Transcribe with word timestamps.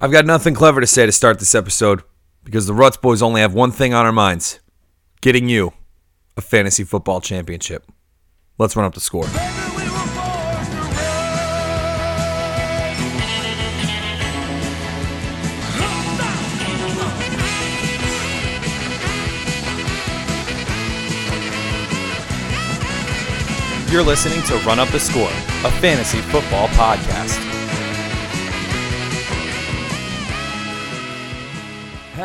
I've 0.00 0.12
got 0.12 0.26
nothing 0.26 0.54
clever 0.54 0.80
to 0.80 0.86
say 0.86 1.06
to 1.06 1.12
start 1.12 1.40
this 1.40 1.56
episode 1.56 2.02
because 2.44 2.68
the 2.68 2.74
Ruts 2.74 2.96
boys 2.96 3.20
only 3.20 3.40
have 3.40 3.52
one 3.52 3.72
thing 3.72 3.94
on 3.94 4.06
our 4.06 4.12
minds 4.12 4.60
getting 5.20 5.48
you 5.48 5.72
a 6.36 6.40
fantasy 6.40 6.84
football 6.84 7.20
championship. 7.20 7.84
Let's 8.58 8.76
run 8.76 8.86
up 8.86 8.94
the 8.94 9.00
score. 9.00 9.24
You're 23.90 24.04
listening 24.04 24.44
to 24.44 24.54
Run 24.64 24.78
Up 24.78 24.90
the 24.90 25.00
Score, 25.00 25.30
a 25.30 25.72
fantasy 25.80 26.18
football 26.18 26.68
podcast. 26.68 27.57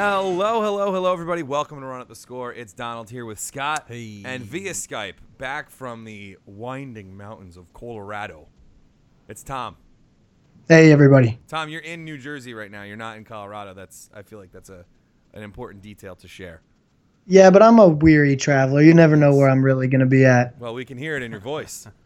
Hello, 0.06 0.62
hello, 0.62 0.92
hello, 0.92 1.14
everybody. 1.14 1.44
Welcome 1.44 1.80
to 1.80 1.86
Run 1.86 2.02
Up 2.02 2.10
the 2.10 2.16
Score. 2.16 2.54
It's 2.54 2.74
Donald 2.74 3.10
here 3.10 3.26
with 3.26 3.40
Scott. 3.40 3.86
Hey. 3.88 4.22
And 4.26 4.44
via 4.44 4.74
Skype, 4.74 5.14
back 5.38 5.70
from 5.70 6.04
the 6.04 6.38
winding 6.46 7.16
mountains 7.16 7.56
of 7.56 7.72
Colorado, 7.72 8.50
it's 9.30 9.44
Tom. 9.44 9.78
Hey 10.68 10.92
everybody. 10.92 11.40
Tom, 11.48 11.70
you're 11.70 11.80
in 11.80 12.04
New 12.04 12.18
Jersey 12.18 12.54
right 12.54 12.70
now. 12.70 12.84
You're 12.84 12.98
not 12.98 13.16
in 13.16 13.24
Colorado. 13.24 13.74
That's 13.74 14.10
I 14.14 14.24
feel 14.24 14.40
like 14.40 14.52
that's 14.52 14.70
a 14.70 14.84
an 15.34 15.42
important 15.42 15.82
detail 15.82 16.18
to 16.18 16.28
share. 16.28 16.60
Yeah, 17.26 17.50
but 17.50 17.64
I'm 17.64 17.80
a 17.80 17.88
weary 17.88 18.36
traveler. 18.36 18.82
You 18.82 18.94
never 18.94 19.16
know 19.16 19.34
where 19.34 19.48
I'm 19.48 19.64
really 19.64 19.88
gonna 19.88 20.06
be 20.06 20.26
at. 20.26 20.60
Well, 20.60 20.74
we 20.74 20.84
can 20.84 20.98
hear 20.98 21.16
it 21.16 21.24
in 21.24 21.32
your 21.32 21.40
voice. 21.40 21.88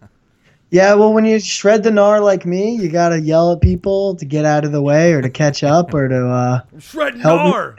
Yeah, 0.69 0.95
well, 0.95 1.13
when 1.13 1.23
you 1.23 1.39
shred 1.39 1.83
the 1.83 1.91
gnar 1.91 2.21
like 2.21 2.45
me, 2.45 2.75
you 2.75 2.89
gotta 2.89 3.21
yell 3.21 3.53
at 3.53 3.61
people 3.61 4.15
to 4.15 4.25
get 4.25 4.43
out 4.43 4.65
of 4.65 4.73
the 4.73 4.81
way 4.81 5.13
or 5.13 5.21
to 5.21 5.29
catch 5.29 5.63
up 5.63 5.93
or 5.93 6.09
to 6.09 6.27
uh, 6.27 6.61
Shred 6.77 7.17
Help 7.21 7.45
me. 7.45 7.51
Nar! 7.51 7.77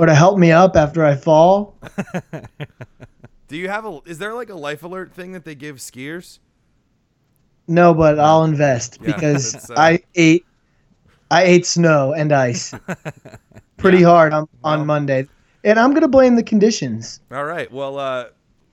Or 0.00 0.06
to 0.06 0.14
help 0.14 0.38
me 0.38 0.50
up 0.50 0.76
after 0.76 1.04
I 1.04 1.14
fall. 1.14 1.76
Do 3.48 3.56
you 3.56 3.68
have 3.68 3.84
a? 3.84 4.00
Is 4.06 4.16
there 4.18 4.32
like 4.32 4.48
a 4.48 4.54
life 4.54 4.82
alert 4.82 5.12
thing 5.12 5.32
that 5.32 5.44
they 5.44 5.54
give 5.54 5.76
skiers? 5.76 6.38
No, 7.68 7.92
but 7.92 8.18
I'll 8.18 8.44
invest 8.44 8.98
Yeah, 9.00 9.06
because 9.14 9.70
uh, 9.70 9.74
I 9.76 10.00
ate 10.14 10.46
I 11.30 11.42
ate 11.42 11.66
snow 11.66 12.14
and 12.14 12.32
ice 12.32 12.72
pretty 13.76 14.02
hard 14.02 14.32
on, 14.32 14.48
Well- 14.62 14.80
on 14.80 14.86
Monday, 14.86 15.28
and 15.64 15.78
I'm 15.78 15.92
gonna 15.92 16.08
blame 16.08 16.34
the 16.36 16.42
conditions. 16.42 17.20
All 17.30 17.44
right. 17.44 17.70
Well, 17.70 17.98
uh, 17.98 18.26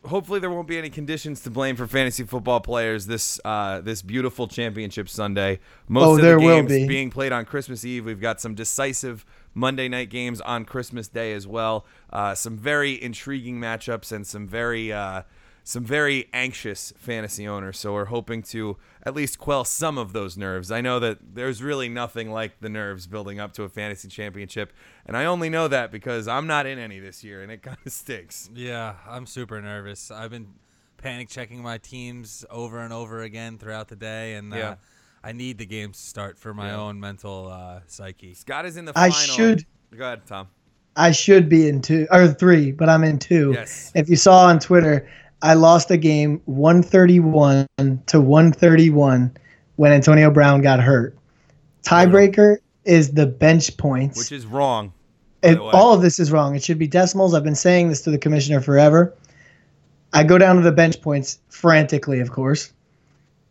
hopefully 0.06 0.40
there 0.40 0.50
won't 0.50 0.68
be 0.68 0.78
any 0.78 0.90
conditions 0.90 1.42
to 1.42 1.50
blame 1.50 1.76
for 1.76 1.86
fantasy 1.88 2.24
football 2.24 2.62
players 2.62 3.06
this 3.08 3.40
uh, 3.44 3.82
this 3.82 4.02
beautiful 4.02 4.48
championship 4.48 5.10
Sunday. 5.10 5.60
Most 5.90 6.06
Oh, 6.08 6.16
of 6.16 6.22
the 6.22 6.38
will 6.38 6.56
games 6.62 6.70
be. 6.72 6.88
being 6.88 7.10
played 7.10 7.32
on 7.34 7.46
Christmas 7.46 7.84
Eve. 7.84 8.06
We've 8.06 8.22
got 8.22 8.40
some 8.40 8.56
decisive 8.56 9.26
Monday 9.54 9.88
night 9.88 10.10
games 10.10 10.42
on 10.42 10.66
Christmas 10.66 11.08
Day 11.08 11.34
as 11.34 11.48
well. 11.48 11.86
Uh, 12.12 12.36
some 12.36 12.58
very 12.58 13.02
intriguing 13.02 13.60
matchups 13.60 14.12
and 14.12 14.26
some 14.26 14.48
very 14.48 14.92
uh, 14.92 15.24
some 15.64 15.84
very 15.84 16.30
anxious 16.34 16.94
fantasy 16.98 17.46
owners. 17.46 17.78
So 17.78 17.92
we're 17.94 18.06
hoping 18.06 18.42
to 18.44 18.78
at 19.04 19.14
least 19.14 19.38
quell 19.38 19.66
some 19.66 19.98
of 19.98 20.14
those 20.14 20.38
nerves. 20.38 20.72
I 20.72 20.80
know 20.80 20.98
that 21.02 21.18
there's 21.36 21.62
really 21.62 21.90
nothing 21.90 22.32
like 22.32 22.62
the 22.62 22.70
nerves 22.70 23.06
building 23.06 23.40
up 23.42 23.52
to 23.54 23.64
a 23.64 23.70
fantasy 23.70 24.08
championship, 24.08 24.72
and 25.06 25.18
I 25.18 25.26
only 25.26 25.50
know 25.50 25.68
that 25.68 25.92
because 25.92 26.28
I'm 26.28 26.48
not 26.48 26.66
in 26.66 26.80
any 26.80 27.00
this 27.00 27.22
year, 27.24 27.42
and 27.42 27.52
it 27.52 27.62
kind 27.64 27.78
of 27.86 27.92
stinks. 27.92 28.50
Yeah, 28.54 28.96
I'm 29.08 29.26
super 29.26 29.62
nervous. 29.62 30.10
I've 30.10 30.32
been 30.32 30.54
panic 30.98 31.28
checking 31.30 31.62
my 31.62 31.78
teams 31.78 32.46
over 32.50 32.80
and 32.80 32.94
over 32.94 33.22
again 33.22 33.58
throughout 33.58 33.88
the 33.90 33.96
day, 33.98 34.36
and 34.36 34.54
Yeah. 34.54 34.70
uh, 34.70 34.76
I 35.24 35.32
need 35.32 35.58
the 35.58 35.66
games 35.66 36.00
to 36.00 36.08
start 36.08 36.38
for 36.38 36.54
my 36.54 36.68
Yeah. 36.70 36.78
own 36.78 37.00
mental 37.00 37.48
uh, 37.52 37.82
psyche. 37.88 38.34
Scott 38.34 38.66
is 38.66 38.78
in 38.78 38.86
the 38.86 38.94
I 38.96 39.10
final. 39.10 39.36
should- 39.36 39.66
Go 39.98 40.04
ahead, 40.06 40.26
Tom. 40.26 40.48
I 40.96 41.12
should 41.12 41.48
be 41.48 41.68
in 41.70 41.82
two 41.82 42.08
or 42.12 42.28
three, 42.28 42.72
but 42.72 42.90
I'm 42.90 43.04
in 43.04 43.20
two. 43.20 43.52
Yes. 43.54 43.92
If 43.96 44.10
you 44.10 44.16
saw 44.16 44.46
on 44.48 44.60
Twitter, 44.60 45.08
I 45.42 45.54
lost 45.54 45.92
a 45.92 45.98
game 45.98 46.42
131 46.46 47.68
to 48.08 48.20
131 48.20 49.32
when 49.76 49.92
Antonio 49.92 50.32
Brown 50.32 50.62
got 50.62 50.80
hurt. 50.80 51.16
Tiebreaker 51.84 52.58
is 52.86 53.12
the 53.12 53.28
bench 53.28 53.78
points. 53.78 54.18
Which 54.18 54.32
is 54.32 54.46
wrong. 54.48 54.92
by 55.42 55.50
And 55.50 55.60
all 55.60 55.94
of 55.94 56.02
this 56.02 56.20
is 56.20 56.32
wrong. 56.32 56.56
It 56.56 56.64
should 56.64 56.80
be 56.80 56.88
decimals. 56.88 57.34
I've 57.36 57.44
been 57.44 57.56
saying 57.56 57.90
this 57.90 58.02
to 58.02 58.12
the 58.12 58.18
commissioner 58.18 58.60
forever. 58.60 59.14
I 60.14 60.24
go 60.24 60.38
down 60.40 60.56
to 60.56 60.62
the 60.64 60.72
bench 60.72 61.00
points 61.02 61.40
frantically, 61.50 62.20
of 62.22 62.32
course. 62.32 62.74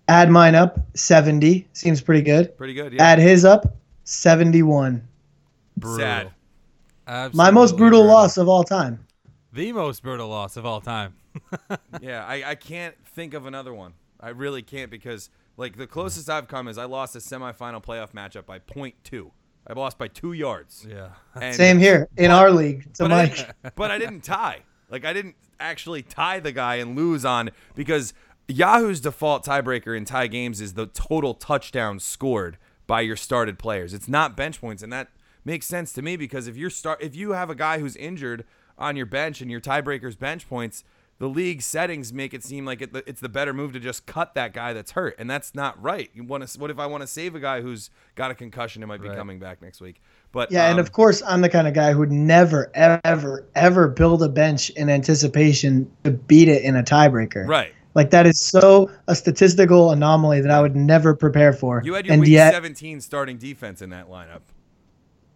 Add 0.09 0.31
mine 0.31 0.55
up, 0.55 0.78
70. 0.94 1.67
Seems 1.72 2.00
pretty 2.00 2.22
good. 2.22 2.56
Pretty 2.56 2.75
good. 2.75 2.93
Yeah. 2.93 3.03
Add 3.03 3.19
his 3.19 3.44
up, 3.44 3.77
71. 4.05 5.06
Sad. 5.83 6.31
My 7.06 7.50
most 7.50 7.72
Absolutely 7.72 7.78
brutal 7.78 8.05
loss 8.05 8.37
of 8.37 8.49
all 8.49 8.65
time. 8.65 9.05
The 9.53 9.72
most 9.72 10.03
brutal 10.03 10.28
loss 10.28 10.56
of 10.56 10.65
all 10.66 10.81
time. 10.81 11.15
Yeah, 12.00 12.25
I, 12.25 12.50
I 12.50 12.55
can't 12.55 12.95
think 13.15 13.34
of 13.34 13.47
another 13.47 13.72
one. 13.75 13.93
I 14.21 14.31
really 14.31 14.62
can't 14.62 14.91
because 14.91 15.28
like 15.56 15.77
the 15.77 15.87
closest 15.87 16.31
I've 16.31 16.49
come 16.49 16.66
is 16.69 16.78
I 16.78 16.84
lost 16.84 17.15
a 17.15 17.19
semifinal 17.19 17.83
playoff 17.84 18.12
matchup 18.12 18.47
by 18.47 18.59
point 18.59 18.95
two. 19.05 19.33
I 19.66 19.72
lost 19.75 19.99
by 19.99 20.09
two 20.09 20.33
yards. 20.33 20.87
Yeah. 20.89 21.09
And, 21.41 21.55
Same 21.55 21.78
here 21.78 22.09
in 22.16 22.31
our 22.31 22.50
league. 22.50 22.84
To 22.95 23.05
But 23.05 23.09
Mike. 23.11 23.37
didn't, 23.37 23.75
but 23.77 23.91
I 23.91 23.99
didn't 23.99 24.22
tie. 24.22 24.61
Like 24.91 25.05
I 25.05 25.12
didn't 25.12 25.37
actually 25.61 26.03
tie 26.03 26.41
the 26.41 26.53
guy 26.53 26.77
and 26.77 26.97
lose 26.97 27.25
on 27.25 27.50
because 27.75 28.15
Yahoo's 28.49 29.01
default 29.01 29.45
tiebreaker 29.45 29.97
in 29.97 30.05
tie 30.05 30.27
games 30.29 30.61
is 30.61 30.75
the 30.75 30.87
total 30.87 31.34
touchdowns 31.34 32.05
scored 32.05 32.59
by 32.87 33.01
your 33.01 33.17
started 33.17 33.59
players. 33.59 33.93
It's 33.93 34.09
not 34.09 34.37
bench 34.37 34.61
points, 34.61 34.83
and 34.83 34.93
that 34.93 35.09
makes 35.45 35.67
sense 35.67 35.93
to 35.95 36.03
me 36.03 36.17
because 36.17 36.47
if 36.47 36.57
you're 36.57 36.71
start 36.71 37.03
if 37.03 37.17
you 37.17 37.33
have 37.33 37.51
a 37.51 37.55
guy 37.55 37.79
who's 37.79 37.97
injured 37.97 38.45
on 38.79 38.97
your 38.97 39.07
bench 39.07 39.41
and 39.41 39.51
your 39.51 39.61
tiebreaker's 39.61 40.15
bench 40.17 40.49
points, 40.49 40.84
the 41.19 41.29
league 41.29 41.62
settings 41.62 42.12
make 42.12 42.34
it 42.34 42.45
seem 42.45 42.65
like 42.65 42.83
it, 42.83 42.91
it's 43.07 43.21
the 43.21 43.29
better 43.29 43.53
move 43.55 43.73
to 43.73 43.81
just 43.81 44.07
cut 44.07 44.34
that 44.34 44.53
guy 44.53 44.73
that's 44.73 44.93
hurt, 44.93 45.17
and 45.19 45.28
that's 45.28 45.55
not 45.55 45.81
right. 45.83 46.11
You 46.15 46.23
want 46.23 46.47
to 46.47 46.61
what 46.61 46.71
if 46.71 46.78
I 46.78 46.87
want 46.87 47.01
to 47.01 47.07
save 47.09 47.34
a 47.34 47.41
guy 47.41 47.63
who's 47.63 47.91
got 48.15 48.31
a 48.31 48.34
concussion 48.34 48.83
and 48.83 48.89
might 48.89 49.03
be 49.03 49.09
Right. 49.09 49.17
coming 49.17 49.41
back 49.41 49.61
next 49.61 49.81
week? 49.81 50.01
But 50.31 50.53
Yeah, 50.53 50.67
and 50.67 50.75
um, 50.75 50.81
of 50.81 50.93
course, 50.93 51.21
I'm 51.27 51.41
the 51.41 51.49
kind 51.49 51.67
of 51.67 51.75
guy 51.75 51.93
who'd 51.95 52.13
never, 52.13 52.71
ever, 52.75 53.45
ever 53.57 53.89
build 53.89 54.23
a 54.23 54.28
bench 54.28 54.71
in 54.71 54.89
anticipation 54.89 55.91
to 56.05 56.13
beat 56.13 56.49
it 56.49 56.63
in 56.63 56.77
a 56.77 56.83
tiebreaker. 56.84 57.49
right. 57.49 57.73
Like 57.97 58.11
that 58.11 58.27
is 58.27 58.39
so 58.39 58.91
a 59.09 59.17
statistical 59.17 59.91
anomaly 59.91 60.43
that 60.43 60.51
I 60.51 60.61
would 60.61 60.77
never 60.77 61.17
prepare 61.17 61.55
for. 61.55 61.81
You 61.83 61.95
had 61.95 62.05
your 62.05 62.12
and 62.12 62.21
week 62.21 62.31
yet, 62.31 62.53
17 62.53 63.01
starting 63.01 63.39
defense 63.39 63.81
in 63.81 63.89
that 63.91 64.11
lineup. 64.11 64.43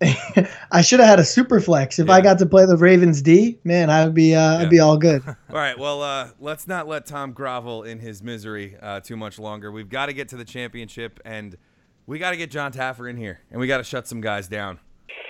I 0.70 0.82
should 0.82 1.00
have 1.00 1.08
had 1.08 1.18
a 1.18 1.24
super 1.24 1.58
flex. 1.60 1.98
If 1.98 2.08
Yeah. 2.08 2.12
I 2.14 2.20
got 2.20 2.38
to 2.38 2.46
play 2.46 2.66
the 2.66 2.76
Ravens 2.76 3.22
D, 3.22 3.58
man, 3.64 3.88
I 3.88 4.04
would 4.04 4.14
be 4.14 4.34
uh, 4.34 4.58
Yeah. 4.58 4.58
I'd 4.64 4.70
be 4.70 4.78
all 4.78 4.98
good. 4.98 5.22
All 5.26 5.34
right, 5.50 5.78
well, 5.78 6.02
uh, 6.02 6.28
let's 6.38 6.68
not 6.68 6.86
let 6.86 7.06
Tom 7.06 7.32
grovel 7.32 7.82
in 7.82 7.98
his 7.98 8.22
misery 8.22 8.76
uh, 8.80 9.00
too 9.00 9.16
much 9.16 9.38
longer. 9.38 9.72
We've 9.72 9.88
got 9.88 10.06
to 10.06 10.12
get 10.12 10.28
to 10.28 10.36
the 10.36 10.44
championship, 10.44 11.18
and 11.24 11.56
we 12.06 12.18
got 12.18 12.30
to 12.32 12.36
get 12.36 12.50
John 12.50 12.72
Taffer 12.72 13.08
in 13.08 13.16
here, 13.16 13.40
and 13.50 13.58
we 13.58 13.66
got 13.68 13.78
to 13.78 13.84
shut 13.84 14.06
some 14.06 14.20
guys 14.20 14.48
down. 14.48 14.78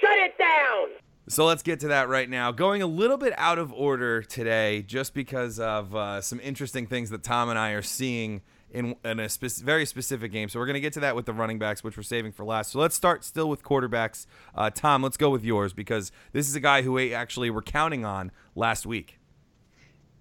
Shut 0.01 0.19
it 0.19 0.37
down! 0.37 0.89
So 1.31 1.47
let's 1.47 1.63
get 1.63 1.79
to 1.81 1.89
that 1.89 2.09
right 2.09 2.29
now. 2.29 2.51
Going 2.51 2.83
a 2.83 2.89
little 2.89 3.17
bit 3.17 3.33
out 3.37 3.61
of 3.61 3.73
order 3.73 4.21
today, 4.21 4.83
just 4.83 5.15
because 5.15 5.61
of 5.61 5.95
uh, 5.95 6.21
some 6.21 6.41
interesting 6.41 6.89
things 6.89 7.11
that 7.11 7.23
Tom 7.23 7.49
and 7.49 7.57
I 7.57 7.71
are 7.71 7.83
seeing 7.83 8.43
in, 8.73 8.97
in 9.05 9.21
a 9.21 9.29
spec- 9.29 9.53
very 9.53 9.87
specific 9.87 10.33
game. 10.33 10.49
So 10.49 10.59
we're 10.59 10.67
going 10.67 10.75
to 10.75 10.81
get 10.81 10.93
to 10.95 11.01
that 11.01 11.15
with 11.15 11.27
the 11.27 11.33
running 11.33 11.61
backs, 11.61 11.85
which 11.85 11.97
we're 11.97 12.03
saving 12.03 12.33
for 12.33 12.45
last. 12.45 12.73
So 12.73 12.81
let's 12.81 12.97
start 12.97 13.25
still 13.25 13.49
with 13.49 13.63
quarterbacks. 13.63 14.27
Uh, 14.57 14.71
Tom, 14.71 15.05
let's 15.05 15.17
go 15.17 15.31
with 15.31 15.45
yours 15.45 15.73
because 15.73 16.11
this 16.33 16.49
is 16.49 16.57
a 16.57 16.61
guy 16.61 16.83
who 16.83 16.95
we 16.95 17.15
actually 17.15 17.49
were 17.49 17.63
counting 17.63 18.05
on 18.05 18.33
last 18.57 18.85
week. 18.85 19.21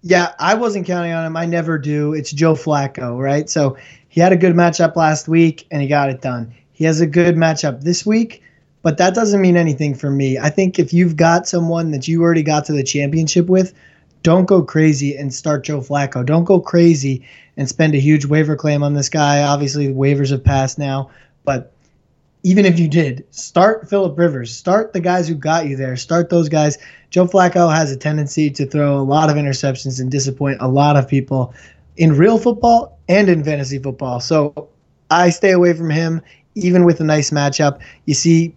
Yeah, 0.02 0.32
I 0.38 0.54
wasn't 0.54 0.86
counting 0.86 1.10
on 1.10 1.26
him. 1.26 1.36
I 1.36 1.44
never 1.44 1.76
do. 1.76 2.14
It's 2.14 2.30
Joe 2.30 2.54
Flacco, 2.54 3.18
right? 3.18 3.50
So 3.50 3.76
he 4.08 4.20
had 4.20 4.30
a 4.30 4.36
good 4.36 4.54
matchup 4.54 4.94
last 4.94 5.26
week 5.26 5.66
and 5.72 5.82
he 5.82 5.88
got 5.88 6.08
it 6.08 6.20
done. 6.20 6.54
He 6.70 6.84
has 6.84 7.00
a 7.00 7.06
good 7.06 7.34
matchup 7.34 7.82
this 7.82 8.06
week, 8.06 8.44
but 8.82 8.98
that 8.98 9.14
doesn't 9.14 9.40
mean 9.40 9.56
anything 9.56 9.94
for 9.94 10.10
me. 10.10 10.38
I 10.38 10.50
think 10.50 10.78
if 10.78 10.92
you've 10.92 11.16
got 11.16 11.46
someone 11.46 11.90
that 11.90 12.08
you 12.08 12.22
already 12.22 12.42
got 12.42 12.64
to 12.66 12.72
the 12.72 12.82
championship 12.82 13.46
with, 13.46 13.74
don't 14.22 14.46
go 14.46 14.62
crazy 14.62 15.16
and 15.16 15.32
start 15.32 15.64
Joe 15.64 15.80
Flacco. 15.80 16.24
Don't 16.24 16.44
go 16.44 16.60
crazy 16.60 17.26
and 17.56 17.68
spend 17.68 17.94
a 17.94 17.98
huge 17.98 18.26
waiver 18.26 18.56
claim 18.56 18.82
on 18.82 18.94
this 18.94 19.08
guy. 19.08 19.42
Obviously, 19.42 19.86
the 19.86 19.94
waivers 19.94 20.30
have 20.30 20.44
passed 20.44 20.78
now, 20.78 21.10
but 21.44 21.72
even 22.42 22.64
if 22.64 22.78
you 22.78 22.88
did, 22.88 23.26
start 23.30 23.88
Philip 23.88 24.18
Rivers. 24.18 24.54
Start 24.54 24.92
the 24.92 25.00
guys 25.00 25.28
who 25.28 25.34
got 25.34 25.66
you 25.66 25.76
there. 25.76 25.96
Start 25.96 26.30
those 26.30 26.48
guys. 26.48 26.78
Joe 27.10 27.26
Flacco 27.26 27.74
has 27.74 27.92
a 27.92 27.96
tendency 27.96 28.50
to 28.50 28.66
throw 28.66 28.98
a 28.98 29.02
lot 29.02 29.28
of 29.28 29.36
interceptions 29.36 30.00
and 30.00 30.10
disappoint 30.10 30.58
a 30.60 30.68
lot 30.68 30.96
of 30.96 31.06
people 31.06 31.54
in 31.96 32.16
real 32.16 32.38
football 32.38 32.98
and 33.08 33.28
in 33.28 33.44
fantasy 33.44 33.78
football. 33.78 34.20
So 34.20 34.68
I 35.10 35.30
stay 35.30 35.50
away 35.50 35.74
from 35.74 35.90
him, 35.90 36.22
even 36.54 36.84
with 36.84 37.00
a 37.00 37.04
nice 37.04 37.30
matchup. 37.30 37.80
You 38.06 38.14
see 38.14 38.54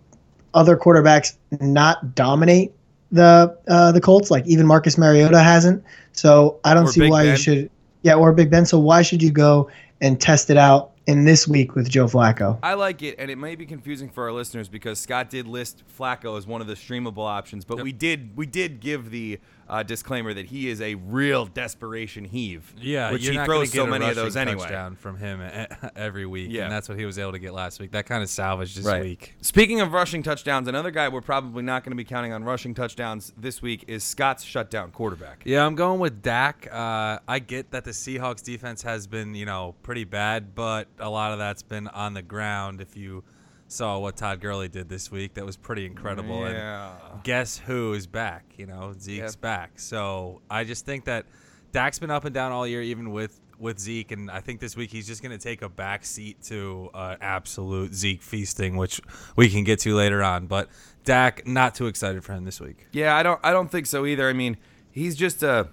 other 0.53 0.77
quarterbacks 0.77 1.35
not 1.59 2.15
dominate 2.15 2.71
the 3.11 3.57
uh, 3.67 3.91
the 3.91 4.01
Colts, 4.01 4.31
like 4.31 4.45
even 4.47 4.65
Marcus 4.65 4.97
Mariota 4.97 5.39
hasn't. 5.39 5.83
So 6.13 6.59
I 6.63 6.73
don't 6.73 6.85
Or 6.85 6.91
see 6.91 7.01
Big 7.01 7.11
why 7.11 7.23
Ben. 7.23 7.31
you 7.31 7.37
should. 7.37 7.69
Yeah, 8.01 8.15
or 8.15 8.33
Big 8.33 8.49
Ben. 8.49 8.65
So 8.65 8.79
why 8.79 9.01
should 9.01 9.21
you 9.23 9.31
go 9.31 9.69
and 10.01 10.19
test 10.19 10.49
it 10.49 10.57
out 10.57 10.91
in 11.07 11.25
this 11.25 11.47
week 11.47 11.75
with 11.75 11.89
Joe 11.89 12.05
Flacco. 12.05 12.57
I 12.63 12.75
like 12.75 13.01
it, 13.01 13.15
and 13.19 13.29
it 13.29 13.37
may 13.37 13.55
be 13.55 13.65
confusing 13.65 14.09
for 14.09 14.23
our 14.23 14.31
listeners 14.31 14.69
because 14.69 14.99
Scott 14.99 15.29
did 15.29 15.47
list 15.47 15.83
Flacco 15.97 16.37
as 16.37 16.47
one 16.47 16.61
of 16.61 16.67
the 16.67 16.75
streamable 16.75 17.27
options, 17.27 17.65
but 17.65 17.81
we 17.81 17.91
did 17.91 18.35
we 18.35 18.45
did 18.45 18.79
give 18.79 19.11
the 19.11 19.39
uh, 19.69 19.83
disclaimer 19.83 20.33
that 20.33 20.45
he 20.47 20.67
is 20.69 20.81
a 20.81 20.95
real 20.95 21.45
desperation 21.45 22.25
heave. 22.25 22.73
Yeah, 22.77 23.11
which 23.11 23.25
he 23.27 23.37
throws 23.45 23.71
so 23.71 23.85
many 23.87 24.07
of 24.09 24.15
those 24.15 24.35
anyway. 24.35 24.59
touchdown 24.59 24.95
from 24.95 25.17
him 25.17 25.41
every 25.95 26.25
week, 26.25 26.49
Yeah. 26.51 26.63
and 26.63 26.71
that's 26.71 26.89
what 26.89 26.97
he 26.99 27.05
was 27.05 27.17
able 27.19 27.31
to 27.33 27.39
get 27.39 27.53
last 27.53 27.79
week. 27.79 27.91
That 27.91 28.05
kind 28.05 28.21
of 28.23 28.29
salvaged 28.29 28.77
this 28.77 28.85
Right. 28.85 29.01
week. 29.03 29.35
Speaking 29.41 29.81
of 29.81 29.93
rushing 29.93 30.23
touchdowns, 30.23 30.67
another 30.67 30.91
guy 30.91 31.09
we're 31.09 31.21
probably 31.21 31.63
not 31.63 31.83
going 31.83 31.91
to 31.91 31.95
be 31.95 32.03
counting 32.03 32.33
on 32.33 32.43
rushing 32.43 32.73
touchdowns 32.73 33.31
this 33.37 33.61
week 33.61 33.85
is 33.87 34.03
Scott's 34.03 34.43
shutdown 34.43 34.91
quarterback. 34.91 35.43
Yeah, 35.45 35.65
I'm 35.65 35.75
going 35.75 35.99
with 35.99 36.21
Dak. 36.21 36.67
Uh, 36.71 37.19
I 37.27 37.39
get 37.39 37.71
that 37.71 37.83
the 37.85 37.91
Seahawks 37.91 38.43
defense 38.43 38.81
has 38.83 39.07
been, 39.07 39.35
you 39.35 39.45
know, 39.45 39.75
pretty 39.83 40.03
bad, 40.03 40.55
but 40.55 40.87
a 40.99 41.09
lot 41.09 41.31
of 41.31 41.39
that's 41.39 41.63
been 41.63 41.87
on 41.87 42.13
the 42.13 42.21
ground. 42.21 42.81
If 42.81 42.95
you 42.97 43.23
saw 43.73 43.99
what 43.99 44.15
Todd 44.15 44.39
Gurley 44.39 44.69
did 44.69 44.87
this 44.89 45.11
week, 45.11 45.33
that 45.33 45.45
was 45.45 45.57
pretty 45.57 45.85
incredible. 45.85 46.41
Yeah. 46.49 46.91
And 47.13 47.23
guess 47.23 47.57
who 47.57 47.93
is 47.93 48.07
back? 48.07 48.45
You 48.57 48.65
know, 48.67 48.93
Zeke's 48.99 49.33
Yep. 49.33 49.41
back. 49.41 49.71
So 49.79 50.41
I 50.49 50.63
just 50.63 50.85
think 50.85 51.05
that 51.05 51.25
Dak's 51.71 51.99
been 51.99 52.11
up 52.11 52.25
and 52.25 52.33
down 52.33 52.51
all 52.51 52.67
year, 52.67 52.81
even 52.81 53.11
with 53.11 53.39
with 53.59 53.79
Zeke, 53.79 54.11
and 54.11 54.29
I 54.29 54.41
think 54.41 54.59
this 54.59 54.75
week 54.75 54.89
he's 54.91 55.07
just 55.07 55.21
going 55.21 55.31
to 55.31 55.37
take 55.41 55.61
a 55.61 55.69
back 55.69 56.03
seat 56.03 56.41
to 56.45 56.89
uh, 56.93 57.15
absolute 57.21 57.93
Zeke 57.93 58.21
feasting, 58.21 58.75
which 58.75 58.99
we 59.37 59.47
can 59.49 59.63
get 59.63 59.79
to 59.81 59.95
later 59.95 60.21
on. 60.21 60.47
But 60.47 60.69
Dak, 61.05 61.47
not 61.47 61.73
too 61.75 61.87
excited 61.87 62.23
for 62.25 62.33
him 62.33 62.43
this 62.45 62.59
week. 62.59 62.87
Yeah, 62.91 63.15
I 63.15 63.23
don't 63.23 63.39
I 63.43 63.51
don't 63.51 63.69
think 63.71 63.85
so 63.85 64.05
either. 64.05 64.27
I 64.27 64.33
mean, 64.33 64.57
he's 64.91 65.15
just 65.15 65.43
a 65.43 65.69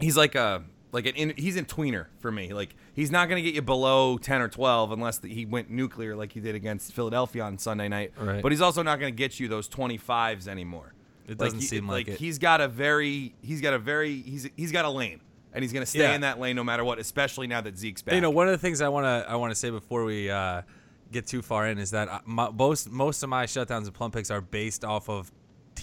he's 0.00 0.16
like 0.16 0.34
a 0.34 0.64
like 0.94 1.06
an 1.06 1.16
in, 1.16 1.34
he's 1.36 1.56
in 1.56 1.64
tweener 1.66 2.06
for 2.20 2.30
me. 2.30 2.52
Like 2.54 2.74
he's 2.94 3.10
not 3.10 3.28
going 3.28 3.42
to 3.42 3.46
get 3.46 3.54
you 3.54 3.62
below 3.62 4.16
10 4.16 4.40
or 4.40 4.48
12 4.48 4.92
unless 4.92 5.18
the, 5.18 5.28
he 5.28 5.44
went 5.44 5.68
nuclear 5.68 6.14
like 6.14 6.32
he 6.32 6.40
did 6.40 6.54
against 6.54 6.92
Philadelphia 6.92 7.42
on 7.42 7.58
Sunday 7.58 7.88
night. 7.88 8.12
Right. 8.18 8.40
But 8.40 8.52
he's 8.52 8.60
also 8.60 8.82
not 8.82 9.00
going 9.00 9.12
to 9.12 9.16
get 9.16 9.40
you 9.40 9.48
those 9.48 9.68
25s 9.68 10.46
anymore. 10.46 10.94
It 11.26 11.36
doesn't 11.36 11.58
he- 11.58 11.64
seem 11.66 11.88
like 11.88 12.06
it. 12.08 12.18
he's 12.18 12.38
got 12.38 12.60
a 12.60 12.68
very 12.68 13.34
he's 13.42 13.60
got 13.60 13.74
a 13.74 13.78
very 13.78 14.20
he's 14.22 14.48
he's 14.56 14.70
got 14.72 14.84
a 14.84 14.90
lane 14.90 15.20
and 15.52 15.62
he's 15.64 15.72
going 15.72 15.82
to 15.82 15.90
stay 15.90 16.00
Yeah. 16.00 16.14
in 16.14 16.20
that 16.20 16.38
lane 16.38 16.54
no 16.56 16.62
matter 16.64 16.84
what, 16.84 16.98
especially 16.98 17.46
now 17.48 17.60
that 17.60 17.76
Zeke's 17.76 18.02
back. 18.02 18.14
You 18.14 18.20
know, 18.20 18.30
one 18.30 18.46
of 18.46 18.52
the 18.52 18.58
things 18.58 18.80
I 18.80 18.88
want 18.88 19.04
to 19.04 19.30
I 19.30 19.34
want 19.36 19.50
to 19.50 19.54
say 19.56 19.70
before 19.70 20.04
we 20.04 20.30
uh, 20.30 20.62
get 21.10 21.26
too 21.26 21.42
far 21.42 21.66
in 21.66 21.78
is 21.78 21.90
that 21.90 22.26
my, 22.26 22.50
most 22.50 22.90
most 22.90 23.22
of 23.22 23.28
my 23.30 23.46
shutdowns 23.46 23.84
and 23.84 23.94
plum 23.94 24.10
picks 24.12 24.30
are 24.30 24.40
based 24.40 24.84
off 24.84 25.08
of 25.08 25.32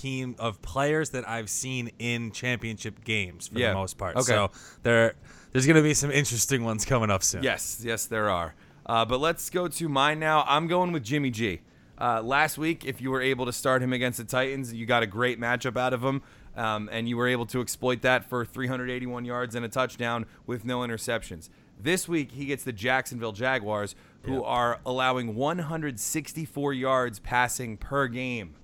team 0.01 0.35
of 0.39 0.61
players 0.61 1.11
that 1.11 1.27
I've 1.29 1.49
seen 1.49 1.91
in 1.99 2.31
championship 2.31 3.03
games 3.03 3.47
for 3.47 3.59
Yeah. 3.59 3.69
the 3.69 3.75
most 3.75 3.97
part. 3.97 4.15
Okay. 4.15 4.23
So 4.25 4.51
there 4.83 5.13
there's 5.51 5.65
going 5.65 5.75
to 5.75 5.83
be 5.83 5.93
some 5.93 6.11
interesting 6.11 6.63
ones 6.63 6.85
coming 6.85 7.11
up 7.11 7.23
soon. 7.23 7.43
Yes, 7.43 7.81
yes, 7.83 8.05
there 8.05 8.29
are. 8.29 8.55
Uh, 8.85 9.05
but 9.05 9.19
let's 9.19 9.49
go 9.49 9.67
to 9.67 9.89
mine 9.89 10.19
now. 10.19 10.43
I'm 10.47 10.67
going 10.67 10.91
with 10.91 11.03
Jimmy 11.03 11.29
G. 11.29 11.61
Uh, 11.99 12.21
last 12.21 12.57
week, 12.57 12.83
if 12.85 12.99
you 12.99 13.11
were 13.11 13.21
able 13.21 13.45
to 13.45 13.53
start 13.53 13.83
him 13.83 13.93
against 13.93 14.17
the 14.17 14.23
Titans, 14.23 14.73
you 14.73 14.85
got 14.87 15.03
a 15.03 15.05
great 15.07 15.39
matchup 15.39 15.77
out 15.77 15.93
of 15.93 16.03
him, 16.03 16.23
um, 16.57 16.89
and 16.91 17.07
you 17.07 17.15
were 17.15 17.27
able 17.27 17.45
to 17.47 17.61
exploit 17.61 18.01
that 18.01 18.27
for 18.27 18.43
381 18.43 19.23
yards 19.25 19.53
and 19.53 19.63
a 19.63 19.69
touchdown 19.69 20.25
with 20.47 20.65
no 20.65 20.79
interceptions. 20.79 21.49
This 21.79 22.07
week, 22.07 22.31
he 22.31 22.45
gets 22.45 22.63
the 22.63 22.73
Jacksonville 22.73 23.33
Jaguars, 23.33 23.93
who 24.23 24.43
are 24.43 24.79
allowing 24.85 25.35
164 25.35 26.73
yards 26.73 27.19
passing 27.19 27.77
per 27.77 28.07
game. 28.07 28.55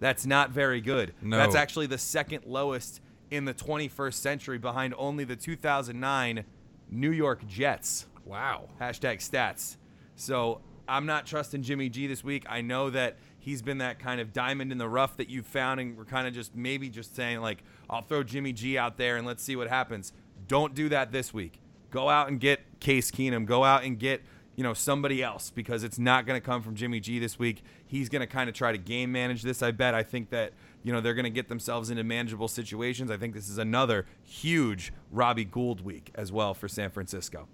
That's 0.00 0.26
not 0.26 0.50
very 0.50 0.80
good. 0.80 1.14
No. 1.20 1.36
That's 1.36 1.54
actually 1.54 1.86
the 1.86 1.98
second 1.98 2.44
lowest 2.46 3.00
in 3.30 3.44
the 3.44 3.54
21st 3.54 4.14
century, 4.14 4.58
behind 4.58 4.94
only 4.96 5.24
the 5.24 5.36
2009 5.36 6.44
New 6.90 7.10
York 7.10 7.46
Jets. 7.46 8.06
Wow. 8.24 8.68
Hashtag 8.80 9.18
stats. 9.18 9.76
So 10.16 10.60
I'm 10.88 11.06
not 11.06 11.26
trusting 11.26 11.62
Jimmy 11.62 11.88
G 11.88 12.06
this 12.06 12.24
week. 12.24 12.44
I 12.48 12.60
know 12.60 12.90
that 12.90 13.16
he's 13.38 13.62
been 13.62 13.78
that 13.78 13.98
kind 13.98 14.20
of 14.20 14.32
diamond 14.32 14.72
in 14.72 14.78
the 14.78 14.88
rough 14.88 15.16
that 15.18 15.28
you've 15.28 15.46
found, 15.46 15.80
and 15.80 15.96
we're 15.96 16.04
kind 16.04 16.26
of 16.26 16.34
just 16.34 16.54
maybe 16.54 16.88
just 16.88 17.14
saying, 17.14 17.40
like, 17.40 17.62
I'll 17.90 18.02
throw 18.02 18.22
Jimmy 18.22 18.52
G 18.52 18.78
out 18.78 18.96
there 18.96 19.16
and 19.16 19.26
let's 19.26 19.42
see 19.42 19.56
what 19.56 19.68
happens. 19.68 20.12
Don't 20.46 20.74
do 20.74 20.88
that 20.88 21.12
this 21.12 21.34
week. 21.34 21.60
Go 21.90 22.08
out 22.08 22.28
and 22.28 22.38
get 22.40 22.80
Case 22.80 23.10
Keenum. 23.10 23.46
Go 23.46 23.64
out 23.64 23.84
and 23.84 23.98
get, 23.98 24.22
you 24.58 24.64
know, 24.64 24.74
somebody 24.74 25.22
else 25.22 25.52
because 25.54 25.84
it's 25.84 26.00
not 26.00 26.26
going 26.26 26.36
to 26.36 26.44
come 26.44 26.62
from 26.62 26.74
Jimmy 26.74 26.98
G 26.98 27.20
this 27.20 27.38
week. 27.38 27.62
He's 27.86 28.08
going 28.08 28.22
to 28.22 28.26
kind 28.26 28.50
of 28.50 28.56
try 28.56 28.72
to 28.72 28.76
game 28.76 29.12
manage 29.12 29.42
this, 29.42 29.62
I 29.62 29.70
bet. 29.70 29.94
I 29.94 30.02
think 30.02 30.30
that, 30.30 30.52
you 30.82 30.92
know, 30.92 31.00
they're 31.00 31.14
going 31.14 31.26
to 31.26 31.30
get 31.30 31.48
themselves 31.48 31.90
into 31.90 32.02
manageable 32.02 32.48
situations. 32.48 33.08
I 33.08 33.18
think 33.18 33.34
this 33.34 33.48
is 33.48 33.58
another 33.58 34.04
huge 34.24 34.92
Robbie 35.12 35.44
Gould 35.44 35.82
week 35.82 36.10
as 36.16 36.32
well 36.32 36.54
for 36.54 36.66
San 36.66 36.90
Francisco. 36.90 37.46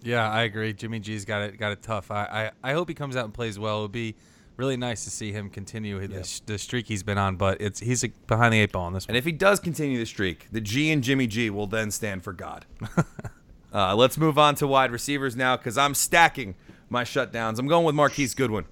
Yeah, 0.00 0.30
I 0.30 0.44
agree. 0.44 0.72
Jimmy 0.72 0.98
G's 0.98 1.26
got 1.26 1.42
it 1.42 1.58
got 1.58 1.72
it 1.72 1.82
tough. 1.82 2.10
I, 2.10 2.50
I, 2.62 2.70
I 2.70 2.72
hope 2.72 2.88
he 2.88 2.94
comes 2.94 3.16
out 3.16 3.26
and 3.26 3.34
plays 3.34 3.58
well. 3.58 3.80
It 3.80 3.82
would 3.82 3.92
be 3.92 4.16
really 4.56 4.78
nice 4.78 5.04
to 5.04 5.10
see 5.10 5.32
him 5.32 5.50
continue 5.50 6.06
the, 6.06 6.24
sh- 6.24 6.40
the 6.46 6.56
streak 6.56 6.86
he's 6.86 7.02
been 7.02 7.18
on, 7.18 7.36
but 7.36 7.60
it's 7.60 7.80
he's 7.80 8.02
behind 8.26 8.54
the 8.54 8.60
eight 8.60 8.72
ball 8.72 8.86
on 8.86 8.94
this 8.94 9.06
one. 9.06 9.10
And 9.10 9.18
if 9.18 9.26
he 9.26 9.32
does 9.32 9.60
continue 9.60 9.98
the 9.98 10.06
streak, 10.06 10.46
the 10.50 10.62
G 10.62 10.90
and 10.90 11.04
Jimmy 11.04 11.26
G 11.26 11.50
will 11.50 11.66
then 11.66 11.90
stand 11.90 12.24
for 12.24 12.32
God. 12.32 12.64
uh, 13.72 13.94
let's 13.94 14.18
move 14.18 14.38
on 14.38 14.54
to 14.56 14.66
wide 14.66 14.90
receivers 14.90 15.36
now 15.36 15.56
because 15.56 15.76
I'm 15.76 15.94
stacking 15.94 16.54
my 16.88 17.04
shutdowns. 17.04 17.58
I'm 17.58 17.66
going 17.66 17.84
with 17.84 17.94
Marquise 17.94 18.34
Goodwin. 18.34 18.64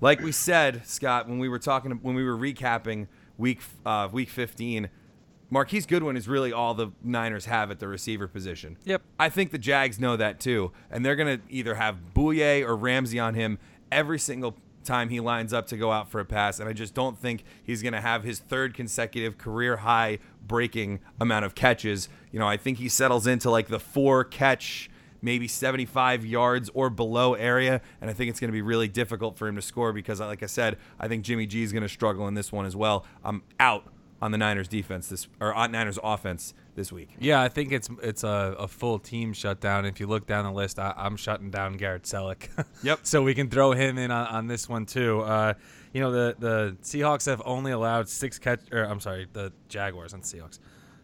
Like 0.00 0.20
we 0.20 0.32
said, 0.32 0.86
Scott, 0.86 1.28
when 1.28 1.38
we 1.38 1.48
were 1.48 1.58
talking, 1.58 1.92
when 2.02 2.14
we 2.14 2.24
were 2.24 2.36
recapping 2.36 3.06
week 3.38 3.60
uh, 3.84 4.08
week 4.10 4.28
15, 4.28 4.88
Marquise 5.50 5.86
Goodwin 5.86 6.16
is 6.16 6.28
really 6.28 6.52
all 6.52 6.74
the 6.74 6.90
Niners 7.02 7.44
have 7.46 7.70
at 7.70 7.78
the 7.78 7.86
receiver 7.86 8.26
position. 8.26 8.76
Yep. 8.84 9.02
I 9.18 9.28
think 9.28 9.52
the 9.52 9.58
Jags 9.58 10.00
know 10.00 10.16
that 10.16 10.40
too, 10.40 10.72
and 10.90 11.04
they're 11.04 11.16
going 11.16 11.38
to 11.38 11.44
either 11.48 11.76
have 11.76 11.98
Bouye 12.14 12.66
or 12.66 12.76
Ramsey 12.76 13.20
on 13.20 13.34
him 13.34 13.58
every 13.92 14.18
single 14.18 14.56
time 14.86 15.08
he 15.08 15.20
lines 15.20 15.52
up 15.52 15.66
to 15.68 15.76
go 15.76 15.92
out 15.92 16.10
for 16.10 16.20
a 16.20 16.24
pass, 16.24 16.60
and 16.60 16.68
I 16.68 16.72
just 16.72 16.94
don't 16.94 17.18
think 17.18 17.44
he's 17.62 17.82
going 17.82 17.92
to 17.92 18.00
have 18.00 18.24
his 18.24 18.38
third 18.38 18.74
consecutive 18.74 19.36
career 19.38 19.78
high 19.78 20.18
breaking 20.46 21.00
amount 21.20 21.44
of 21.44 21.54
catches. 21.54 22.08
You 22.32 22.38
know, 22.38 22.48
I 22.48 22.56
think 22.56 22.78
he 22.78 22.88
settles 22.88 23.26
into 23.26 23.50
like 23.50 23.68
the 23.68 23.80
four 23.80 24.24
catch, 24.24 24.90
maybe 25.20 25.48
75 25.48 26.24
yards 26.24 26.70
or 26.72 26.88
below 26.88 27.34
area, 27.34 27.80
and 28.00 28.08
I 28.08 28.12
think 28.12 28.30
it's 28.30 28.40
going 28.40 28.48
to 28.48 28.52
be 28.52 28.62
really 28.62 28.88
difficult 28.88 29.36
for 29.36 29.48
him 29.48 29.56
to 29.56 29.62
score 29.62 29.92
because, 29.92 30.20
like 30.20 30.42
I 30.42 30.46
said, 30.46 30.78
I 30.98 31.08
think 31.08 31.24
Jimmy 31.24 31.46
G 31.46 31.62
is 31.62 31.72
going 31.72 31.82
to 31.82 31.88
struggle 31.88 32.28
in 32.28 32.34
this 32.34 32.52
one 32.52 32.64
as 32.64 32.76
well. 32.76 33.04
I'm 33.24 33.42
out 33.60 33.84
on 34.22 34.30
the 34.30 34.38
Niners 34.38 34.68
defense 34.68 35.08
this 35.08 35.28
or 35.40 35.52
on 35.52 35.72
Niners 35.72 35.98
offense 36.02 36.54
this 36.76 36.92
week. 36.92 37.10
Yeah, 37.18 37.42
I 37.42 37.48
think 37.48 37.72
it's 37.72 37.88
it's 38.02 38.22
a, 38.22 38.54
a 38.58 38.68
full 38.68 38.98
team 38.98 39.32
shutdown. 39.32 39.84
If 39.84 39.98
you 39.98 40.06
look 40.06 40.26
down 40.26 40.44
the 40.44 40.52
list, 40.52 40.78
I, 40.78 40.94
I'm 40.96 41.16
shutting 41.16 41.50
down 41.50 41.72
Garrett 41.74 42.04
Celek. 42.04 42.48
Yep. 42.82 43.00
so 43.02 43.22
we 43.22 43.34
can 43.34 43.48
throw 43.48 43.72
him 43.72 43.98
in 43.98 44.10
on, 44.10 44.26
on 44.28 44.46
this 44.46 44.68
one 44.68 44.86
too. 44.86 45.20
Uh, 45.22 45.54
you 45.92 46.00
know 46.00 46.12
the 46.12 46.36
the 46.38 46.76
Seahawks 46.82 47.26
have 47.26 47.42
only 47.44 47.72
allowed 47.72 48.08
six 48.08 48.38
catch. 48.38 48.60
Or 48.70 48.84
I'm 48.84 49.00
sorry, 49.00 49.26
the 49.32 49.52
Jaguars 49.68 50.12
and 50.12 50.22
Seahawks. 50.22 50.58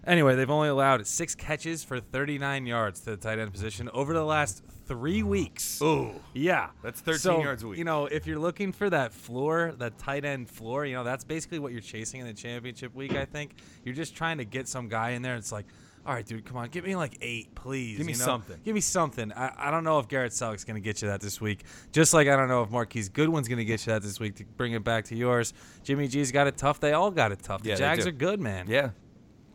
Anyway, 0.06 0.34
they've 0.34 0.50
only 0.50 0.68
allowed 0.68 1.06
six 1.06 1.34
catches 1.34 1.84
for 1.84 2.00
39 2.00 2.66
yards 2.66 3.00
to 3.00 3.10
the 3.10 3.16
tight 3.16 3.38
end 3.38 3.52
position 3.52 3.88
over 3.92 4.12
the 4.12 4.24
last 4.24 4.62
three 4.86 5.22
weeks. 5.22 5.80
Ooh. 5.80 6.10
Yeah, 6.34 6.70
That's 6.82 7.00
13 7.00 7.18
So, 7.18 7.42
yards 7.42 7.62
a 7.62 7.68
week. 7.68 7.78
You 7.78 7.84
know, 7.84 8.06
if 8.06 8.26
you're 8.26 8.38
looking 8.38 8.72
for 8.72 8.90
that 8.90 9.12
floor, 9.12 9.74
that 9.78 9.98
tight 9.98 10.24
end 10.24 10.50
floor, 10.50 10.84
you 10.84 10.94
know, 10.94 11.04
that's 11.04 11.24
basically 11.24 11.60
what 11.60 11.72
you're 11.72 11.80
chasing 11.80 12.20
in 12.20 12.26
the 12.26 12.34
championship 12.34 12.94
week. 12.94 13.14
I 13.14 13.24
think 13.24 13.54
you're 13.84 13.94
just 13.94 14.16
trying 14.16 14.38
to 14.38 14.44
get 14.44 14.66
some 14.66 14.88
guy 14.88 15.10
in 15.10 15.22
there. 15.22 15.36
It's 15.36 15.52
like, 15.52 15.66
all 16.04 16.12
right, 16.12 16.26
dude, 16.26 16.44
come 16.44 16.56
on, 16.56 16.68
give 16.68 16.84
me 16.84 16.96
like 16.96 17.16
eight, 17.20 17.54
please. 17.54 17.98
Give 17.98 18.06
me 18.06 18.12
you 18.14 18.18
know? 18.18 18.24
something. 18.24 18.58
Give 18.64 18.74
me 18.74 18.80
something. 18.80 19.32
I, 19.32 19.52
I 19.56 19.70
don't 19.70 19.84
know 19.84 20.00
if 20.00 20.08
Garrett 20.08 20.32
Celek's 20.32 20.64
going 20.64 20.74
to 20.74 20.80
get 20.80 21.00
you 21.00 21.06
that 21.08 21.20
this 21.20 21.40
week. 21.40 21.64
Just 21.92 22.12
like 22.12 22.26
I 22.26 22.34
don't 22.34 22.48
know 22.48 22.62
if 22.64 22.70
Marquise 22.70 23.08
Goodwin's 23.08 23.46
going 23.46 23.58
to 23.58 23.64
get 23.64 23.86
you 23.86 23.92
that 23.92 24.02
this 24.02 24.18
week. 24.18 24.34
To 24.36 24.44
bring 24.44 24.72
it 24.72 24.82
back 24.82 25.04
to 25.06 25.16
yours, 25.16 25.54
Jimmy 25.84 26.08
G's 26.08 26.32
got 26.32 26.48
it 26.48 26.56
tough. 26.56 26.80
They 26.80 26.92
all 26.92 27.12
got 27.12 27.30
it 27.30 27.40
tough. 27.40 27.62
The 27.62 27.70
Yeah, 27.70 27.76
Jags 27.76 28.04
are 28.04 28.10
good, 28.10 28.40
man. 28.40 28.66
Yeah, 28.68 28.90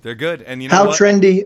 they're 0.01 0.15
good. 0.15 0.41
And 0.41 0.61
you 0.61 0.69
know 0.69 0.75
How 0.75 0.85
what? 0.87 0.99
trendy? 0.99 1.45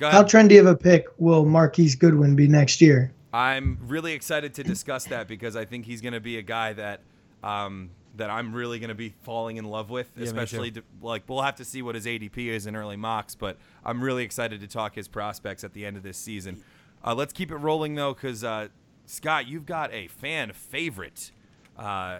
How 0.00 0.22
trendy 0.22 0.58
of 0.58 0.66
a 0.66 0.74
pick 0.74 1.06
will 1.18 1.44
Marquise 1.44 1.94
Goodwin 1.94 2.34
be 2.34 2.48
next 2.48 2.80
year? 2.80 3.12
I'm 3.32 3.78
really 3.86 4.12
excited 4.12 4.54
to 4.54 4.64
discuss 4.64 5.04
that 5.06 5.28
because 5.28 5.56
I 5.56 5.64
think 5.64 5.86
he's 5.86 6.00
going 6.00 6.14
to 6.14 6.20
be 6.20 6.38
a 6.38 6.42
guy 6.42 6.72
that 6.74 7.00
um, 7.42 7.90
that 8.16 8.30
I'm 8.30 8.54
really 8.54 8.78
going 8.78 8.88
to 8.88 8.94
be 8.94 9.14
falling 9.22 9.56
in 9.56 9.64
love 9.64 9.90
with. 9.90 10.14
me 10.16 10.24
especially 10.24 10.70
to, 10.72 10.82
like 11.00 11.22
we'll 11.28 11.42
have 11.42 11.56
to 11.56 11.64
see 11.64 11.82
what 11.82 11.94
his 11.94 12.06
ADP 12.06 12.36
is 12.38 12.66
in 12.66 12.76
early 12.76 12.96
mocks, 12.96 13.34
but 13.34 13.56
I'm 13.84 14.02
really 14.02 14.24
excited 14.24 14.60
to 14.60 14.66
talk 14.66 14.94
his 14.94 15.08
prospects 15.08 15.64
at 15.64 15.72
the 15.72 15.86
end 15.86 15.96
of 15.96 16.02
this 16.02 16.18
season. 16.18 16.62
Uh, 17.04 17.14
let's 17.14 17.32
keep 17.32 17.50
it 17.50 17.56
rolling 17.56 17.94
though, 17.94 18.14
because 18.14 18.44
uh, 18.44 18.68
Scott, 19.06 19.46
you've 19.46 19.66
got 19.66 19.92
a 19.92 20.08
fan 20.08 20.52
favorite. 20.52 21.32
Uh, 21.76 22.18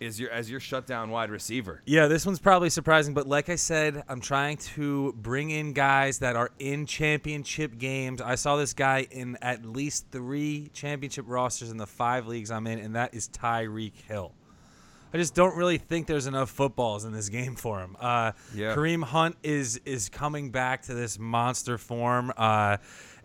is 0.00 0.18
your 0.20 0.30
as 0.30 0.50
your 0.50 0.60
shutdown 0.60 1.10
wide 1.10 1.30
receiver? 1.30 1.82
Yeah, 1.86 2.06
this 2.06 2.24
one's 2.26 2.38
probably 2.38 2.70
surprising, 2.70 3.14
but 3.14 3.26
like 3.26 3.48
I 3.48 3.56
said, 3.56 4.02
I'm 4.08 4.20
trying 4.20 4.56
to 4.74 5.12
bring 5.16 5.50
in 5.50 5.72
guys 5.72 6.18
that 6.20 6.36
are 6.36 6.50
in 6.58 6.86
championship 6.86 7.78
games. 7.78 8.20
I 8.20 8.34
saw 8.34 8.56
this 8.56 8.72
guy 8.74 9.06
in 9.10 9.36
at 9.42 9.64
least 9.64 10.06
three 10.10 10.70
championship 10.74 11.24
rosters 11.28 11.70
in 11.70 11.76
the 11.76 11.86
five 11.86 12.26
leagues 12.26 12.50
I'm 12.50 12.66
in, 12.66 12.78
and 12.78 12.96
that 12.96 13.14
is 13.14 13.28
Tyreek 13.28 13.94
Hill. 14.08 14.32
I 15.14 15.18
just 15.18 15.34
don't 15.34 15.54
really 15.56 15.76
think 15.78 16.06
there's 16.06 16.26
enough 16.26 16.48
footballs 16.50 17.04
in 17.04 17.12
this 17.12 17.28
game 17.28 17.54
for 17.54 17.80
him. 17.80 17.96
Uh, 18.00 18.32
Yeah. 18.54 18.74
Kareem 18.74 19.04
Hunt 19.04 19.36
is 19.42 19.78
is 19.84 20.08
coming 20.08 20.50
back 20.50 20.82
to 20.82 20.94
this 20.94 21.18
monster 21.18 21.76
form, 21.78 22.32
uh, 22.36 22.78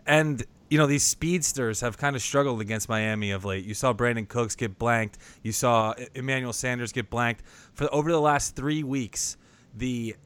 And 0.06 0.44
you 0.68 0.78
know 0.78 0.86
these 0.86 1.04
speedsters 1.04 1.80
have 1.80 1.96
kind 1.96 2.14
of 2.14 2.22
struggled 2.22 2.60
against 2.60 2.88
Miami 2.88 3.30
of 3.30 3.44
late. 3.44 3.64
You 3.64 3.74
saw 3.74 3.92
Brandin 3.92 4.28
Cooks 4.28 4.54
get 4.54 4.78
blanked. 4.78 5.18
You 5.42 5.52
saw 5.52 5.94
Emmanuel 6.14 6.52
Sanders 6.52 6.92
get 6.92 7.10
blanked. 7.10 7.42
For 7.72 7.92
over 7.92 8.10
the 8.10 8.20
last 8.20 8.54
three 8.54 8.82
weeks, 8.82 9.36
the 9.74 10.16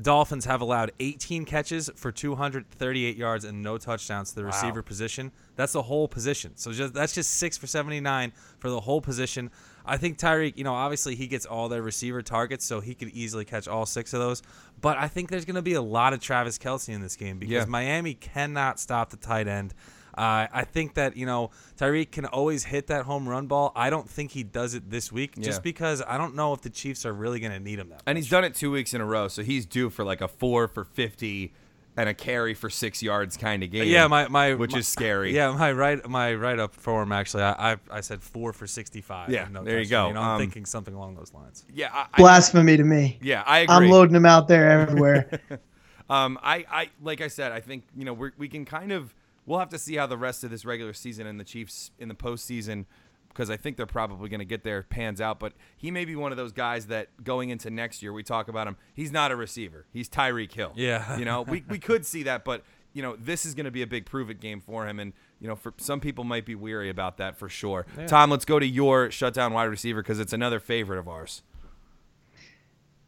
Dolphins 0.00 0.44
have 0.44 0.60
allowed 0.60 0.92
18 1.00 1.44
catches 1.44 1.90
for 1.94 2.12
238 2.12 3.16
yards 3.16 3.44
and 3.44 3.62
no 3.62 3.76
touchdowns 3.76 4.30
to 4.30 4.36
the 4.36 4.44
receiver 4.44 4.82
position. 4.82 5.32
That's 5.56 5.72
the 5.72 5.82
whole 5.82 6.08
position. 6.08 6.52
So 6.56 6.72
just 6.72 6.94
that's 6.94 7.14
just 7.14 7.34
six 7.34 7.58
for 7.58 7.66
79 7.66 8.32
for 8.58 8.70
the 8.70 8.80
whole 8.80 9.00
position. 9.00 9.50
I 9.90 9.96
think 9.96 10.18
Tyreek, 10.18 10.56
you 10.56 10.64
know, 10.64 10.72
obviously 10.74 11.14
he 11.16 11.26
gets 11.26 11.44
all 11.46 11.68
their 11.68 11.82
receiver 11.82 12.22
targets, 12.22 12.64
so 12.64 12.80
he 12.80 12.94
could 12.94 13.08
easily 13.08 13.44
catch 13.44 13.66
all 13.68 13.84
six 13.86 14.12
of 14.14 14.20
those. 14.20 14.42
But 14.80 14.96
I 14.98 15.08
think 15.08 15.28
there's 15.30 15.44
going 15.44 15.56
to 15.56 15.62
be 15.62 15.74
a 15.74 15.82
lot 15.82 16.12
of 16.12 16.20
Travis 16.20 16.58
Kelce 16.58 16.88
in 16.90 17.00
this 17.00 17.16
game 17.16 17.38
because 17.38 17.52
Yeah. 17.52 17.64
Miami 17.66 18.14
cannot 18.14 18.78
stop 18.80 19.10
the 19.10 19.16
tight 19.16 19.48
end. 19.48 19.74
Uh, 20.16 20.46
I 20.52 20.64
think 20.64 20.94
that 20.94 21.16
you 21.16 21.24
know 21.24 21.50
Tyreek 21.78 22.10
can 22.10 22.24
always 22.26 22.64
hit 22.64 22.88
that 22.88 23.04
home 23.04 23.28
run 23.28 23.46
ball. 23.46 23.72
I 23.76 23.90
don't 23.90 24.08
think 24.10 24.32
he 24.32 24.42
does 24.42 24.74
it 24.74 24.90
this 24.90 25.10
week, 25.12 25.34
Yeah. 25.36 25.44
just 25.44 25.62
because 25.62 26.02
I 26.06 26.18
don't 26.18 26.34
know 26.34 26.52
if 26.52 26.62
the 26.62 26.70
Chiefs 26.70 27.06
are 27.06 27.12
really 27.12 27.38
going 27.40 27.52
to 27.52 27.60
need 27.60 27.78
him 27.78 27.88
that. 27.90 28.02
And 28.06 28.18
he's 28.18 28.28
done 28.28 28.44
it 28.44 28.54
two 28.54 28.70
weeks 28.70 28.92
in 28.92 29.00
a 29.00 29.04
row, 29.06 29.28
so 29.28 29.42
he's 29.42 29.66
due 29.66 29.88
for 29.88 30.04
like 30.04 30.20
a 30.20 30.28
four 30.28 30.66
for 30.68 30.84
fifty 30.84 31.52
and 31.96 32.08
a 32.08 32.14
carry 32.14 32.54
for 32.54 32.70
six 32.70 33.02
yards 33.02 33.36
kind 33.36 33.62
of 33.62 33.70
game. 33.70 33.88
Yeah, 33.88 34.06
my 34.06 34.28
my 34.28 34.54
which 34.54 34.72
my- 34.72 34.78
is 34.78 34.88
scary. 34.88 35.34
Yeah, 35.34 35.52
my 35.52 35.72
right 35.72 36.08
my 36.08 36.34
write 36.34 36.58
up 36.58 36.74
for 36.74 37.02
him 37.02 37.12
actually. 37.12 37.42
I 37.42 37.72
I, 37.72 37.76
I 37.90 38.00
said 38.00 38.22
four 38.22 38.52
for 38.52 38.66
sixty 38.66 39.00
five. 39.00 39.30
Yeah, 39.30 39.48
no 39.50 39.64
there 39.64 39.80
you 39.80 39.86
go. 39.88 40.08
You 40.08 40.14
know, 40.14 40.20
I'm 40.20 40.30
Um, 40.32 40.38
thinking 40.40 40.64
something 40.66 40.94
along 40.94 41.16
those 41.16 41.32
lines. 41.34 41.64
yeah, 41.72 41.90
I, 41.92 42.06
I, 42.14 42.16
Blasphemy 42.16 42.76
to 42.76 42.84
me. 42.84 43.18
yeah, 43.20 43.42
I 43.46 43.60
agree. 43.60 43.74
I'm 43.74 43.88
loading 43.90 44.14
them 44.14 44.26
out 44.26 44.48
there 44.48 44.70
everywhere. 44.70 45.40
Um, 46.08 46.40
I, 46.42 46.64
I, 46.68 46.90
like 47.00 47.20
I 47.20 47.28
said, 47.28 47.52
I 47.52 47.60
think 47.60 47.84
you 47.96 48.04
know 48.04 48.12
we 48.12 48.30
we 48.36 48.48
can 48.48 48.64
kind 48.64 48.90
of 48.90 49.14
we'll 49.46 49.60
have 49.60 49.68
to 49.68 49.78
see 49.78 49.94
how 49.94 50.08
the 50.08 50.16
rest 50.16 50.42
of 50.42 50.50
this 50.50 50.64
regular 50.64 50.92
season 50.92 51.24
and 51.24 51.38
the 51.38 51.44
Chiefs 51.44 51.92
in 52.00 52.08
the 52.08 52.16
postseason 52.16 52.84
because 53.30 53.48
I 53.50 53.56
think 53.56 53.76
they're 53.76 53.86
probably 53.86 54.28
going 54.28 54.40
to 54.40 54.44
get 54.44 54.62
their 54.64 54.82
pans 54.82 55.20
out. 55.20 55.40
But 55.40 55.54
he 55.76 55.90
may 55.90 56.04
be 56.04 56.14
one 56.14 56.30
of 56.32 56.36
those 56.36 56.52
guys 56.52 56.86
that 56.88 57.08
going 57.24 57.50
into 57.50 57.70
next 57.70 58.02
year 58.02 58.12
we 58.12 58.22
talk 58.22 58.48
about 58.48 58.66
him. 58.66 58.76
He's 58.94 59.10
not 59.12 59.30
a 59.32 59.36
receiver. 59.36 59.86
He's 59.92 60.08
Tyreek 60.08 60.52
Hill. 60.52 60.72
Yeah. 60.76 61.16
you 61.18 61.24
know 61.24 61.42
we 61.42 61.64
we 61.68 61.78
could 61.78 62.04
see 62.04 62.22
that, 62.24 62.44
but 62.44 62.62
you 62.92 63.02
know 63.02 63.16
this 63.16 63.46
is 63.46 63.54
going 63.54 63.64
to 63.64 63.70
be 63.70 63.82
a 63.82 63.86
big 63.86 64.04
prove 64.06 64.30
it 64.30 64.40
game 64.40 64.60
for 64.60 64.86
him, 64.86 64.98
and 65.00 65.12
you 65.40 65.48
know 65.48 65.56
for 65.56 65.72
some 65.78 66.00
people 66.00 66.24
might 66.24 66.44
be 66.44 66.54
weary 66.54 66.90
about 66.90 67.16
that 67.18 67.36
for 67.38 67.48
sure. 67.48 67.86
Tom, 68.06 68.30
let's 68.30 68.44
go 68.44 68.58
to 68.58 68.66
your 68.66 69.10
shutdown 69.10 69.52
wide 69.52 69.64
receiver 69.64 70.02
because 70.02 70.18
it's 70.20 70.32
another 70.32 70.60
favorite 70.60 70.98
of 70.98 71.08
ours. 71.08 71.42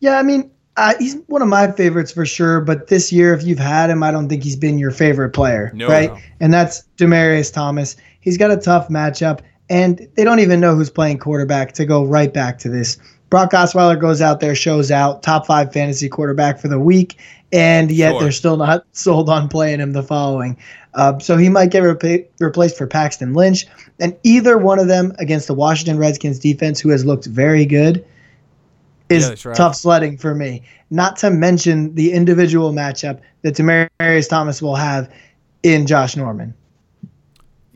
Yeah, 0.01 0.19
I 0.19 0.23
mean, 0.23 0.51
uh, 0.77 0.95
he's 0.99 1.17
one 1.27 1.43
of 1.43 1.49
my 1.49 1.71
favorites 1.71 2.13
for 2.13 2.27
sure. 2.27 2.61
But 2.61 2.89
this 2.89 3.13
year, 3.13 3.35
if 3.35 3.45
you've 3.45 3.59
had 3.59 3.91
him, 3.91 4.03
I 4.03 4.11
don't 4.11 4.29
think 4.29 4.43
he's 4.43 4.57
been 4.57 4.79
your 4.79 4.91
favorite 4.91 5.31
player, 5.31 5.71
No. 5.75 5.89
right? 5.89 6.11
No. 6.13 6.19
And 6.41 6.53
that's 6.53 6.85
Demaryius 6.97 7.53
Thomas. 7.53 7.97
He's 8.21 8.37
got 8.39 8.51
a 8.51 8.57
tough 8.57 8.89
matchup, 8.89 9.41
and 9.71 10.07
they 10.17 10.25
don't 10.25 10.41
even 10.41 10.61
know 10.61 10.75
who's 10.75 10.91
playing 10.91 11.19
quarterback. 11.19 11.73
To 11.75 11.85
go 11.85 12.05
right 12.05 12.33
back 12.33 12.59
to 12.61 12.69
this, 12.69 12.99
Brock 13.31 13.53
Osweiler 13.53 13.99
goes 14.01 14.21
out 14.21 14.41
there, 14.41 14.55
shows 14.55 14.91
out, 14.91 15.23
top 15.23 15.47
five 15.47 15.73
fantasy 15.73 16.09
quarterback 16.09 16.59
for 16.61 16.69
the 16.69 16.79
week, 16.81 17.19
and 17.53 17.91
yet 17.91 18.13
Sure. 18.13 18.21
they're 18.21 18.33
still 18.33 18.57
not 18.57 18.85
sold 18.93 19.29
on 19.29 19.49
playing 19.49 19.81
him 19.81 19.93
the 19.93 20.03
following. 20.03 20.57
Uh, 20.95 21.19
so 21.19 21.39
he 21.39 21.49
might 21.49 21.71
get 21.71 21.81
replaced 21.81 22.77
for 22.77 22.87
Paxton 22.87 23.33
Lynch, 23.33 23.67
and 23.99 24.15
either 24.25 24.59
one 24.59 24.79
of 24.79 24.89
them 24.89 25.15
against 25.19 25.47
the 25.47 25.55
Washington 25.55 25.97
Redskins 25.99 26.39
defense, 26.39 26.81
who 26.81 26.91
has 26.91 27.05
looked 27.07 27.25
very 27.27 27.65
good, 27.65 28.05
is 29.09 29.25
Yeah, 29.45 29.49
right. 29.49 29.57
tough 29.57 29.75
sledding 29.75 30.19
for 30.19 30.35
me. 30.35 30.63
Not 30.91 31.17
to 31.19 31.31
mention 31.31 31.95
the 31.95 32.13
individual 32.13 32.73
matchup 32.73 33.21
that 33.41 33.55
Demaryius 33.55 34.29
Thomas 34.29 34.61
will 34.61 34.77
have 34.77 35.11
in 35.63 35.87
Josh 35.87 36.17
Norman. 36.17 36.53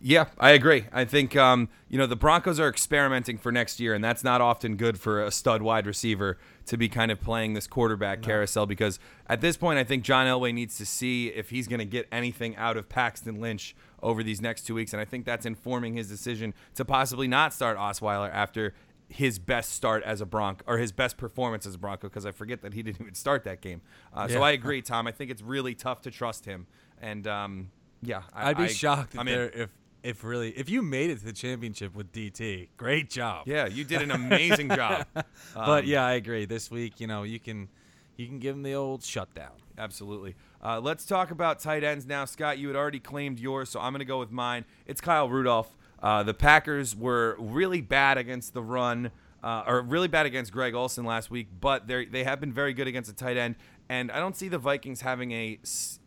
Yeah, 0.09 0.27
I 0.39 0.51
agree. 0.51 0.85
I 0.93 1.05
think 1.05 1.35
um, 1.35 1.69
you 1.89 1.99
know 1.99 2.07
the 2.07 2.15
Broncos 2.15 2.61
are 2.61 2.69
experimenting 2.69 3.39
for 3.39 3.51
next 3.51 3.81
year, 3.81 3.93
and 3.93 4.05
that's 4.05 4.23
not 4.23 4.41
often 4.41 4.77
good 4.77 5.01
for 5.01 5.21
a 5.21 5.33
stud 5.33 5.63
wide 5.63 5.85
receiver 5.85 6.39
to 6.67 6.77
be 6.77 6.89
kind 6.89 7.11
of 7.11 7.21
playing 7.21 7.55
this 7.55 7.67
quarterback 7.67 8.23
carousel. 8.23 8.67
Because 8.67 9.01
at 9.27 9.41
this 9.41 9.57
point, 9.57 9.81
I 9.81 9.83
think 9.85 10.05
John 10.05 10.29
Elway 10.29 10.55
needs 10.55 10.79
to 10.79 10.87
see 10.87 11.27
if 11.31 11.51
he's 11.51 11.67
going 11.67 11.81
to 11.81 11.85
get 11.85 12.07
anything 12.13 12.55
out 12.55 12.77
of 12.77 12.89
Paxton 12.89 13.41
Lynch 13.41 13.75
over 14.01 14.23
these 14.23 14.41
next 14.41 14.65
two 14.65 14.77
weeks, 14.77 14.93
and 14.93 15.01
I 15.01 15.05
think 15.05 15.25
that's 15.25 15.45
informing 15.45 15.95
his 15.95 16.09
decision 16.09 16.55
to 16.77 16.85
possibly 16.85 17.27
not 17.27 17.53
start 17.53 17.77
Osweiler 17.77 18.33
after 18.33 18.75
his 19.09 19.41
best 19.41 19.73
start 19.73 20.05
as 20.05 20.21
a 20.21 20.27
Bronco 20.27 20.63
or 20.69 20.79
his 20.79 20.93
best 20.93 21.17
performance 21.17 21.67
as 21.67 21.75
a 21.75 21.79
Bronco. 21.79 22.07
Because 22.07 22.25
I 22.25 22.31
forget 22.31 22.63
that 22.63 22.75
he 22.75 22.83
didn't 22.85 23.01
even 23.01 23.15
start 23.15 23.43
that 23.43 23.61
game. 23.61 23.81
Uh, 24.15 24.29
So 24.29 24.41
I 24.45 24.53
agree, 24.53 24.83
Tom. 24.83 25.09
I 25.09 25.11
think 25.11 25.33
it's 25.33 25.43
really 25.43 25.75
tough 25.75 26.03
to 26.03 26.13
trust 26.13 26.45
him, 26.45 26.69
and 27.03 27.27
um, 27.27 27.71
yeah, 28.03 28.23
I, 28.33 28.51
I'd 28.51 28.57
be 28.57 28.63
I- 28.63 28.69
shocked 28.69 29.17
in. 29.17 29.27
there, 29.27 29.51
if 29.51 29.71
if 30.07 30.25
really 30.25 30.51
if 30.51 30.69
you 30.71 30.83
made 30.83 31.11
it 31.11 31.19
to 31.19 31.25
the 31.25 31.33
championship 31.33 31.95
with 31.95 32.13
DT. 32.13 32.69
Great 32.77 33.11
job. 33.11 33.47
Yeah, 33.47 33.67
you 33.67 33.85
did 33.85 34.03
an 34.03 34.11
amazing 34.23 34.69
job. 34.71 35.07
but 35.15 35.25
Um, 35.55 35.85
yeah, 35.85 36.05
I 36.05 36.13
agree. 36.13 36.45
This 36.47 36.71
week, 36.71 37.01
you 37.01 37.07
know, 37.07 37.23
you 37.25 37.39
can 37.41 37.69
you 38.17 38.27
can 38.27 38.39
give 38.39 38.55
him 38.57 38.63
the 38.63 38.75
old 38.75 39.03
shutdown. 39.03 39.53
Absolutely. 39.79 40.35
Uh, 40.65 40.81
let's 40.81 41.05
talk 41.05 41.31
about 41.31 41.59
tight 41.61 41.85
ends 41.85 42.07
now. 42.07 42.25
Scott, 42.25 42.57
you 42.59 42.67
had 42.69 42.77
already 42.77 42.99
claimed 42.99 43.39
yours, 43.39 43.69
so 43.69 43.79
I'm 43.79 43.93
going 43.93 43.99
to 43.99 44.07
go 44.07 44.19
with 44.19 44.31
mine. 44.31 44.65
It's 44.87 45.01
Kyle 45.03 45.29
Rudolph. 45.29 45.77
Uh, 46.03 46.23
the 46.23 46.33
Packers 46.35 46.97
were 46.97 47.37
really 47.39 47.83
bad 47.83 48.17
against 48.17 48.55
the 48.55 48.63
run, 48.63 49.11
uh, 49.43 49.65
or 49.67 49.83
really 49.83 50.09
bad 50.09 50.25
against 50.25 50.51
Greg 50.53 50.75
Olsen 50.75 51.05
last 51.05 51.31
week, 51.31 51.49
but 51.61 51.87
they 51.89 52.07
they 52.07 52.25
have 52.25 52.41
been 52.41 52.53
very 52.53 52.73
good 52.73 52.87
against 52.87 53.11
the 53.11 53.17
tight 53.17 53.37
end. 53.37 53.57
And 53.89 54.11
I 54.11 54.19
don't 54.19 54.35
see 54.37 54.49
the 54.49 54.59
Vikings 54.59 55.03
having 55.03 55.33
a 55.33 55.59
s- 55.63 56.01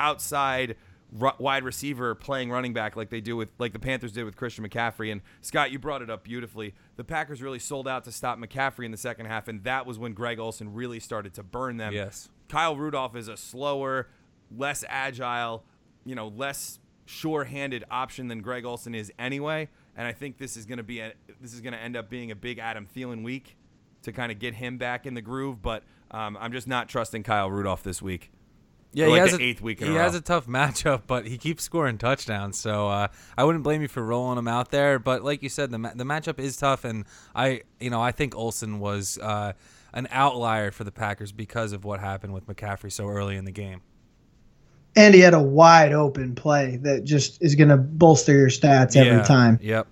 outside 0.00 0.76
ru- 1.12 1.32
wide 1.38 1.64
receiver 1.64 2.14
playing 2.14 2.50
running 2.50 2.72
back 2.72 2.96
like 2.96 3.10
they 3.10 3.20
do 3.20 3.36
with 3.36 3.50
like 3.58 3.72
the 3.72 3.78
Panthers 3.78 4.12
did 4.12 4.24
with 4.24 4.36
Christian 4.36 4.66
McCaffrey. 4.66 5.12
And 5.12 5.20
Scott, 5.40 5.70
you 5.70 5.78
brought 5.78 6.02
it 6.02 6.10
up 6.10 6.24
beautifully. 6.24 6.74
The 6.96 7.04
Packers 7.04 7.42
really 7.42 7.58
sold 7.58 7.86
out 7.86 8.04
to 8.04 8.12
stop 8.12 8.38
McCaffrey 8.38 8.84
in 8.84 8.90
the 8.90 8.96
second 8.96 9.26
half, 9.26 9.48
and 9.48 9.62
that 9.64 9.86
was 9.86 9.98
when 9.98 10.12
Greg 10.12 10.38
Olsen 10.38 10.72
really 10.72 11.00
started 11.00 11.34
to 11.34 11.42
burn 11.42 11.76
them. 11.76 11.92
Yes. 11.92 12.28
Kyle 12.48 12.76
Rudolph 12.76 13.16
is 13.16 13.28
a 13.28 13.36
slower, 13.36 14.08
less 14.54 14.84
agile, 14.88 15.64
you 16.04 16.14
know, 16.14 16.28
less 16.28 16.80
sure-handed 17.04 17.84
option 17.90 18.28
than 18.28 18.40
Greg 18.40 18.64
Olsen 18.64 18.94
is 18.94 19.12
anyway. 19.18 19.68
And 19.96 20.06
I 20.06 20.12
think 20.12 20.38
this 20.38 20.56
is 20.56 20.66
going 20.66 20.78
to 20.78 20.82
be 20.82 21.00
a 21.00 21.12
this 21.40 21.52
is 21.52 21.60
going 21.60 21.74
to 21.74 21.78
end 21.78 21.96
up 21.96 22.08
being 22.08 22.30
a 22.30 22.36
big 22.36 22.58
Adam 22.58 22.86
Thielen 22.86 23.22
week 23.22 23.56
to 24.02 24.12
kind 24.12 24.32
of 24.32 24.38
get 24.38 24.54
him 24.54 24.78
back 24.78 25.06
in 25.06 25.14
the 25.14 25.20
groove. 25.20 25.62
But 25.62 25.84
um, 26.10 26.36
I'm 26.40 26.52
just 26.52 26.66
not 26.66 26.88
trusting 26.88 27.22
Kyle 27.22 27.50
Rudolph 27.50 27.82
this 27.82 28.00
week. 28.00 28.30
Yeah, 28.94 29.06
For, 29.06 29.08
he 29.08 29.12
like, 29.20 29.30
has 29.30 29.38
the 29.38 29.44
a, 29.44 29.48
eighth 29.48 29.62
week 29.62 29.80
in 29.80 29.88
he 29.88 29.96
a 29.96 30.00
has 30.00 30.14
a 30.14 30.20
tough 30.20 30.46
matchup, 30.48 31.02
but 31.06 31.26
he 31.26 31.38
keeps 31.38 31.62
scoring 31.64 31.98
touchdowns. 31.98 32.58
So 32.58 32.88
uh, 32.88 33.08
I 33.38 33.44
wouldn't 33.44 33.64
blame 33.64 33.82
you 33.82 33.88
for 33.88 34.02
rolling 34.02 34.38
him 34.38 34.48
out 34.48 34.70
there. 34.70 34.98
But 34.98 35.22
like 35.24 35.42
you 35.42 35.48
said, 35.48 35.70
the 35.70 35.78
ma- 35.78 35.94
the 35.94 36.04
matchup 36.04 36.38
is 36.38 36.56
tough, 36.56 36.84
and 36.84 37.04
I 37.34 37.62
you 37.80 37.90
know 37.90 38.00
I 38.02 38.12
think 38.12 38.34
Olsen 38.36 38.80
was 38.80 39.18
uh, 39.18 39.52
an 39.94 40.08
outlier 40.10 40.70
for 40.70 40.84
the 40.84 40.92
Packers 40.92 41.32
because 41.32 41.72
of 41.72 41.84
what 41.84 42.00
happened 42.00 42.34
with 42.34 42.46
McCaffrey 42.46 42.92
so 42.92 43.08
early 43.08 43.36
in 43.36 43.44
the 43.44 43.52
game. 43.52 43.80
And 44.94 45.14
he 45.14 45.20
had 45.20 45.32
a 45.32 45.40
wide 45.40 45.92
open 45.94 46.34
play 46.34 46.76
that 46.82 47.04
just 47.04 47.42
is 47.42 47.54
going 47.54 47.70
to 47.70 47.78
bolster 47.78 48.34
your 48.34 48.48
stats 48.50 48.94
every 48.94 49.12
Yeah. 49.16 49.22
time. 49.22 49.58
Yep. 49.62 49.86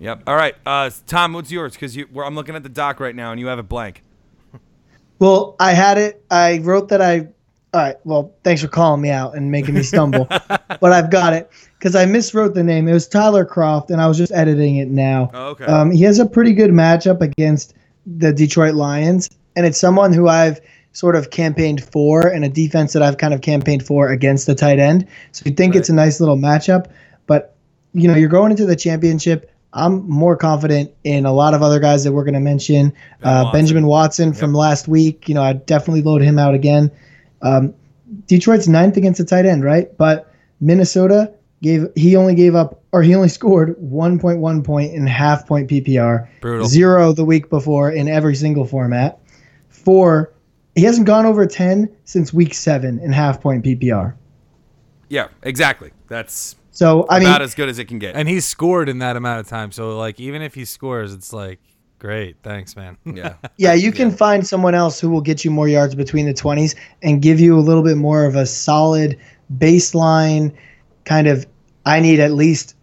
Yep. 0.00 0.22
All 0.26 0.36
right, 0.36 0.54
uh, 0.66 0.90
Tom, 1.06 1.32
what's 1.32 1.50
yours? 1.50 1.72
Because 1.72 1.96
you, 1.96 2.06
I'm 2.22 2.34
looking 2.34 2.54
at 2.54 2.62
the 2.62 2.68
doc 2.68 3.00
right 3.00 3.16
now, 3.16 3.30
and 3.32 3.40
you 3.40 3.46
have 3.46 3.58
it 3.58 3.68
blank. 3.70 4.04
Well, 5.18 5.56
I 5.58 5.72
had 5.72 5.96
it. 5.98 6.22
I 6.30 6.58
wrote 6.58 6.90
that 6.90 7.00
I. 7.02 7.28
All 7.74 7.82
right. 7.82 7.96
Well, 8.04 8.34
thanks 8.44 8.62
for 8.62 8.68
calling 8.68 9.02
me 9.02 9.10
out 9.10 9.36
and 9.36 9.50
making 9.50 9.74
me 9.74 9.82
stumble. 9.82 10.26
but 10.48 10.92
I've 10.92 11.10
got 11.10 11.34
it 11.34 11.50
because 11.78 11.94
I 11.94 12.06
miswrote 12.06 12.54
the 12.54 12.64
name. 12.64 12.88
It 12.88 12.92
was 12.94 13.06
Tyler 13.06 13.44
Kroft, 13.44 13.90
and 13.90 14.00
I 14.00 14.06
was 14.06 14.16
just 14.16 14.32
editing 14.32 14.76
it 14.76 14.88
now. 14.88 15.30
Oh, 15.34 15.48
okay. 15.48 15.64
Um, 15.66 15.90
he 15.90 16.02
has 16.04 16.18
a 16.18 16.26
pretty 16.26 16.54
good 16.54 16.70
matchup 16.70 17.20
against 17.20 17.74
the 18.06 18.32
Detroit 18.32 18.74
Lions, 18.74 19.28
and 19.54 19.66
it's 19.66 19.78
someone 19.78 20.14
who 20.14 20.28
I've 20.28 20.60
sort 20.92 21.14
of 21.14 21.30
campaigned 21.30 21.84
for 21.84 22.26
and 22.26 22.44
a 22.44 22.48
defense 22.48 22.94
that 22.94 23.02
I've 23.02 23.18
kind 23.18 23.34
of 23.34 23.42
campaigned 23.42 23.86
for 23.86 24.08
against 24.08 24.46
the 24.46 24.54
tight 24.54 24.78
end. 24.78 25.06
So 25.32 25.42
you 25.46 25.52
think 25.52 25.76
it's 25.76 25.90
a 25.90 25.94
nice 25.94 26.20
little 26.20 26.36
matchup, 26.36 26.90
but 27.26 27.54
you 27.92 28.08
know 28.08 28.14
you're 28.14 28.30
going 28.30 28.50
into 28.50 28.64
the 28.64 28.76
championship. 28.76 29.52
I'm 29.74 30.08
more 30.08 30.36
confident 30.36 30.90
in 31.04 31.26
a 31.26 31.32
lot 31.32 31.52
of 31.52 31.62
other 31.62 31.78
guys 31.78 32.02
that 32.04 32.12
we're 32.12 32.24
going 32.24 32.32
to 32.32 32.40
mention. 32.40 32.94
Ben 33.20 33.30
uh, 33.30 33.44
Watson. 33.44 33.52
Benjamin 33.52 33.86
Watson 33.86 34.32
from 34.32 34.54
last 34.54 34.88
week. 34.88 35.28
You 35.28 35.34
know, 35.34 35.42
I'd 35.42 35.66
definitely 35.66 36.02
load 36.02 36.22
him 36.22 36.38
out 36.38 36.54
again. 36.54 36.90
Um, 37.42 37.74
Detroit's 38.26 38.68
ninth 38.68 38.96
against 38.96 39.18
the 39.18 39.24
tight 39.24 39.46
end, 39.46 39.64
right? 39.64 39.94
But 39.96 40.32
Minnesota 40.60 41.32
gave 41.62 41.88
he 41.94 42.16
only 42.16 42.34
gave 42.34 42.54
up 42.54 42.82
or 42.92 43.02
he 43.02 43.14
only 43.14 43.28
scored 43.28 43.76
1.1 43.78 44.64
point 44.64 44.94
in 44.94 45.06
half 45.06 45.46
point 45.46 45.68
PPR, 45.68 46.28
Brutal. 46.40 46.66
zero 46.66 47.12
the 47.12 47.24
week 47.24 47.50
before 47.50 47.90
in 47.90 48.08
every 48.08 48.34
single 48.34 48.64
format. 48.64 49.20
Four, 49.68 50.32
he 50.74 50.82
hasn't 50.82 51.06
gone 51.06 51.26
over 51.26 51.46
10 51.46 51.88
since 52.04 52.32
week 52.32 52.54
seven 52.54 52.98
in 53.00 53.12
half 53.12 53.40
point 53.40 53.64
PPR. 53.64 54.14
yeah, 55.08 55.28
exactly. 55.42 55.90
That's 56.08 56.56
So 56.70 57.06
I 57.10 57.18
mean, 57.18 57.28
about 57.28 57.42
as 57.42 57.54
good 57.54 57.68
as 57.68 57.78
it 57.78 57.86
can 57.86 57.98
get. 57.98 58.16
And 58.16 58.28
he's 58.28 58.44
scored 58.46 58.88
in 58.88 58.98
that 59.00 59.16
amount 59.16 59.40
of 59.40 59.48
time. 59.48 59.72
So 59.72 59.98
like 59.98 60.18
even 60.20 60.42
if 60.42 60.54
he 60.54 60.64
scores, 60.64 61.12
it's 61.12 61.32
like 61.32 61.60
great, 61.98 62.36
thanks, 62.42 62.76
man. 62.76 62.96
yeah. 63.04 63.34
Yeah, 63.56 63.74
you 63.74 63.92
can 63.92 64.10
find 64.10 64.46
someone 64.46 64.74
else 64.74 65.00
who 65.00 65.10
will 65.10 65.20
get 65.20 65.44
you 65.44 65.50
more 65.50 65.68
yards 65.68 65.94
between 65.94 66.26
the 66.26 66.34
20s 66.34 66.74
and 67.02 67.20
give 67.22 67.40
you 67.40 67.58
a 67.58 67.60
little 67.60 67.82
bit 67.82 67.96
more 67.96 68.24
of 68.24 68.36
a 68.36 68.46
solid 68.46 69.18
baseline 69.58 70.54
kind 71.04 71.26
of 71.26 71.46
I 71.86 72.00
need 72.00 72.20
at 72.20 72.32
least 72.32 72.74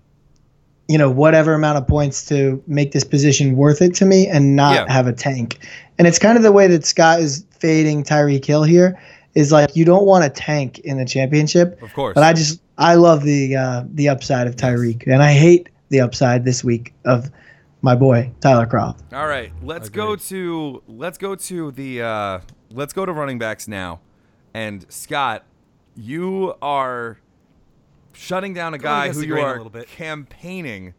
you 0.87 0.97
know 0.97 1.09
whatever 1.11 1.53
amount 1.53 1.77
of 1.77 1.87
points 1.87 2.25
to 2.25 2.61
make 2.67 2.91
this 2.91 3.03
position 3.03 3.55
worth 3.55 3.81
it 3.81 3.93
to 3.95 4.05
me 4.05 4.27
and 4.27 4.55
not 4.55 4.75
Yeah. 4.75 4.91
have 4.91 5.07
a 5.07 5.13
tank. 5.13 5.59
And 5.97 6.07
it's 6.07 6.19
kind 6.19 6.37
of 6.37 6.43
the 6.43 6.51
way 6.51 6.67
that 6.67 6.85
Scott 6.85 7.19
is 7.19 7.45
fading 7.51 8.03
Tyreek 8.03 8.43
Hill 8.43 8.63
here 8.63 8.99
is 9.35 9.51
like 9.51 9.75
you 9.75 9.85
don't 9.85 10.05
want 10.05 10.25
a 10.25 10.29
tank 10.29 10.79
in 10.79 10.97
the 10.97 11.05
championship. 11.05 11.81
Of 11.81 11.93
course. 11.93 12.15
But 12.15 12.23
I 12.23 12.33
just 12.33 12.59
I 12.77 12.95
love 12.95 13.23
the 13.23 13.55
uh, 13.55 13.83
the 13.93 14.09
upside 14.09 14.47
of 14.47 14.55
Tyreek, 14.55 15.07
and 15.07 15.21
I 15.23 15.31
hate 15.33 15.69
the 15.89 16.01
upside 16.01 16.45
this 16.45 16.63
week 16.63 16.93
of 17.05 17.29
my 17.85 17.95
boy 17.95 18.31
Tyler 18.41 18.65
Kroft. 18.65 19.13
All 19.13 19.27
right, 19.27 19.53
let's 19.61 19.89
go 19.89 20.15
to 20.15 20.81
let's 20.87 21.19
go 21.19 21.35
to 21.35 21.71
the 21.71 22.01
uh, 22.01 22.39
let's 22.71 22.93
go 22.93 23.05
to 23.05 23.13
running 23.13 23.37
backs 23.37 23.67
now. 23.67 24.01
And 24.55 24.85
Scott, 24.91 25.45
you 25.95 26.55
are 26.63 27.19
shutting 28.13 28.53
down 28.55 28.73
a 28.73 28.79
guy 28.79 29.09
who 29.09 29.21
you 29.21 29.27
grain 29.27 29.43
a 29.45 29.47
are 29.47 29.57
little 29.57 29.69
bit. 29.69 29.87
campaigning. 29.87 30.95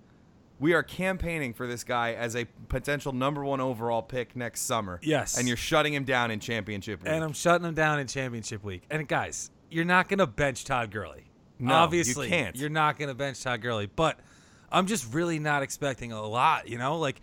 We 0.61 0.73
are 0.75 0.83
campaigning 0.85 1.53
for 1.55 1.67
this 1.67 1.83
guy 1.85 2.15
as 2.15 2.37
a 2.37 2.47
potential 2.69 3.13
number 3.13 3.45
one 3.45 3.61
overall 3.61 4.01
pick 4.01 4.37
next 4.37 4.63
summer. 4.63 5.01
Yes. 5.03 5.37
and 5.37 5.47
you're 5.49 5.57
shutting 5.57 5.93
him 5.93 6.05
down 6.05 6.31
in 6.31 6.39
championship. 6.41 7.03
Week. 7.03 7.13
And 7.13 7.23
I'm 7.23 7.35
shutting 7.35 7.67
him 7.67 7.75
down 7.75 7.99
in 7.99 8.07
championship 8.07 8.63
week. 8.65 8.85
And 8.91 9.07
guys, 9.09 9.51
you're 9.71 9.85
not 9.85 10.09
gonna 10.09 10.27
bench 10.27 10.65
Todd 10.65 10.93
Gurley. 10.93 11.25
No, 11.59 11.75
Obviously, 11.75 12.27
you 12.29 12.33
can't. 12.33 12.55
You're 12.57 12.71
not 12.71 12.97
gonna 12.97 13.15
bench 13.15 13.43
Todd 13.43 13.61
Gurley, 13.61 13.87
but 13.87 14.21
I'm 14.71 14.87
just 14.87 15.13
really 15.15 15.39
not 15.39 15.63
expecting 15.63 16.13
a 16.13 16.23
lot. 16.27 16.69
You 16.69 16.79
know, 16.79 16.99
like 16.99 17.21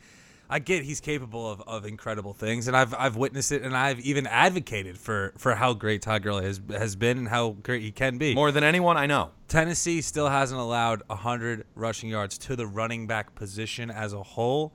I 0.50 0.60
get 0.60 0.84
he's 0.84 1.00
capable 1.00 1.50
of, 1.50 1.62
of 1.62 1.86
incredible 1.86 2.34
things, 2.34 2.68
and 2.68 2.76
I've 2.76 2.94
I've 2.94 3.16
witnessed 3.16 3.52
it, 3.52 3.64
and 3.64 3.76
I've 3.76 4.00
even 4.02 4.28
advocated 4.28 4.98
for 4.98 5.34
for 5.38 5.56
how 5.56 5.74
great 5.74 6.02
Todd 6.02 6.24
Gurley 6.24 6.46
has 6.46 6.62
has 6.70 6.96
been 6.96 7.18
and 7.18 7.28
how 7.28 7.52
great 7.64 7.82
he 7.82 7.92
can 7.92 8.18
be. 8.18 8.36
more 8.36 8.52
than 8.52 8.64
anyone 8.64 8.98
I 8.98 9.06
know. 9.06 9.32
Tennessee 9.48 10.02
still 10.02 10.30
hasn't 10.30 10.60
allowed 10.60 11.04
100 11.08 11.66
rushing 11.76 12.10
yards 12.10 12.38
to 12.40 12.56
the 12.56 12.66
running 12.68 13.08
back 13.08 13.36
position 13.36 13.92
as 13.92 14.14
a 14.14 14.24
whole 14.24 14.74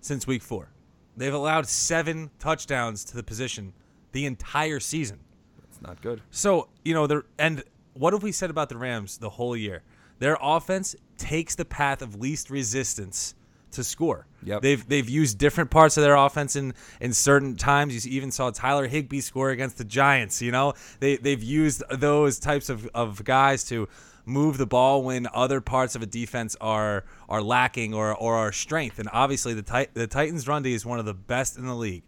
since 0.00 0.26
week 0.26 0.42
four. 0.42 0.70
They've 1.16 1.32
allowed 1.32 1.66
seven 1.66 2.30
touchdowns 2.38 3.04
to 3.06 3.16
the 3.16 3.22
position 3.22 3.72
the 4.12 4.26
entire 4.26 4.80
season. 4.80 5.20
That's 5.60 5.80
not 5.80 6.02
good. 6.02 6.20
So, 6.30 6.68
you 6.84 6.94
know, 6.94 7.06
the 7.06 7.24
and 7.38 7.64
what 7.94 8.12
have 8.12 8.22
we 8.22 8.32
said 8.32 8.50
about 8.50 8.68
the 8.68 8.76
Rams 8.76 9.18
the 9.18 9.30
whole 9.30 9.56
year? 9.56 9.82
Their 10.18 10.38
offense 10.40 10.96
takes 11.18 11.54
the 11.54 11.64
path 11.64 12.02
of 12.02 12.16
least 12.16 12.50
resistance 12.50 13.34
to 13.72 13.84
score. 13.84 14.26
Yep. 14.42 14.62
They've 14.62 14.88
they've 14.88 15.08
used 15.08 15.38
different 15.38 15.70
parts 15.70 15.96
of 15.96 16.02
their 16.02 16.16
offense 16.16 16.56
in 16.56 16.74
in 17.00 17.12
certain 17.12 17.56
times. 17.56 18.06
You 18.06 18.12
even 18.12 18.30
saw 18.30 18.50
Tyler 18.50 18.86
Higbee 18.86 19.20
score 19.20 19.50
against 19.50 19.78
the 19.78 19.84
Giants, 19.84 20.40
you 20.42 20.52
know? 20.52 20.74
They 21.00 21.16
they've 21.16 21.42
used 21.42 21.82
those 21.90 22.38
types 22.38 22.68
of, 22.68 22.86
of 22.94 23.24
guys 23.24 23.64
to 23.64 23.88
move 24.24 24.58
the 24.58 24.66
ball 24.66 25.02
when 25.04 25.28
other 25.32 25.60
parts 25.60 25.94
of 25.94 26.02
a 26.02 26.06
defense 26.06 26.56
are 26.60 27.04
are 27.28 27.42
lacking 27.42 27.94
or 27.94 28.14
or 28.14 28.34
are 28.34 28.52
strength. 28.52 28.98
And 28.98 29.08
obviously 29.12 29.54
the 29.54 29.62
Tit- 29.62 29.94
the 29.94 30.06
Titans 30.06 30.48
run 30.48 30.62
D 30.62 30.72
is 30.72 30.86
one 30.86 30.98
of 30.98 31.04
the 31.04 31.14
best 31.14 31.56
in 31.56 31.66
the 31.66 31.74
league. 31.74 32.04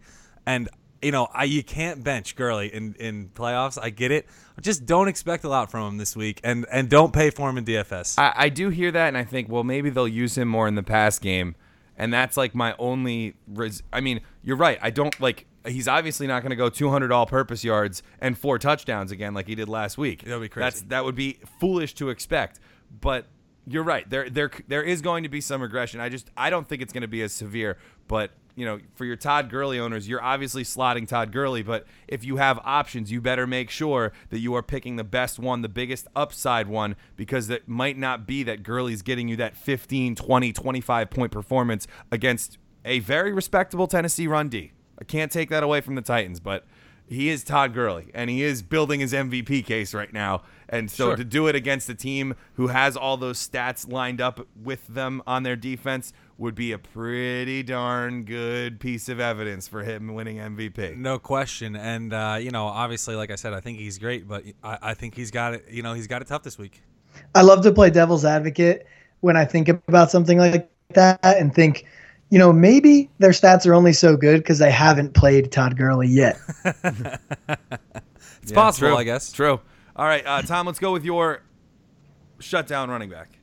And 0.47 0.69
you 1.03 1.13
know, 1.13 1.29
I 1.33 1.45
you 1.45 1.63
can't 1.63 2.03
bench 2.03 2.35
Gurley 2.37 2.73
in, 2.73 2.95
in 2.99 3.29
playoffs. 3.29 3.79
I 3.81 3.91
get 3.91 4.11
it. 4.11 4.27
Just 4.61 4.87
don't 4.87 5.09
expect 5.09 5.45
a 5.45 5.49
lot 5.49 5.71
from 5.71 5.89
him 5.89 5.99
this 5.99 6.17
week, 6.17 6.41
and 6.43 6.67
and 6.71 6.89
don't 6.89 7.13
pay 7.13 7.31
for 7.31 7.49
him 7.49 7.59
in 7.59 7.65
DFS. 7.65 8.19
I, 8.19 8.33
I 8.37 8.49
do 8.49 8.71
hear 8.71 8.91
that, 8.91 9.09
and 9.09 9.17
I 9.17 9.25
think, 9.25 9.49
well, 9.49 9.65
maybe 9.65 9.91
they'll 9.91 10.09
use 10.09 10.37
him 10.37 10.49
more 10.49 10.67
in 10.67 10.75
the 10.75 10.83
pass 10.83 11.19
game, 11.19 11.55
and 11.97 12.13
that's 12.13 12.37
like 12.37 12.55
my 12.55 12.75
only. 12.79 13.35
Res- 13.47 13.83
I 13.93 14.01
mean, 14.01 14.21
you're 14.43 14.57
right. 14.57 14.79
I 14.83 14.91
don't 14.91 15.19
like. 15.21 15.47
He's 15.67 15.87
obviously 15.87 16.27
not 16.27 16.43
going 16.43 16.51
to 16.51 16.57
go 16.57 16.71
200 16.71 17.13
all-purpose 17.13 17.63
yards 17.63 18.03
and 18.21 18.39
four 18.39 18.59
touchdowns 18.59 19.13
again 19.13 19.35
like 19.35 19.47
he 19.47 19.55
did 19.55 19.69
last 19.69 19.99
week. 19.99 20.23
That 20.23 20.35
would 20.35 20.43
be 20.43 20.49
crazy. 20.49 20.65
That's 20.65 20.81
that 20.83 21.05
would 21.05 21.15
be 21.15 21.39
foolish 21.61 21.95
to 21.95 22.09
expect. 22.11 22.59
But 23.01 23.27
you're 23.67 23.85
right. 23.85 24.09
There 24.09 24.29
there 24.29 24.51
there 24.67 24.83
is 24.83 25.03
going 25.03 25.23
to 25.23 25.29
be 25.29 25.41
some 25.41 25.63
regression. 25.63 26.01
I 26.01 26.09
just 26.09 26.31
I 26.37 26.51
don't 26.51 26.67
think 26.67 26.83
it's 26.83 26.93
going 26.93 27.03
to 27.03 27.09
be 27.09 27.23
as 27.23 27.33
severe. 27.33 27.77
But 28.09 28.33
you 28.59 28.65
know, 28.67 28.81
for 28.97 29.05
your 29.05 29.15
Todd 29.17 29.51
Gurley 29.51 29.79
owners, 29.79 30.09
you're 30.09 30.23
obviously 30.23 30.65
slotting 30.65 31.07
Todd 31.07 31.31
Gurley. 31.31 31.63
But 31.63 31.87
if 32.09 32.25
you 32.25 32.37
have 32.37 32.59
options, 32.65 33.13
you 33.13 33.21
better 33.21 33.47
make 33.47 33.71
sure 33.71 34.13
that 34.31 34.41
you 34.41 34.55
are 34.55 34.63
picking 34.63 34.97
the 34.97 35.05
best 35.05 35.39
one, 35.39 35.63
the 35.63 35.69
biggest 35.69 36.09
upside 36.17 36.67
one, 36.67 36.97
because 37.17 37.49
it 37.51 37.69
might 37.69 37.97
not 37.97 38.27
be 38.27 38.43
that 38.43 38.63
Gurley's 38.65 39.03
getting 39.03 39.29
you 39.29 39.37
that 39.37 39.57
15, 39.57 40.17
20, 40.17 40.53
25 40.53 41.11
point 41.11 41.31
performance 41.31 41.87
against 42.11 42.59
a 42.85 42.99
very 42.99 43.33
respectable 43.33 43.87
Tennessee 43.87 44.27
run 44.27 44.49
D. 44.49 44.73
I 45.01 45.05
can't 45.05 45.31
take 45.31 45.51
that 45.51 45.63
away 45.63 45.81
from 45.81 45.95
the 45.95 46.03
Titans, 46.03 46.41
but 46.41 46.67
he 47.07 47.29
is 47.31 47.43
Todd 47.43 47.73
Gurley, 47.73 48.11
and 48.13 48.29
he 48.29 48.43
is 48.43 48.63
building 48.63 49.01
his 49.01 49.13
MVP 49.15 49.65
case 49.65 49.95
right 49.95 50.13
now. 50.13 50.43
And 50.69 50.91
so 50.91 51.09
Sure. 51.09 51.17
to 51.17 51.25
do 51.25 51.47
it 51.47 51.55
against 51.55 51.89
a 51.89 51.95
team 51.95 52.35
who 52.55 52.67
has 52.67 52.97
all 52.97 53.17
those 53.17 53.39
stats 53.39 53.91
lined 53.91 54.21
up 54.21 54.47
with 54.55 54.87
them 54.89 55.23
on 55.27 55.43
their 55.43 55.57
defense 55.57 56.13
would 56.39 56.55
be 56.55 56.73
a 56.73 56.79
pretty 56.79 57.63
darn 57.63 58.25
good 58.25 58.81
piece 58.81 59.09
of 59.09 59.21
evidence 59.21 59.69
for 59.69 59.83
him 59.83 60.15
winning 60.15 60.37
MVP. 60.39 60.97
No 60.97 61.19
question, 61.19 61.77
and 61.77 62.13
uh, 62.13 62.39
you 62.41 62.51
know, 62.51 62.67
obviously, 62.67 63.17
like 63.17 63.31
I 63.31 63.35
said, 63.35 63.53
I 63.53 63.61
think 63.61 63.79
he's 63.79 63.99
great, 63.99 64.27
but 64.27 64.45
I, 64.63 64.79
I 64.81 64.95
think 64.95 65.15
he's 65.15 65.31
got 65.31 65.55
it. 65.55 65.67
You 65.71 65.83
know, 65.83 65.93
he's 65.93 66.07
got 66.07 66.23
it 66.23 66.29
tough 66.29 66.43
this 66.43 66.57
week. 66.57 66.81
I 67.35 67.43
love 67.43 67.63
to 67.65 67.73
play 67.73 67.91
devil's 67.91 68.25
advocate 68.25 68.87
when 69.21 69.37
I 69.37 69.45
think 69.45 69.69
about 69.69 70.11
something 70.11 70.39
like 70.39 70.71
that 70.91 71.19
and 71.23 71.53
think, 71.53 71.85
you 72.31 72.39
know, 72.39 72.53
maybe 72.53 73.11
their 73.19 73.33
stats 73.33 73.67
are 73.67 73.75
only 73.75 73.93
so 73.93 74.17
good 74.17 74.39
because 74.39 74.59
they 74.59 74.71
haven't 74.71 75.15
played 75.15 75.51
Todd 75.51 75.77
Gurley 75.77 76.09
yet. 76.09 76.39
It's 78.43 78.55
possible, 78.55 78.89
true, 78.89 78.97
I 78.97 79.05
guess. 79.05 79.31
True. 79.31 79.61
All 79.95 80.07
right, 80.07 80.25
uh, 80.25 80.41
Tom, 80.41 80.67
let's 80.67 80.79
go 80.79 80.91
with 80.91 81.05
your 81.05 81.43
shutdown 82.39 82.89
running 82.89 83.11
back. 83.11 83.38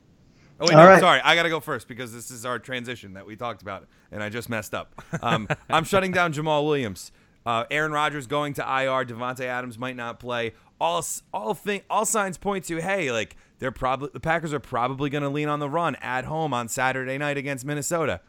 Oh, 0.58 0.66
wait, 0.66 0.72
no, 0.72 0.86
right. 0.86 1.00
sorry. 1.00 1.20
I 1.22 1.34
got 1.34 1.42
to 1.42 1.50
go 1.50 1.60
first 1.60 1.86
because 1.86 2.12
this 2.12 2.30
is 2.30 2.46
our 2.46 2.58
transition 2.58 3.14
that 3.14 3.26
we 3.26 3.36
talked 3.36 3.62
about, 3.62 3.86
and 4.10 4.22
I 4.22 4.30
just 4.30 4.48
messed 4.48 4.74
up. 4.74 4.94
Um, 5.22 5.48
I'm 5.68 5.84
shutting 5.84 6.12
down 6.12 6.32
Jamaal 6.32 6.64
Williams. 6.64 7.12
Uh, 7.44 7.64
Aaron 7.70 7.92
Rodgers 7.92 8.26
going 8.26 8.54
to 8.54 8.62
IR. 8.62 9.04
Davante 9.04 9.44
Adams 9.44 9.78
might 9.78 9.96
not 9.96 10.18
play. 10.18 10.54
All 10.80 11.04
all 11.32 11.54
thing 11.54 11.82
all 11.88 12.04
signs 12.04 12.36
point 12.36 12.64
to 12.66 12.82
hey, 12.82 13.10
like 13.10 13.36
they're 13.60 13.72
probably 13.72 14.10
the 14.12 14.20
Packers 14.20 14.52
are 14.52 14.60
probably 14.60 15.08
going 15.08 15.22
to 15.22 15.30
lean 15.30 15.48
on 15.48 15.58
the 15.58 15.70
run 15.70 15.94
at 15.96 16.24
home 16.24 16.52
on 16.52 16.68
Saturday 16.68 17.16
night 17.16 17.38
against 17.38 17.64
Minnesota. 17.64 18.20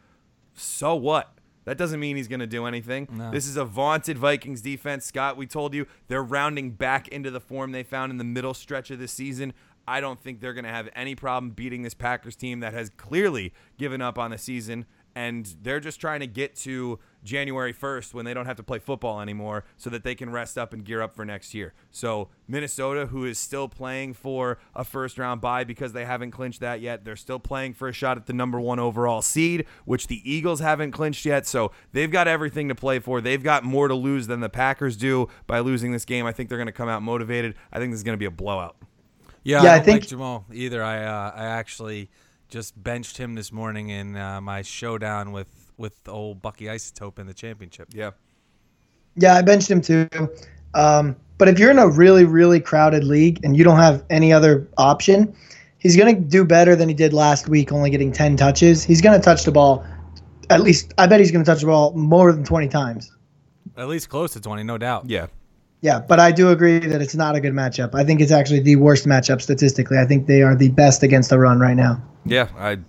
So 0.54 0.96
what? 0.96 1.34
That 1.66 1.78
doesn't 1.78 2.00
mean 2.00 2.16
he's 2.16 2.30
going 2.30 2.40
to 2.40 2.48
do 2.48 2.66
anything. 2.66 3.10
This 3.34 3.46
is 3.46 3.58
a 3.58 3.66
vaunted 3.66 4.18
Vikings 4.18 4.62
defense. 4.62 5.04
Scott, 5.04 5.36
we 5.36 5.46
told 5.46 5.74
you 5.74 5.86
they're 6.08 6.24
rounding 6.24 6.72
back 6.72 7.10
into 7.10 7.30
the 7.30 7.42
form 7.42 7.74
they 7.74 7.84
found 7.84 8.10
in 8.10 8.18
the 8.18 8.24
middle 8.24 8.54
stretch 8.54 8.90
of 8.90 9.00
this 9.00 9.12
season. 9.12 9.52
I 9.88 10.02
don't 10.02 10.20
think 10.20 10.42
they're 10.42 10.54
going 10.54 10.66
to 10.66 10.72
have 10.72 10.90
any 10.96 11.16
problem 11.16 11.52
beating 11.52 11.82
this 11.82 11.94
Packers 11.94 12.36
team 12.36 12.60
that 12.60 12.74
has 12.74 12.90
clearly 12.98 13.54
given 13.78 14.02
up 14.02 14.20
on 14.20 14.32
the 14.32 14.38
season. 14.38 14.86
And 15.16 15.56
they're 15.64 15.80
just 15.80 16.00
trying 16.00 16.20
to 16.20 16.28
get 16.28 16.56
to 16.58 17.00
January 17.24 17.74
1st 17.74 18.14
when 18.14 18.24
they 18.24 18.36
don't 18.36 18.46
have 18.46 18.58
to 18.58 18.64
play 18.64 18.78
football 18.78 19.20
anymore 19.20 19.64
so 19.76 19.90
that 19.90 20.04
they 20.04 20.14
can 20.14 20.30
rest 20.30 20.60
up 20.60 20.74
and 20.74 20.86
gear 20.86 21.02
up 21.02 21.16
for 21.16 21.26
next 21.26 21.56
year. 21.56 21.74
So, 21.90 22.30
Minnesota, 22.48 23.08
who 23.08 23.26
is 23.26 23.40
still 23.40 23.68
playing 23.68 24.14
for 24.14 24.60
a 24.76 24.84
first 24.84 25.18
round 25.18 25.42
bye 25.42 25.64
because 25.64 25.94
they 25.94 26.06
haven't 26.06 26.30
clinched 26.32 26.60
that 26.60 26.82
yet, 26.82 27.04
they're 27.04 27.16
still 27.16 27.40
playing 27.40 27.74
for 27.74 27.88
a 27.88 27.94
shot 27.94 28.18
at 28.18 28.28
the 28.28 28.34
number 28.34 28.62
one 28.62 28.78
overall 28.78 29.24
seed, 29.24 29.66
which 29.86 30.06
the 30.06 30.22
Eagles 30.24 30.60
haven't 30.60 30.92
clinched 30.92 31.26
yet. 31.26 31.48
So, 31.48 31.72
they've 31.94 32.12
got 32.12 32.28
everything 32.28 32.68
to 32.68 32.76
play 32.76 33.00
for. 33.00 33.20
They've 33.20 33.42
got 33.42 33.64
more 33.64 33.88
to 33.88 33.96
lose 33.96 34.28
than 34.28 34.42
the 34.42 34.50
Packers 34.50 34.96
do 34.96 35.30
by 35.48 35.62
losing 35.62 35.94
this 35.94 36.06
game. 36.06 36.28
I 36.28 36.32
think 36.32 36.48
they're 36.48 36.60
going 36.60 36.68
to 36.68 36.72
come 36.72 36.90
out 36.90 37.02
motivated. 37.02 37.56
I 37.74 37.80
think 37.80 37.92
this 37.92 38.02
is 38.02 38.04
going 38.04 38.18
to 38.18 38.20
be 38.20 38.26
a 38.26 38.32
blowout. 38.32 38.76
Yeah, 39.44 39.64
Yeah, 39.64 39.70
I 39.70 39.74
I 39.74 39.76
don't 39.78 39.86
think- 39.86 40.02
like 40.02 40.10
Jamaal 40.10 40.44
either. 40.54 40.84
I 40.84 41.04
uh, 41.04 41.32
I 41.36 41.46
actually 41.46 42.10
just 42.50 42.82
benched 42.82 43.18
him 43.18 43.36
this 43.36 43.52
morning 43.52 43.90
in 43.90 44.16
uh, 44.16 44.42
my 44.42 44.62
showdown 44.62 45.32
with 45.32 45.48
with 45.78 45.96
old 46.08 46.42
Bucky 46.42 46.66
Isotope 46.66 47.20
in 47.20 47.28
the 47.28 47.34
championship. 47.34 47.90
Yeah. 47.94 48.12
Yeah, 49.16 49.36
I 49.36 49.42
benched 49.42 49.70
him 49.70 49.82
too. 49.82 50.08
Um, 50.74 51.16
but 51.38 51.48
if 51.48 51.58
you're 51.60 51.72
in 51.72 51.80
a 51.80 51.88
really, 51.88 52.26
really 52.26 52.60
crowded 52.60 53.04
league 53.04 53.40
and 53.44 53.56
you 53.58 53.64
don't 53.64 53.78
have 53.80 54.04
any 54.10 54.32
other 54.34 54.68
option, 54.78 55.36
he's 55.80 55.96
going 55.96 56.16
to 56.16 56.22
do 56.22 56.44
better 56.46 56.76
than 56.76 56.88
he 56.88 56.94
did 56.96 57.14
last 57.14 57.48
week, 57.50 57.72
only 57.72 57.90
getting 57.90 58.12
10 58.12 58.38
touches. 58.38 58.84
He's 58.84 59.02
going 59.02 59.20
to 59.20 59.24
touch 59.24 59.44
the 59.44 59.52
ball 59.52 59.84
at 60.50 60.62
least, 60.62 60.94
I 60.98 61.08
bet 61.08 61.20
he's 61.20 61.32
going 61.32 61.44
to 61.44 61.52
touch 61.52 61.60
the 61.62 61.68
ball 61.68 61.94
more 61.94 62.32
than 62.32 62.44
20 62.44 62.70
times. 62.70 63.12
At 63.76 63.88
least 63.90 64.08
close 64.10 64.32
to 64.34 64.40
twenty, 64.40 64.64
no 64.64 64.78
doubt. 64.78 65.10
Yeah. 65.10 65.28
Yeah, 65.88 66.02
but 66.02 66.20
I 66.20 66.34
do 66.34 66.50
agree 66.50 66.80
that 66.80 67.02
it's 67.02 67.16
not 67.16 67.38
a 67.38 67.40
good 67.40 67.54
matchup. 67.54 67.96
I 67.96 68.04
think 68.04 68.20
it's 68.20 68.34
actually 68.34 68.60
the 68.60 68.76
worst 68.76 69.06
matchup 69.06 69.42
statistically. 69.42 69.98
I 69.98 70.04
think 70.04 70.28
they 70.28 70.42
are 70.42 70.54
the 70.54 70.68
best 70.68 71.02
against 71.02 71.30
the 71.30 71.40
run 71.40 71.62
right 71.62 71.78
now. 71.78 72.02
Yeah, 72.26 72.50
I 72.58 72.80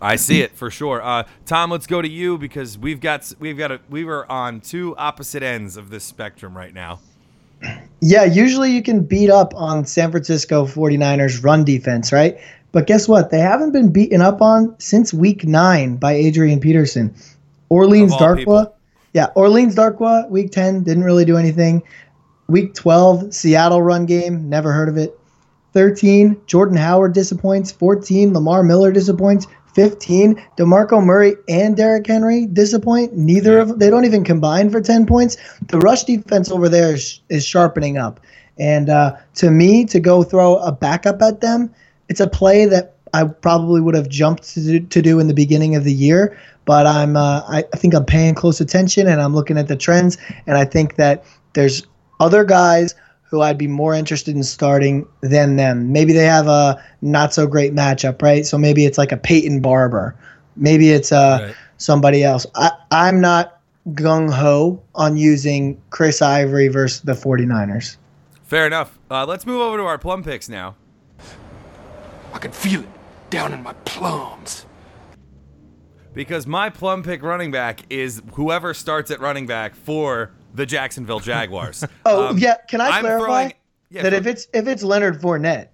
I 0.00 0.16
see 0.16 0.40
it 0.40 0.56
for 0.56 0.70
sure. 0.70 1.02
Uh, 1.02 1.24
Tom, 1.44 1.70
let's 1.70 1.86
go 1.86 2.00
to 2.00 2.08
you 2.08 2.38
because 2.38 2.78
we've 2.78 2.98
got 2.98 3.30
we've 3.40 3.58
got 3.58 3.72
a 3.72 3.80
we 3.90 4.06
were 4.06 4.24
on 4.32 4.62
two 4.62 4.96
opposite 4.96 5.42
ends 5.42 5.76
of 5.76 5.90
this 5.90 6.04
spectrum 6.04 6.56
right 6.56 6.72
now. 6.72 7.00
Yeah, 8.00 8.24
usually 8.24 8.70
you 8.72 8.82
can 8.82 9.00
beat 9.04 9.28
up 9.28 9.54
on 9.54 9.84
San 9.84 10.10
Francisco 10.10 10.64
49ers 10.64 11.44
run 11.44 11.62
defense, 11.62 12.10
right? 12.10 12.38
But 12.72 12.86
guess 12.86 13.06
what? 13.06 13.30
They 13.30 13.40
haven't 13.40 13.72
been 13.72 13.92
beaten 13.92 14.22
up 14.22 14.40
on 14.40 14.74
since 14.78 15.12
week 15.12 15.44
nine 15.44 15.96
by 15.96 16.14
Adrian 16.14 16.60
Peterson. 16.60 17.14
Orleans 17.68 18.14
Darkwa. 18.14 18.36
people. 18.36 18.76
Yeah, 19.16 19.28
Orleans 19.34 19.74
Darkwa, 19.74 20.28
week 20.28 20.52
10, 20.52 20.82
didn't 20.82 21.02
really 21.04 21.24
do 21.24 21.38
anything. 21.38 21.82
Week 22.48 22.74
12, 22.74 23.34
Seattle 23.34 23.82
run 23.82 24.06
game, 24.06 24.48
never 24.48 24.72
heard 24.72 24.88
of 24.88 24.96
it. 24.96 25.18
13, 25.72 26.40
Jordan 26.46 26.76
Howard 26.76 27.12
disappoints. 27.12 27.70
14, 27.72 28.32
Lamar 28.32 28.62
Miller 28.62 28.92
disappoints. 28.92 29.46
15, 29.74 30.42
DeMarco 30.56 31.04
Murray 31.04 31.34
and 31.50 31.76
Derrick 31.76 32.06
Henry 32.06 32.46
disappoint. 32.46 33.14
Neither 33.14 33.58
of 33.58 33.68
them. 33.68 33.78
they 33.78 33.90
don't 33.90 34.06
even 34.06 34.24
combine 34.24 34.70
for 34.70 34.80
10 34.80 35.04
points. 35.04 35.36
The 35.68 35.78
rush 35.78 36.04
defense 36.04 36.50
over 36.50 36.70
there 36.70 36.94
is, 36.94 37.20
is 37.28 37.44
sharpening 37.44 37.98
up. 37.98 38.20
And 38.58 38.88
uh, 38.88 39.16
to 39.34 39.50
me, 39.50 39.84
to 39.86 40.00
go 40.00 40.22
throw 40.22 40.56
a 40.56 40.72
backup 40.72 41.20
at 41.20 41.42
them, 41.42 41.74
it's 42.08 42.20
a 42.20 42.26
play 42.26 42.64
that 42.64 42.94
I 43.12 43.24
probably 43.24 43.82
would 43.82 43.94
have 43.94 44.08
jumped 44.08 44.44
to 44.54 44.60
do, 44.60 44.80
to 44.80 45.02
do 45.02 45.20
in 45.20 45.26
the 45.26 45.34
beginning 45.34 45.76
of 45.76 45.84
the 45.84 45.92
year. 45.92 46.38
But 46.64 46.86
I'm 46.86 47.16
uh, 47.16 47.42
I, 47.46 47.64
I 47.72 47.76
think 47.76 47.94
I'm 47.94 48.06
paying 48.06 48.34
close 48.34 48.60
attention 48.60 49.06
and 49.06 49.20
I'm 49.20 49.34
looking 49.34 49.58
at 49.58 49.68
the 49.68 49.76
trends. 49.76 50.16
And 50.46 50.56
I 50.56 50.64
think 50.64 50.96
that 50.96 51.24
there's 51.52 51.86
other 52.20 52.44
guys 52.44 52.94
who 53.22 53.40
I'd 53.42 53.58
be 53.58 53.66
more 53.66 53.92
interested 53.94 54.36
in 54.36 54.42
starting 54.44 55.06
than 55.20 55.56
them. 55.56 55.92
Maybe 55.92 56.12
they 56.12 56.24
have 56.24 56.46
a 56.46 56.82
not 57.02 57.34
so 57.34 57.46
great 57.46 57.74
matchup, 57.74 58.22
right? 58.22 58.46
So 58.46 58.56
maybe 58.56 58.84
it's 58.84 58.98
like 58.98 59.10
a 59.12 59.16
Peyton 59.16 59.60
Barber. 59.60 60.14
Maybe 60.54 60.90
it's 60.90 61.10
uh, 61.12 61.38
Right. 61.42 61.54
somebody 61.78 62.22
else. 62.22 62.46
I, 62.54 62.70
I'm 62.90 63.20
not 63.20 63.60
gung 63.90 64.32
ho 64.32 64.80
on 64.94 65.16
using 65.16 65.80
Chris 65.90 66.22
Ivory 66.22 66.68
versus 66.68 67.00
the 67.02 67.12
49ers. 67.12 67.96
Fair 68.44 68.66
enough. 68.66 68.96
Uh, 69.10 69.26
let's 69.26 69.44
move 69.44 69.60
over 69.60 69.76
to 69.76 69.82
our 69.82 69.98
plum 69.98 70.22
picks 70.22 70.48
now. 70.48 70.76
I 72.32 72.38
can 72.38 72.52
feel 72.52 72.80
it 72.80 72.88
down 73.30 73.52
in 73.52 73.62
my 73.62 73.72
plums. 73.84 74.66
Because 76.16 76.46
my 76.48 76.68
plum 76.70 77.04
pick 77.04 77.22
running 77.22 77.52
back 77.52 77.80
is 77.90 78.20
whoever 78.32 78.74
starts 78.74 79.12
at 79.12 79.20
running 79.20 79.46
back 79.46 79.76
for 79.76 80.32
the 80.54 80.66
Jacksonville 80.66 81.20
Jaguars. 81.20 81.84
Oh 82.04 82.28
Um, 82.28 82.38
yeah, 82.38 82.56
can 82.68 82.80
I 82.80 82.88
I'm 82.88 83.02
clarify 83.02 83.24
throwing- 83.26 83.52
yeah, 83.90 84.02
that 84.02 84.10
for- 84.12 84.18
if 84.18 84.26
it's 84.26 84.48
if 84.52 84.66
it's 84.66 84.82
Leonard 84.82 85.20
Fournette, 85.20 85.68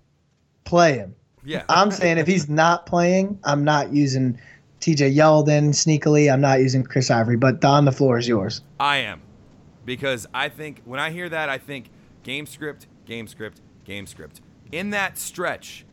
play 0.65 0.95
him. 0.99 1.15
yeah, 1.45 1.65
I'm 1.71 1.91
saying 1.91 2.19
if 2.19 2.27
he's 2.27 2.49
not 2.49 2.85
playing, 2.85 3.39
I'm 3.45 3.65
not 3.65 3.93
using 3.93 4.39
T.J. 4.81 5.13
Yeldon 5.13 5.69
sneakily. 5.71 6.31
I'm 6.33 6.41
not 6.41 6.59
using 6.59 6.83
Chris 6.85 7.11
Ivory. 7.11 7.37
But 7.37 7.61
Don, 7.61 7.85
the 7.85 7.93
floor 7.93 8.19
is 8.19 8.27
yours. 8.29 8.61
I 8.81 8.97
am 8.99 9.23
because 9.85 10.27
I 10.35 10.49
think 10.49 10.83
when 10.85 10.99
I 11.01 11.11
hear 11.11 11.29
that, 11.29 11.49
I 11.49 11.59
think 11.59 11.89
game 12.25 12.47
script, 12.47 12.87
game 13.07 13.27
script, 13.29 13.61
game 13.85 14.07
script. 14.07 14.41
In 14.73 14.91
that 14.91 15.19
stretch, 15.19 15.85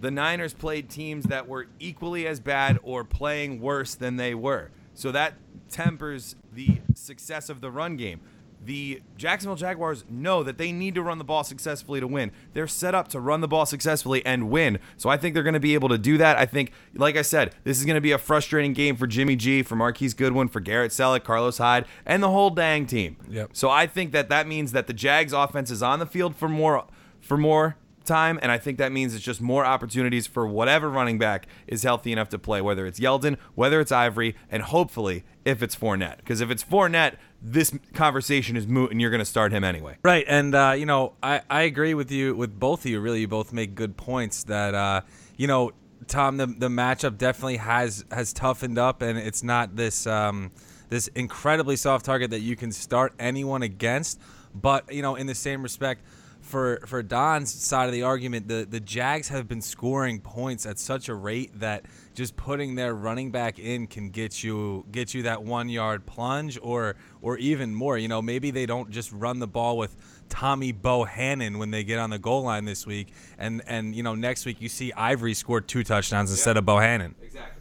the 0.00 0.10
Niners 0.10 0.54
played 0.54 0.88
teams 0.88 1.26
that 1.26 1.46
were 1.46 1.66
equally 1.78 2.26
as 2.26 2.40
bad 2.40 2.78
or 2.82 3.04
playing 3.04 3.60
worse 3.60 3.94
than 3.94 4.16
they 4.16 4.34
were. 4.34 4.70
So 4.94 5.12
that 5.12 5.34
tempers 5.68 6.36
the 6.52 6.78
success 6.94 7.48
of 7.48 7.60
the 7.60 7.70
run 7.70 7.96
game. 7.96 8.20
The 8.62 9.00
Jacksonville 9.16 9.56
Jaguars 9.56 10.04
know 10.10 10.42
that 10.42 10.58
they 10.58 10.70
need 10.70 10.94
to 10.96 11.02
run 11.02 11.16
the 11.16 11.24
ball 11.24 11.44
successfully 11.44 11.98
to 11.98 12.06
win. 12.06 12.30
They're 12.52 12.66
set 12.66 12.94
up 12.94 13.08
to 13.08 13.20
run 13.20 13.40
the 13.40 13.48
ball 13.48 13.64
successfully 13.64 14.24
and 14.26 14.50
win. 14.50 14.78
So 14.98 15.08
I 15.08 15.16
think 15.16 15.32
they're 15.32 15.42
going 15.42 15.54
to 15.54 15.60
be 15.60 15.72
able 15.72 15.88
to 15.88 15.96
do 15.96 16.18
that. 16.18 16.36
I 16.36 16.44
think, 16.44 16.72
like 16.94 17.16
I 17.16 17.22
said, 17.22 17.54
this 17.64 17.78
is 17.78 17.86
going 17.86 17.94
to 17.94 18.02
be 18.02 18.12
a 18.12 18.18
frustrating 18.18 18.74
game 18.74 18.96
for 18.96 19.06
Jimmy 19.06 19.34
G, 19.34 19.62
for 19.62 19.76
Marquise 19.76 20.12
Goodwin, 20.12 20.48
for 20.48 20.60
Garrett 20.60 20.92
Celek, 20.92 21.24
Carlos 21.24 21.56
Hyde, 21.56 21.86
and 22.04 22.22
the 22.22 22.28
whole 22.28 22.50
dang 22.50 22.84
team. 22.84 23.16
Yep. 23.30 23.50
So 23.54 23.70
I 23.70 23.86
think 23.86 24.12
that 24.12 24.28
that 24.28 24.46
means 24.46 24.72
that 24.72 24.86
the 24.86 24.92
Jags 24.92 25.32
offense 25.32 25.70
is 25.70 25.82
on 25.82 25.98
the 25.98 26.06
field 26.06 26.36
for 26.36 26.48
more 26.48 26.84
for 27.18 27.38
more 27.38 27.76
time, 28.04 28.38
and 28.42 28.50
I 28.50 28.58
think 28.58 28.78
that 28.78 28.92
means 28.92 29.14
it's 29.14 29.24
just 29.24 29.40
more 29.40 29.64
opportunities 29.64 30.26
for 30.26 30.46
whatever 30.46 30.88
running 30.90 31.18
back 31.18 31.46
is 31.66 31.82
healthy 31.82 32.12
enough 32.12 32.28
to 32.30 32.38
play, 32.38 32.60
whether 32.60 32.86
it's 32.86 33.00
Yeldon, 33.00 33.36
whether 33.54 33.80
it's 33.80 33.92
Ivory, 33.92 34.34
and 34.50 34.62
hopefully 34.62 35.24
if 35.44 35.62
it's 35.62 35.76
Fournette. 35.76 36.18
Because 36.18 36.40
if 36.40 36.50
it's 36.50 36.64
Fournette, 36.64 37.16
this 37.42 37.76
conversation 37.94 38.56
is 38.56 38.66
moot, 38.66 38.90
and 38.90 39.00
you're 39.00 39.10
going 39.10 39.20
to 39.20 39.24
start 39.24 39.52
him 39.52 39.64
anyway. 39.64 39.96
Right, 40.02 40.24
and 40.28 40.54
uh, 40.54 40.74
you 40.76 40.86
know, 40.86 41.14
I, 41.22 41.42
I 41.48 41.62
agree 41.62 41.94
with 41.94 42.10
you 42.10 42.34
with 42.34 42.58
both 42.58 42.84
of 42.84 42.90
you. 42.90 43.00
Really, 43.00 43.20
you 43.20 43.28
both 43.28 43.52
make 43.52 43.74
good 43.74 43.96
points. 43.96 44.44
That 44.44 44.74
uh, 44.74 45.02
you 45.36 45.46
know, 45.46 45.72
Tom, 46.06 46.36
the 46.36 46.46
the 46.46 46.68
matchup 46.68 47.18
definitely 47.18 47.58
has 47.58 48.04
has 48.10 48.32
toughened 48.32 48.78
up, 48.78 49.02
and 49.02 49.18
it's 49.18 49.42
not 49.42 49.76
this 49.76 50.06
um, 50.06 50.50
this 50.88 51.08
incredibly 51.08 51.76
soft 51.76 52.04
target 52.04 52.30
that 52.30 52.40
you 52.40 52.56
can 52.56 52.72
start 52.72 53.14
anyone 53.18 53.62
against. 53.62 54.20
But 54.54 54.92
you 54.92 55.02
know, 55.02 55.14
in 55.14 55.26
the 55.26 55.34
same 55.34 55.62
respect, 55.62 56.02
for 56.50 56.80
for 56.86 57.02
Don's 57.02 57.52
side 57.52 57.86
of 57.86 57.92
the 57.92 58.02
argument, 58.02 58.48
the 58.48 58.66
the 58.68 58.80
Jags 58.80 59.28
have 59.28 59.48
been 59.48 59.62
scoring 59.62 60.20
points 60.20 60.66
at 60.66 60.78
such 60.78 61.08
a 61.08 61.14
rate 61.14 61.58
that 61.60 61.86
just 62.14 62.36
putting 62.36 62.74
their 62.74 62.94
running 62.94 63.30
back 63.30 63.58
in 63.58 63.86
can 63.86 64.10
get 64.10 64.42
you 64.42 64.84
get 64.90 65.14
you 65.14 65.22
that 65.22 65.42
one 65.42 65.68
yard 65.68 66.04
plunge 66.04 66.58
or 66.60 66.96
or 67.22 67.38
even 67.38 67.74
more. 67.74 67.96
You 67.96 68.08
know, 68.08 68.20
maybe 68.20 68.50
they 68.50 68.66
don't 68.66 68.90
just 68.90 69.12
run 69.12 69.38
the 69.38 69.46
ball 69.46 69.78
with 69.78 69.96
Tommy 70.28 70.72
Bohannon 70.72 71.58
when 71.58 71.70
they 71.70 71.84
get 71.84 71.98
on 71.98 72.10
the 72.10 72.18
goal 72.18 72.42
line 72.42 72.64
this 72.64 72.86
week, 72.86 73.12
and 73.38 73.62
and 73.66 73.94
you 73.94 74.02
know 74.02 74.14
next 74.14 74.44
week 74.44 74.60
you 74.60 74.68
see 74.68 74.92
Ivory 74.92 75.34
scored 75.34 75.68
two 75.68 75.84
touchdowns 75.84 76.30
instead 76.30 76.56
of 76.56 76.64
Bohannon. 76.64 77.14
Exactly. 77.22 77.56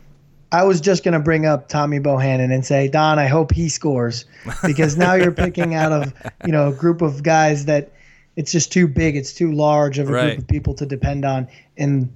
I 0.52 0.63
was 0.63 0.82
just 0.82 1.04
going 1.04 1.13
to 1.13 1.19
bring 1.19 1.45
up 1.45 1.67
Tommy 1.69 1.99
Bohannon 1.99 2.52
and 2.52 2.65
say, 2.65 2.88
Don, 2.88 3.19
I 3.19 3.28
hope 3.28 3.52
he 3.52 3.69
scores 3.69 4.25
because 4.65 4.97
now 4.97 5.13
you're 5.13 5.32
picking 5.32 5.75
out 5.75 5.91
of, 5.91 6.12
you 6.43 6.52
know, 6.52 6.69
a 6.69 6.73
group 6.73 7.04
of 7.04 7.21
guys 7.21 7.65
that 7.65 7.91
it's 8.39 8.54
just 8.54 8.71
too 8.71 8.88
big, 8.88 9.17
it's 9.17 9.34
too 9.34 9.52
large 9.52 9.99
of 9.99 10.10
a 10.10 10.13
Right. 10.13 10.28
group 10.30 10.38
of 10.39 10.47
people 10.47 10.73
to 10.75 10.86
depend 10.86 11.25
on 11.25 11.47
in 11.75 12.10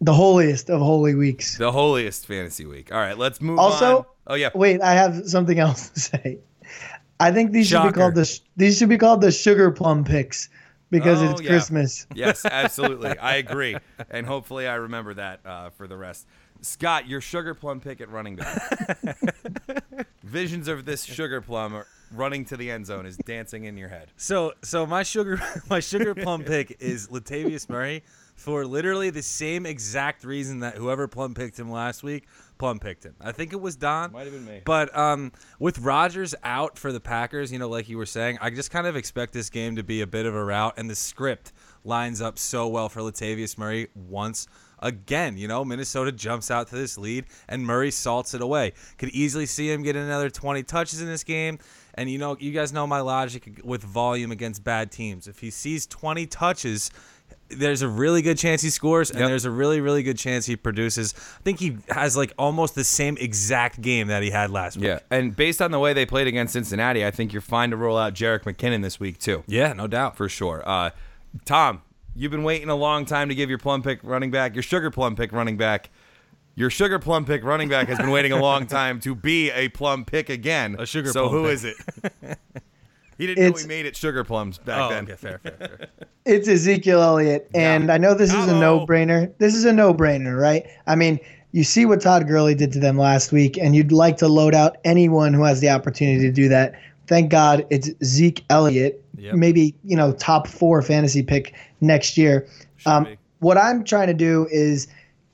the 0.00 0.14
holiest 0.14 0.70
of 0.70 0.80
holy 0.80 1.14
weeks. 1.14 1.58
The 1.58 1.70
holiest 1.72 2.26
fantasy 2.26 2.64
week. 2.64 2.90
All 2.90 2.98
right, 2.98 3.16
let's 3.18 3.40
move 3.40 3.58
Also- 3.58 3.98
on. 3.98 4.04
Oh 4.28 4.34
yeah. 4.34 4.48
Wait, 4.54 4.80
I 4.80 4.94
have 4.94 5.28
something 5.28 5.58
else 5.58 5.90
to 5.90 6.00
say. 6.00 6.38
I 7.20 7.32
think 7.32 7.52
these 7.52 7.66
should 7.68 7.82
be 7.82 7.92
called 7.92 8.14
the 8.14 8.40
these 8.56 8.78
should 8.78 8.88
be 8.88 8.96
called 8.98 9.20
the 9.20 9.30
sugar 9.30 9.70
plum 9.70 10.04
picks 10.04 10.48
because 10.90 11.22
Oh, 11.22 11.30
it's 11.32 11.42
yeah. 11.42 11.48
Christmas. 11.50 12.06
Yes, 12.14 12.44
absolutely. 12.46 13.16
I 13.18 13.36
agree. 13.36 13.76
And 14.10 14.26
hopefully 14.26 14.66
I 14.66 14.74
remember 14.76 15.14
that 15.14 15.40
uh, 15.44 15.68
for 15.70 15.86
the 15.86 15.96
rest. 15.98 16.26
Scott, 16.62 17.06
your 17.06 17.20
sugar 17.20 17.52
plum 17.54 17.80
pick 17.80 18.00
at 18.00 18.08
running 18.10 18.36
back. 18.36 18.98
Visions 20.24 20.66
of 20.68 20.84
this 20.84 21.04
sugar 21.04 21.40
plum 21.40 21.74
are 21.74 21.86
running 22.12 22.44
to 22.46 22.56
the 22.56 22.70
end 22.70 22.86
zone 22.86 23.06
is 23.06 23.16
dancing 23.18 23.64
in 23.64 23.76
your 23.76 23.88
head. 23.88 24.12
So 24.16 24.52
so 24.62 24.86
my 24.86 25.02
sugar 25.02 25.40
my 25.70 25.80
sugar 25.80 26.14
plum 26.14 26.44
pick 26.46 26.76
is 26.80 27.08
Latavius 27.08 27.68
Murray 27.68 28.02
for 28.34 28.64
literally 28.66 29.10
the 29.10 29.22
same 29.22 29.66
exact 29.66 30.24
reason 30.24 30.60
that 30.60 30.76
whoever 30.76 31.08
plum 31.08 31.34
picked 31.34 31.58
him 31.58 31.70
last 31.70 32.02
week 32.02 32.26
plum 32.58 32.78
picked 32.78 33.04
him. 33.04 33.14
I 33.20 33.32
think 33.32 33.52
it 33.52 33.60
was 33.60 33.76
Don. 33.76 34.12
Might 34.12 34.24
have 34.24 34.32
been 34.32 34.44
me. 34.44 34.60
But 34.64 34.96
um, 34.96 35.32
with 35.58 35.78
Rodgers 35.78 36.34
out 36.42 36.78
for 36.78 36.92
the 36.92 37.00
Packers, 37.00 37.52
you 37.52 37.58
know, 37.58 37.68
like 37.68 37.88
you 37.88 37.96
were 37.96 38.06
saying, 38.06 38.38
I 38.40 38.50
just 38.50 38.70
kind 38.70 38.86
of 38.86 38.96
expect 38.96 39.32
this 39.32 39.48
game 39.48 39.76
to 39.76 39.82
be 39.82 40.02
a 40.02 40.06
bit 40.06 40.26
of 40.26 40.34
a 40.34 40.44
rout, 40.44 40.74
and 40.76 40.90
the 40.90 40.94
script 40.94 41.52
lines 41.84 42.20
up 42.20 42.38
so 42.38 42.68
well 42.68 42.88
for 42.88 43.00
Latavius 43.00 43.56
Murray 43.56 43.88
once 43.94 44.48
again. 44.80 45.38
You 45.38 45.48
know, 45.48 45.64
Minnesota 45.64 46.12
jumps 46.12 46.50
out 46.50 46.68
to 46.68 46.74
this 46.74 46.98
lead, 46.98 47.24
and 47.48 47.64
Murray 47.64 47.90
salts 47.90 48.34
it 48.34 48.42
away. 48.42 48.72
Could 48.98 49.10
easily 49.10 49.46
see 49.46 49.70
him 49.70 49.82
get 49.82 49.96
another 49.96 50.28
20 50.28 50.62
touches 50.64 51.00
in 51.00 51.06
this 51.06 51.24
game. 51.24 51.58
And 51.98 52.08
you 52.10 52.18
know, 52.18 52.36
you 52.38 52.52
guys 52.52 52.72
know 52.72 52.86
my 52.86 53.00
logic 53.00 53.60
with 53.64 53.82
volume 53.82 54.30
against 54.30 54.62
bad 54.64 54.90
teams. 54.92 55.26
If 55.26 55.40
he 55.40 55.50
sees 55.50 55.86
20 55.86 56.26
touches, 56.26 56.90
there's 57.48 57.82
a 57.82 57.88
really 57.88 58.22
good 58.22 58.38
chance 58.38 58.62
he 58.62 58.70
scores, 58.70 59.10
and 59.10 59.20
Yep. 59.20 59.28
there's 59.28 59.44
a 59.44 59.50
really, 59.50 59.80
really 59.80 60.02
good 60.02 60.16
chance 60.18 60.46
he 60.46 60.54
produces. 60.56 61.14
I 61.38 61.42
think 61.42 61.58
he 61.60 61.78
has 61.90 62.16
like 62.16 62.32
almost 62.38 62.74
the 62.74 62.84
same 62.84 63.16
exact 63.18 63.80
game 63.80 64.08
that 64.08 64.22
he 64.22 64.30
had 64.30 64.50
last 64.50 64.76
week. 64.76 64.86
Yeah, 64.86 64.98
and 65.10 65.34
based 65.34 65.60
on 65.62 65.70
the 65.70 65.78
way 65.78 65.92
they 65.92 66.06
played 66.06 66.26
against 66.26 66.52
Cincinnati, 66.52 67.04
I 67.04 67.10
think 67.10 67.32
you're 67.32 67.42
fine 67.42 67.70
to 67.70 67.76
roll 67.76 67.96
out 67.98 68.14
Jerick 68.14 68.42
McKinnon 68.44 68.82
this 68.82 69.00
week 69.00 69.18
too, 69.18 69.44
Yeah, 69.46 69.72
no 69.72 69.86
doubt. 69.86 70.16
for 70.16 70.28
sure. 70.28 70.62
Uh, 70.66 70.90
Tom, 71.44 71.82
you've 72.14 72.30
been 72.32 72.42
waiting 72.44 72.68
a 72.68 72.76
long 72.76 73.04
time 73.06 73.28
to 73.28 73.34
give 73.34 73.48
your 73.48 73.58
plum 73.58 73.82
pick 73.82 74.00
running 74.02 74.30
back, 74.30 74.54
your 74.54 74.62
sugar 74.62 74.90
plum 74.90 75.16
pick 75.16 75.32
running 75.32 75.56
back. 75.56 75.90
Your 76.58 76.70
sugar 76.70 76.98
plum 76.98 77.24
pick 77.24 77.44
running 77.44 77.68
back 77.68 77.86
has 77.86 77.98
been 77.98 78.10
waiting 78.10 78.32
a 78.32 78.36
long 78.40 78.66
time 78.66 78.98
to 79.00 79.14
be 79.14 79.48
a 79.52 79.68
plum 79.68 80.04
pick 80.04 80.28
again. 80.28 80.74
A 80.76 80.86
sugar 80.86 81.12
So 81.12 81.28
plum 81.28 81.32
who 81.42 81.44
pick. 81.44 81.52
is 81.54 81.64
it? 81.64 81.76
he 83.16 83.26
didn't 83.28 83.42
know 83.44 83.48
It's- 83.50 83.62
we 83.62 83.68
made 83.68 83.86
it 83.86 83.94
sugar 83.94 84.24
plums 84.24 84.58
back 84.58 84.78
oh, 84.80 84.88
then. 84.92 85.04
okay, 85.04 85.14
fair, 85.14 85.38
fair, 85.38 85.52
fair. 85.56 85.86
It's 86.24 86.48
Ezekiel 86.48 87.00
Elliott, 87.00 87.48
and 87.54 87.92
I 87.92 87.96
know 87.98 88.12
this 88.12 88.34
is 88.34 88.48
a 88.48 88.58
no-brainer. 88.58 89.30
This 89.38 89.54
is 89.54 89.64
a 89.66 89.72
no-brainer, 89.72 90.36
right? 90.36 90.66
I 90.88 90.96
mean, 90.96 91.20
you 91.52 91.62
see 91.62 91.86
what 91.86 92.00
Todd 92.00 92.26
Gurley 92.26 92.56
did 92.56 92.72
to 92.72 92.80
them 92.80 92.98
last 92.98 93.30
week, 93.30 93.56
and 93.56 93.76
you'd 93.76 93.92
like 93.92 94.16
to 94.16 94.26
load 94.26 94.52
out 94.54 94.78
anyone 94.84 95.32
who 95.34 95.44
has 95.44 95.60
the 95.60 95.70
opportunity 95.70 96.20
to 96.22 96.32
do 96.32 96.48
that. 96.48 96.74
Thank 97.06 97.30
God 97.30 97.64
it's 97.70 97.88
Zeke 98.04 98.44
Elliott, 98.50 99.00
Yep. 99.16 99.34
maybe 99.36 99.74
you 99.84 99.96
know 99.96 100.12
top 100.12 100.48
four 100.48 100.82
fantasy 100.82 101.22
pick 101.22 101.54
next 101.80 102.18
year. 102.18 102.46
Um, 102.84 103.06
what 103.38 103.56
I'm 103.56 103.84
trying 103.84 104.08
to 104.08 104.14
do 104.14 104.48
is 104.50 104.88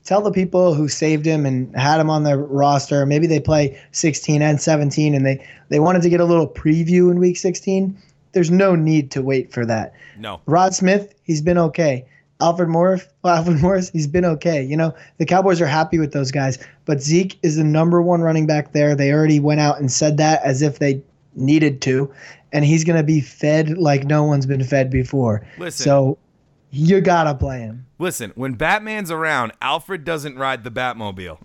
tell 0.05 0.21
the 0.21 0.31
people 0.31 0.73
who 0.73 0.87
saved 0.87 1.25
him 1.25 1.45
and 1.45 1.75
had 1.75 1.99
him 1.99 2.09
on 2.09 2.23
their 2.23 2.37
roster. 2.37 3.05
Maybe 3.05 3.27
they 3.27 3.39
play 3.39 3.79
16 3.91 4.41
and 4.41 4.61
17, 4.61 5.13
and 5.13 5.25
they 5.25 5.45
they 5.69 5.79
wanted 5.79 6.03
to 6.03 6.09
get 6.09 6.21
a 6.21 6.25
little 6.25 6.47
preview 6.47 7.11
in 7.11 7.19
Week 7.19 7.37
16. 7.37 7.97
There's 8.31 8.51
no 8.51 8.75
need 8.75 9.11
to 9.11 9.21
wait 9.21 9.51
for 9.51 9.65
that. 9.65 9.93
No. 10.17 10.39
Rod 10.45 10.73
Smith, 10.73 11.13
he's 11.23 11.41
been 11.41 11.57
okay. 11.57 12.05
Alfred 12.41 12.69
Morris, 12.69 13.07
well, 13.23 13.35
Alfred 13.35 13.61
Morris, 13.61 13.89
he's 13.89 14.07
been 14.07 14.25
okay. 14.25 14.63
You 14.63 14.77
know, 14.77 14.93
the 15.17 15.25
Cowboys 15.25 15.59
are 15.59 15.67
happy 15.67 15.99
with 15.99 16.13
those 16.13 16.31
guys, 16.31 16.59
but 16.85 17.01
Zeke 17.01 17.37
is 17.43 17.55
the 17.55 17.63
number 17.63 18.01
one 18.01 18.21
running 18.21 18.45
back 18.45 18.73
there. 18.73 18.95
They 18.95 19.11
already 19.11 19.39
went 19.39 19.59
out 19.59 19.79
and 19.79 19.91
said 19.91 20.17
that 20.17 20.43
as 20.43 20.61
if 20.61 20.79
they 20.79 21.01
needed 21.33 21.81
to, 21.81 22.13
and 22.51 22.63
he's 22.63 22.83
going 22.83 22.97
to 22.97 23.03
be 23.03 23.21
fed 23.21 23.77
like 23.77 24.05
no 24.05 24.23
one's 24.23 24.45
been 24.45 24.63
fed 24.63 24.89
before. 24.89 25.45
Listen. 25.57 25.83
So 25.83 26.17
you 26.77 26.99
gotta 27.01 27.33
play 27.35 27.59
him. 27.59 27.85
Listen, 27.97 28.33
when 28.35 28.53
Batman's 28.55 29.09
around, 29.09 29.53
Alfred 29.61 30.03
doesn't 30.03 30.37
ride 30.37 30.65
the 30.65 30.69
Batmobile. 30.71 31.37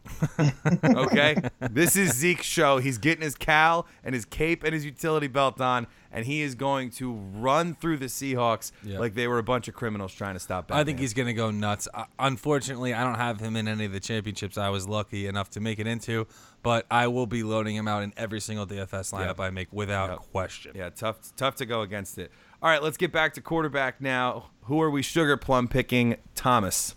okay? 0.85 1.37
This 1.71 1.95
is 1.95 2.13
Zeke's 2.17 2.45
show. 2.47 2.79
He's 2.79 2.99
getting 2.99 3.23
his 3.23 3.37
cowl 3.37 3.87
and 4.03 4.15
his 4.15 4.25
cape 4.25 4.65
and 4.65 4.75
his 4.75 4.85
utility 4.85 5.29
belt 5.29 5.61
on, 5.61 5.87
and 6.11 6.25
he 6.27 6.43
is 6.43 6.57
going 6.57 6.91
to 6.93 7.13
run 7.13 7.75
through 7.77 7.99
the 7.99 8.07
Seahawks 8.07 8.73
Yeah. 8.83 8.99
like 8.99 9.15
they 9.15 9.29
were 9.29 9.39
a 9.39 9.43
bunch 9.45 9.69
of 9.69 9.75
criminals 9.75 10.13
trying 10.13 10.35
to 10.35 10.41
stop 10.41 10.67
Batman. 10.69 10.81
I 10.81 10.85
think 10.85 10.99
he's 10.99 11.15
gonna 11.15 11.33
go 11.35 11.53
nuts. 11.53 11.87
Uh, 11.95 12.05
unfortunately, 12.19 12.93
I 12.95 13.05
don't 13.05 13.15
have 13.15 13.39
him 13.39 13.55
in 13.57 13.69
any 13.69 13.85
of 13.85 13.93
the 13.93 14.01
championships 14.01 14.59
I 14.59 14.71
was 14.71 14.89
lucky 14.89 15.27
enough 15.29 15.51
to 15.51 15.61
make 15.61 15.79
it 15.79 15.87
into, 15.87 16.27
but 16.65 16.85
I 16.91 17.07
will 17.07 17.27
be 17.27 17.45
loading 17.45 17.77
him 17.77 17.87
out 17.87 18.03
in 18.03 18.13
every 18.17 18.41
single 18.41 18.67
DFS 18.67 19.13
lineup 19.13 19.27
Yep. 19.27 19.41
I 19.41 19.51
make 19.51 19.69
without 19.73 20.11
Yep. 20.11 20.19
question. 20.33 20.73
Yeah, 20.75 20.91
tough 20.91 21.19
tough 21.37 21.55
to 21.57 21.67
go 21.67 21.83
against 21.83 22.19
it. 22.19 22.33
All 22.63 22.69
right, 22.71 22.83
let's 22.83 22.97
get 22.97 23.13
back 23.13 23.35
to 23.35 23.41
quarterback 23.41 24.01
now. 24.01 24.47
Who 24.65 24.81
are 24.83 24.91
we 24.91 25.03
sugar 25.03 25.37
plum 25.37 25.67
picking? 25.69 26.17
Thomas. 26.35 26.95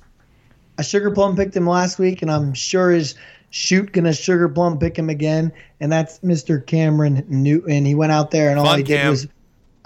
I 0.77 0.81
sugar 0.81 1.11
plum 1.11 1.35
picked 1.35 1.55
him 1.55 1.67
last 1.67 1.99
week, 1.99 2.21
and 2.21 2.29
I'm 2.31 2.53
sure 2.53 2.91
is 2.91 3.15
shoot 3.51 3.91
gonna 3.93 4.13
sugar 4.13 4.49
plum 4.49 4.77
pick 4.77 4.97
him 4.97 5.09
again. 5.09 5.51
And 5.79 5.91
that's 5.91 6.19
Mr. 6.19 6.65
Cameron 6.65 7.23
Newton. 7.29 7.85
He 7.85 7.95
went 7.95 8.11
out 8.11 8.31
there, 8.31 8.49
and 8.49 8.59
all 8.59 8.65
Fun, 8.65 8.79
he 8.79 8.83
did 8.83 8.97
Cam. 8.99 9.11
was 9.11 9.27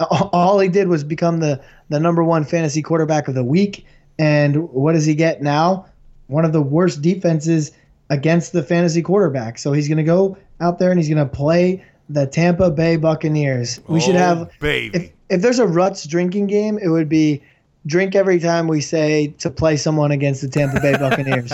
all 0.10 0.58
he 0.58 0.68
did 0.68 0.88
was 0.88 1.04
become 1.04 1.38
the 1.40 1.60
the 1.90 2.00
number 2.00 2.24
one 2.24 2.44
fantasy 2.44 2.82
quarterback 2.82 3.28
of 3.28 3.34
the 3.34 3.44
week. 3.44 3.86
And 4.18 4.68
what 4.70 4.92
does 4.94 5.04
he 5.06 5.14
get 5.14 5.42
now? 5.42 5.86
One 6.26 6.44
of 6.44 6.52
the 6.52 6.62
worst 6.62 7.02
defenses 7.02 7.70
against 8.10 8.52
the 8.52 8.62
fantasy 8.64 9.02
quarterback. 9.02 9.58
So 9.58 9.72
he's 9.72 9.88
gonna 9.88 10.02
go 10.02 10.36
out 10.60 10.78
there 10.80 10.90
and 10.90 10.98
he's 10.98 11.08
gonna 11.08 11.24
play 11.26 11.84
the 12.08 12.26
Tampa 12.26 12.70
Bay 12.70 12.96
Buccaneers. 12.96 13.80
We 13.86 14.00
should 14.00 14.16
Oh, 14.16 14.18
have 14.18 14.50
baby. 14.60 14.96
if 14.96 15.12
if 15.30 15.42
there's 15.42 15.58
a 15.58 15.66
Ruts 15.66 16.06
drinking 16.06 16.46
game, 16.46 16.78
it 16.78 16.88
would 16.88 17.08
be 17.08 17.42
drink 17.86 18.14
every 18.14 18.38
time 18.38 18.66
we 18.68 18.80
say 18.80 19.28
to 19.38 19.50
play 19.50 19.76
someone 19.76 20.10
against 20.10 20.42
the 20.42 20.48
Tampa 20.48 20.80
Bay 20.80 20.92
Buccaneers. 20.98 21.52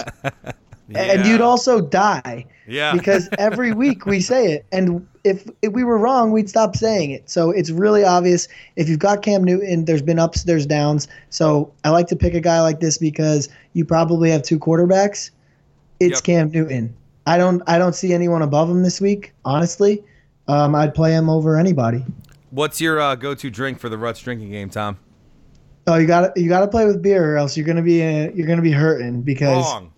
And 0.94 1.24
you'd 1.26 1.40
also 1.40 1.80
die 1.80 2.44
Yeah. 2.66 2.92
because 2.92 3.28
every 3.38 3.72
week 3.84 4.04
we 4.06 4.20
say 4.20 4.52
it. 4.52 4.66
And 4.70 5.06
if, 5.24 5.48
if 5.62 5.72
we 5.72 5.82
were 5.82 5.96
wrong, 5.96 6.30
we'd 6.30 6.48
stop 6.48 6.76
saying 6.76 7.10
it. 7.10 7.28
So 7.30 7.50
it's 7.50 7.70
really 7.70 8.04
obvious. 8.04 8.48
If 8.76 8.88
you've 8.88 8.98
got 8.98 9.22
Cam 9.22 9.42
Newton, 9.44 9.86
there's 9.86 10.02
been 10.02 10.18
ups, 10.18 10.42
there's 10.44 10.66
downs. 10.66 11.08
So 11.30 11.72
I 11.84 11.90
like 11.90 12.06
to 12.08 12.16
pick 12.16 12.34
a 12.34 12.40
guy 12.40 12.60
like 12.60 12.80
this 12.80 12.98
because 12.98 13.48
you 13.72 13.84
probably 13.84 14.30
have 14.30 14.42
two 14.42 14.58
quarterbacks. 14.58 15.30
It's 16.00 16.18
Yep. 16.18 16.24
Cam 16.24 16.50
Newton. 16.50 16.94
I 17.26 17.38
don't 17.38 17.62
I 17.66 17.78
don't 17.78 17.94
see 17.94 18.12
anyone 18.12 18.42
above 18.42 18.68
him 18.68 18.82
this 18.82 19.00
week, 19.00 19.32
honestly. 19.46 20.04
Um, 20.48 20.74
I'd 20.74 20.94
play 20.94 21.12
him 21.12 21.30
over 21.30 21.56
anybody. 21.58 22.04
What's 22.54 22.80
your 22.80 23.00
uh, 23.00 23.16
go-to 23.16 23.50
drink 23.50 23.80
for 23.80 23.88
the 23.88 23.98
Ruts 23.98 24.20
drinking 24.20 24.50
game, 24.52 24.70
Tom? 24.70 24.96
Oh, 25.88 25.96
you 25.96 26.06
got 26.06 26.34
to 26.34 26.40
you 26.40 26.48
got 26.48 26.60
to 26.60 26.68
play 26.68 26.86
with 26.86 27.02
beer, 27.02 27.34
or 27.34 27.36
else 27.36 27.56
you're 27.56 27.66
gonna 27.66 27.82
be 27.82 28.00
uh, 28.00 28.30
you're 28.32 28.46
gonna 28.46 28.62
be 28.62 28.70
hurting 28.70 29.22
because 29.22 29.64
Wrong. 29.64 29.92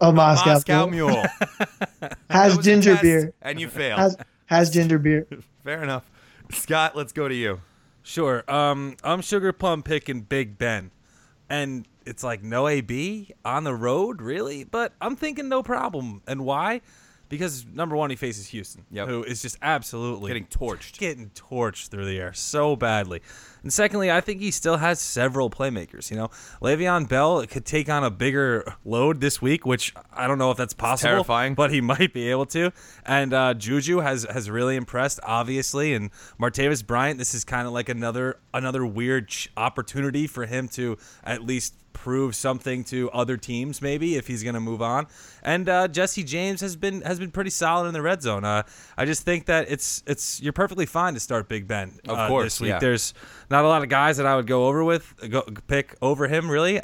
of 0.00 0.14
Moscow, 0.14 0.54
Moscow 0.54 0.86
Mule 0.86 1.08
Mule. 1.10 1.22
has 2.00 2.16
That 2.30 2.46
was 2.56 2.58
a 2.58 2.62
ginger 2.62 2.92
test, 2.92 3.02
beer. 3.02 3.32
and 3.42 3.60
you 3.60 3.68
fail. 3.68 3.98
Has 3.98 4.16
has 4.46 4.70
ginger 4.70 4.98
beer. 4.98 5.26
Fair 5.64 5.82
enough. 5.82 6.10
Scott, 6.50 6.96
let's 6.96 7.12
go 7.12 7.28
to 7.28 7.34
you. 7.34 7.60
Sure. 8.02 8.50
Um, 8.50 8.96
I'm 9.04 9.20
sugar 9.20 9.52
plum 9.52 9.82
picking 9.82 10.22
Big 10.22 10.56
Ben, 10.56 10.90
and 11.50 11.86
it's 12.06 12.24
like 12.24 12.42
no 12.42 12.66
AB 12.66 13.34
on 13.44 13.64
the 13.64 13.74
road, 13.74 14.22
really. 14.22 14.64
But 14.64 14.94
I'm 15.02 15.16
thinking 15.16 15.50
no 15.50 15.62
problem. 15.62 16.22
And 16.26 16.46
why? 16.46 16.80
Because 17.30 17.64
number 17.64 17.96
one, 17.96 18.10
he 18.10 18.16
faces 18.16 18.48
Houston, 18.48 18.84
Yep. 18.90 19.08
who 19.08 19.22
is 19.22 19.40
just 19.40 19.56
absolutely 19.62 20.28
Getting 20.28 20.46
torched. 20.46 20.98
getting 20.98 21.30
torched 21.30 21.88
through 21.88 22.04
the 22.04 22.18
air 22.18 22.32
so 22.34 22.76
badly. 22.76 23.22
And 23.62 23.72
secondly, 23.72 24.10
I 24.10 24.20
think 24.20 24.40
he 24.40 24.50
still 24.50 24.78
has 24.78 25.00
several 25.00 25.48
playmakers. 25.48 26.10
You 26.10 26.16
know, 26.16 26.30
Le'Veon 26.60 27.08
Bell 27.08 27.46
could 27.46 27.64
take 27.64 27.88
on 27.88 28.02
a 28.04 28.10
bigger 28.10 28.74
load 28.84 29.20
this 29.20 29.40
week, 29.40 29.64
which 29.64 29.94
I 30.12 30.26
don't 30.26 30.38
know 30.38 30.50
if 30.50 30.56
that's 30.56 30.74
possible. 30.74 31.08
terrifying. 31.10 31.54
but 31.54 31.70
he 31.70 31.80
might 31.80 32.12
be 32.12 32.28
able 32.30 32.46
to. 32.46 32.72
And 33.06 33.32
uh, 33.32 33.54
Juju 33.54 33.98
has 34.00 34.24
has 34.28 34.50
really 34.50 34.76
impressed, 34.76 35.20
obviously. 35.22 35.94
And 35.94 36.10
Martavis 36.40 36.84
Bryant, 36.86 37.18
this 37.18 37.32
is 37.34 37.44
kind 37.44 37.66
of 37.66 37.72
like 37.72 37.88
another 37.88 38.38
another 38.52 38.84
weird 38.84 39.28
ch- 39.28 39.48
opportunity 39.56 40.26
for 40.26 40.46
him 40.46 40.66
to 40.70 40.96
at 41.22 41.44
least 41.44 41.74
prove 42.00 42.34
something 42.34 42.82
to 42.84 43.10
other 43.10 43.36
teams, 43.36 43.82
maybe 43.82 44.16
if 44.16 44.26
he's 44.26 44.42
going 44.42 44.54
to 44.54 44.60
move 44.60 44.80
on. 44.82 45.06
And 45.42 45.68
uh, 45.68 45.88
Jesse 45.88 46.24
James 46.24 46.60
has 46.60 46.76
been 46.76 47.02
has 47.02 47.18
been 47.18 47.30
pretty 47.30 47.50
solid 47.50 47.88
in 47.88 47.94
the 47.94 48.02
red 48.02 48.22
zone. 48.22 48.44
Uh, 48.44 48.62
I 48.96 49.04
just 49.04 49.22
think 49.22 49.46
that 49.46 49.70
it's 49.70 50.02
it's 50.06 50.40
you're 50.40 50.52
perfectly 50.52 50.86
fine 50.86 51.14
to 51.14 51.20
start 51.20 51.48
Big 51.48 51.68
Ben 51.68 51.92
Of 52.08 52.18
uh, 52.18 52.28
course, 52.28 52.44
this 52.44 52.60
week. 52.60 52.68
yeah. 52.70 52.78
There's 52.78 53.14
not 53.50 53.64
a 53.64 53.68
lot 53.68 53.82
of 53.82 53.88
guys 53.88 54.16
that 54.16 54.26
I 54.26 54.36
would 54.36 54.46
go 54.46 54.66
over 54.66 54.82
with 54.82 55.14
go 55.30 55.42
pick 55.66 55.96
over 56.00 56.26
him 56.26 56.50
really. 56.50 56.80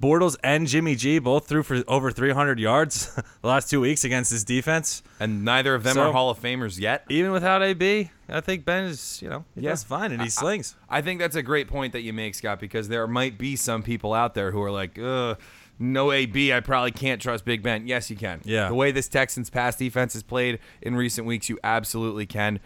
Bortles 0.00 0.36
and 0.44 0.66
Jimmy 0.66 0.94
G 0.94 1.18
both 1.18 1.46
threw 1.46 1.62
for 1.62 1.82
over 1.88 2.10
300 2.10 2.58
yards 2.60 3.14
the 3.42 3.48
last 3.48 3.70
two 3.70 3.80
weeks 3.80 4.04
against 4.04 4.30
this 4.30 4.44
defense. 4.44 5.02
And 5.18 5.44
neither 5.44 5.74
of 5.74 5.82
them 5.84 5.94
So- 5.94 6.08
are 6.08 6.12
Hall 6.12 6.28
of 6.30 6.38
Famers 6.40 6.78
yet. 6.78 7.04
Even 7.08 7.32
without 7.32 7.62
AB, 7.62 8.10
I 8.28 8.40
think 8.40 8.64
Ben 8.64 8.84
is 8.84 9.20
you 9.22 9.28
know 9.30 9.44
he 9.54 9.62
Yeah. 9.62 9.70
does 9.70 9.84
fine 9.84 10.12
and 10.12 10.20
he 10.20 10.28
slings. 10.28 10.76
I 10.90 11.00
think 11.00 11.20
that's 11.20 11.36
a 11.36 11.42
great 11.42 11.68
point 11.68 11.92
that 11.94 12.02
you 12.02 12.12
make, 12.12 12.34
Scott, 12.34 12.60
because 12.60 12.88
there 12.88 13.06
might 13.06 13.38
be 13.38 13.56
some 13.56 13.82
people 13.82 14.12
out 14.12 14.34
there 14.34 14.50
who 14.50 14.62
are 14.62 14.70
like, 14.70 14.98
Ugh, 14.98 15.38
no 15.78 16.12
AB, 16.12 16.52
I 16.52 16.60
probably 16.60 16.90
can't 16.92 17.20
trust 17.20 17.44
Big 17.44 17.62
Ben. 17.62 17.86
Yes, 17.86 18.10
you 18.10 18.16
can. 18.16 18.40
Yeah. 18.44 18.68
The 18.68 18.74
way 18.74 18.92
this 18.92 19.08
Texans 19.08 19.48
pass 19.50 19.76
defense 19.76 20.12
has 20.12 20.22
played 20.22 20.58
in 20.82 20.94
recent 20.96 21.26
weeks, 21.26 21.48
you 21.48 21.58
absolutely 21.64 22.26
can. 22.26 22.60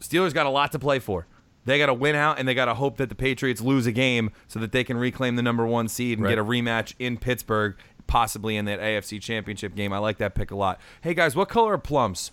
Steelers 0.00 0.34
got 0.34 0.44
a 0.46 0.50
lot 0.50 0.72
to 0.72 0.78
play 0.78 0.98
for. 0.98 1.26
They 1.64 1.78
got 1.78 1.86
to 1.86 1.94
win 1.94 2.14
out, 2.14 2.38
and 2.38 2.46
they 2.46 2.54
got 2.54 2.66
to 2.66 2.74
hope 2.74 2.96
that 2.98 3.08
the 3.08 3.14
Patriots 3.14 3.60
lose 3.60 3.86
a 3.86 3.92
game 3.92 4.30
so 4.48 4.58
that 4.60 4.72
they 4.72 4.84
can 4.84 4.96
reclaim 4.98 5.36
the 5.36 5.42
number 5.42 5.66
one 5.66 5.88
seed 5.88 6.18
and 6.18 6.24
Right. 6.24 6.30
get 6.32 6.38
a 6.38 6.44
rematch 6.44 6.94
in 6.98 7.16
Pittsburgh, 7.16 7.74
possibly 8.06 8.56
in 8.56 8.66
that 8.66 8.80
AFC 8.80 9.18
Championship 9.20 9.74
game. 9.74 9.92
I 9.92 9.98
like 9.98 10.18
that 10.18 10.34
pick 10.34 10.50
a 10.50 10.56
lot. 10.56 10.78
Hey 11.00 11.14
guys, 11.14 11.34
what 11.34 11.48
color 11.48 11.72
are 11.74 11.78
plums? 11.78 12.32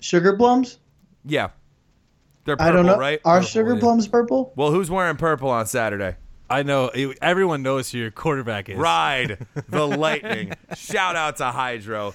Sugar 0.00 0.36
plums? 0.36 0.78
Yeah, 1.24 1.50
they're 2.44 2.56
purple, 2.56 2.68
I 2.72 2.72
don't 2.76 2.86
know. 2.86 2.98
right? 2.98 3.20
Are 3.24 3.36
Purple, 3.38 3.48
sugar 3.48 3.74
yeah. 3.74 3.80
plums 3.80 4.08
purple? 4.08 4.52
well, 4.56 4.72
who's 4.72 4.90
wearing 4.90 5.16
purple 5.16 5.48
on 5.50 5.66
Saturday? 5.66 6.16
I 6.50 6.64
know 6.64 6.88
everyone 7.22 7.62
knows 7.62 7.90
who 7.92 7.98
your 7.98 8.10
quarterback 8.10 8.68
is. 8.68 8.76
Ride 8.76 9.46
the 9.70 9.86
lightning. 9.86 10.52
Shout 10.76 11.16
out 11.16 11.36
to 11.36 11.46
Hydro. 11.46 12.14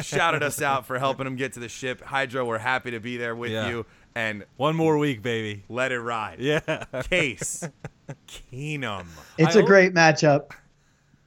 Shouted 0.00 0.42
us 0.42 0.62
out 0.62 0.86
for 0.86 0.98
helping 0.98 1.26
him 1.26 1.36
get 1.36 1.54
to 1.54 1.60
the 1.60 1.68
ship. 1.68 2.00
Hydro, 2.00 2.46
we're 2.46 2.56
happy 2.58 2.92
to 2.92 3.00
be 3.00 3.18
there 3.18 3.34
with 3.34 3.50
Yeah. 3.50 3.68
you. 3.68 3.86
And 4.16 4.44
One 4.56 4.74
more 4.76 4.96
week, 4.96 5.20
baby. 5.22 5.64
let 5.68 5.92
it 5.92 6.00
ride. 6.00 6.38
Yeah. 6.40 6.60
Case 7.10 7.62
Keenum. 8.26 9.06
It's 9.36 9.54
I 9.54 9.58
a 9.58 9.62
hope- 9.62 9.66
great 9.68 9.94
matchup. 9.94 10.52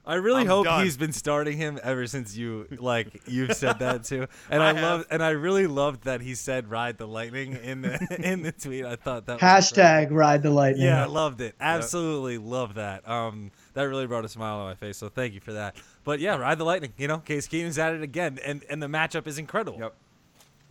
I 0.06 0.14
really 0.14 0.40
I'm 0.40 0.46
hope 0.48 0.64
done. 0.64 0.82
he's 0.82 0.96
been 0.96 1.12
starting 1.12 1.56
him 1.56 1.78
ever 1.84 2.04
since 2.08 2.36
you 2.36 2.66
like 2.80 3.22
you've 3.26 3.52
said 3.54 3.78
that 3.78 4.02
too. 4.02 4.26
And 4.50 4.60
I, 4.60 4.70
I 4.70 4.72
love 4.72 5.06
and 5.08 5.22
I 5.22 5.30
really 5.30 5.68
loved 5.68 6.02
that 6.04 6.20
he 6.20 6.34
said 6.34 6.68
ride 6.68 6.98
the 6.98 7.06
lightning 7.06 7.52
in 7.62 7.82
the 7.82 8.16
in 8.20 8.42
the 8.42 8.50
tweet. 8.50 8.84
I 8.84 8.96
thought 8.96 9.26
that 9.26 9.34
was 9.34 9.42
Hashtag 9.42 10.08
ride 10.10 10.42
the 10.42 10.50
lightning. 10.50 10.86
Yeah, 10.86 11.04
I 11.04 11.06
loved 11.06 11.40
it. 11.42 11.54
Absolutely 11.60 12.38
love 12.38 12.74
that. 12.74 13.08
Um 13.08 13.52
that 13.74 13.82
really 13.84 14.08
brought 14.08 14.24
a 14.24 14.28
smile 14.28 14.56
on 14.56 14.64
my 14.66 14.74
face. 14.74 14.96
So 14.96 15.08
thank 15.10 15.32
you 15.34 15.40
for 15.40 15.52
that. 15.52 15.76
But 16.02 16.18
yeah, 16.18 16.36
ride 16.38 16.58
the 16.58 16.64
lightning, 16.64 16.92
you 16.96 17.06
know. 17.06 17.18
Case 17.18 17.46
Keenum's 17.46 17.78
at 17.78 17.94
it 17.94 18.02
again 18.02 18.40
and 18.44 18.64
and 18.68 18.82
the 18.82 18.88
matchup 18.88 19.28
is 19.28 19.38
incredible. 19.38 19.78
Yep. 19.78 19.94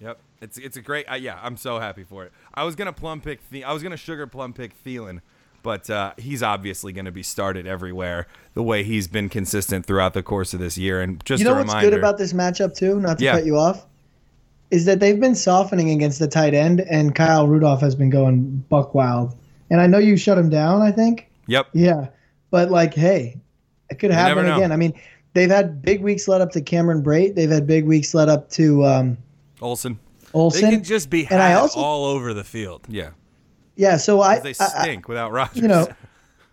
Yep. 0.01 0.19
It's 0.41 0.57
it's 0.57 0.77
a 0.77 0.81
great. 0.81 1.05
Uh, 1.11 1.15
yeah, 1.15 1.39
I'm 1.41 1.57
so 1.57 1.79
happy 1.79 2.03
for 2.03 2.23
it. 2.23 2.31
I 2.53 2.63
was 2.63 2.75
gonna 2.75 2.93
plum 2.93 3.21
pick. 3.21 3.39
The, 3.49 3.63
I 3.63 3.73
was 3.73 3.83
gonna 3.83 3.97
sugar 3.97 4.25
plum 4.27 4.53
pick 4.53 4.71
Thielen, 4.83 5.19
but 5.63 5.89
uh, 5.89 6.13
he's 6.17 6.41
obviously 6.41 6.93
gonna 6.93 7.11
be 7.11 7.23
started 7.23 7.67
everywhere. 7.67 8.27
The 8.53 8.63
way 8.63 8.83
he's 8.83 9.07
been 9.07 9.27
consistent 9.29 9.85
throughout 9.85 10.13
the 10.13 10.23
course 10.23 10.53
of 10.53 10.59
this 10.61 10.77
year, 10.77 11.01
and 11.01 11.23
just 11.25 11.39
You 11.41 11.45
know 11.45 11.53
a 11.53 11.57
what's 11.57 11.67
reminder. 11.67 11.89
good 11.91 11.99
about 11.99 12.17
this 12.17 12.31
matchup 12.33 12.75
too? 12.75 12.99
Not 13.01 13.17
to 13.19 13.23
Yeah. 13.25 13.33
cut 13.33 13.45
you 13.45 13.57
off, 13.57 13.85
is 14.71 14.85
that 14.85 14.99
they've 15.01 15.19
been 15.19 15.35
softening 15.35 15.89
against 15.89 16.19
the 16.19 16.27
tight 16.27 16.53
end, 16.53 16.81
and 16.89 17.13
Kyle 17.13 17.47
Rudolph 17.47 17.81
has 17.81 17.95
been 17.95 18.09
going 18.09 18.63
buck 18.69 18.93
wild. 18.95 19.35
And 19.69 19.81
I 19.81 19.87
know 19.87 19.97
you 19.99 20.15
shut 20.17 20.37
him 20.37 20.49
down. 20.49 20.81
I 20.81 20.91
think. 20.91 21.27
Yep. 21.47 21.67
Yeah, 21.73 22.07
but 22.51 22.71
like, 22.71 22.93
hey, 22.93 23.37
it 23.89 23.99
could 23.99 24.11
happen 24.11 24.45
again. 24.49 24.71
I 24.71 24.77
mean, 24.77 24.93
they've 25.33 25.49
had 25.49 25.81
big 25.81 26.01
weeks 26.01 26.27
led 26.29 26.39
up 26.41 26.51
to 26.51 26.61
Cameron 26.61 27.03
Brate. 27.03 27.35
They've 27.35 27.49
had 27.49 27.67
big 27.67 27.85
weeks 27.85 28.13
led 28.13 28.29
up 28.29 28.49
to 28.51 28.85
um, 28.85 29.17
Olsen. 29.61 29.99
Olsen. 30.33 30.61
They 30.61 30.71
can 30.71 30.83
just 30.83 31.09
be 31.09 31.25
And 31.29 31.41
I 31.41 31.53
also- 31.53 31.79
all 31.79 32.05
over 32.05 32.33
the 32.33 32.43
field. 32.43 32.85
Yeah. 32.87 33.09
yeah, 33.75 33.97
so 33.97 34.21
I, 34.21 34.35
'Cause 34.35 34.43
They 34.43 34.63
I- 34.63 34.67
I- 34.79 34.81
stink 34.83 35.07
without 35.07 35.31
Rodgers. 35.31 35.57
you 35.61 35.67
know, 35.67 35.87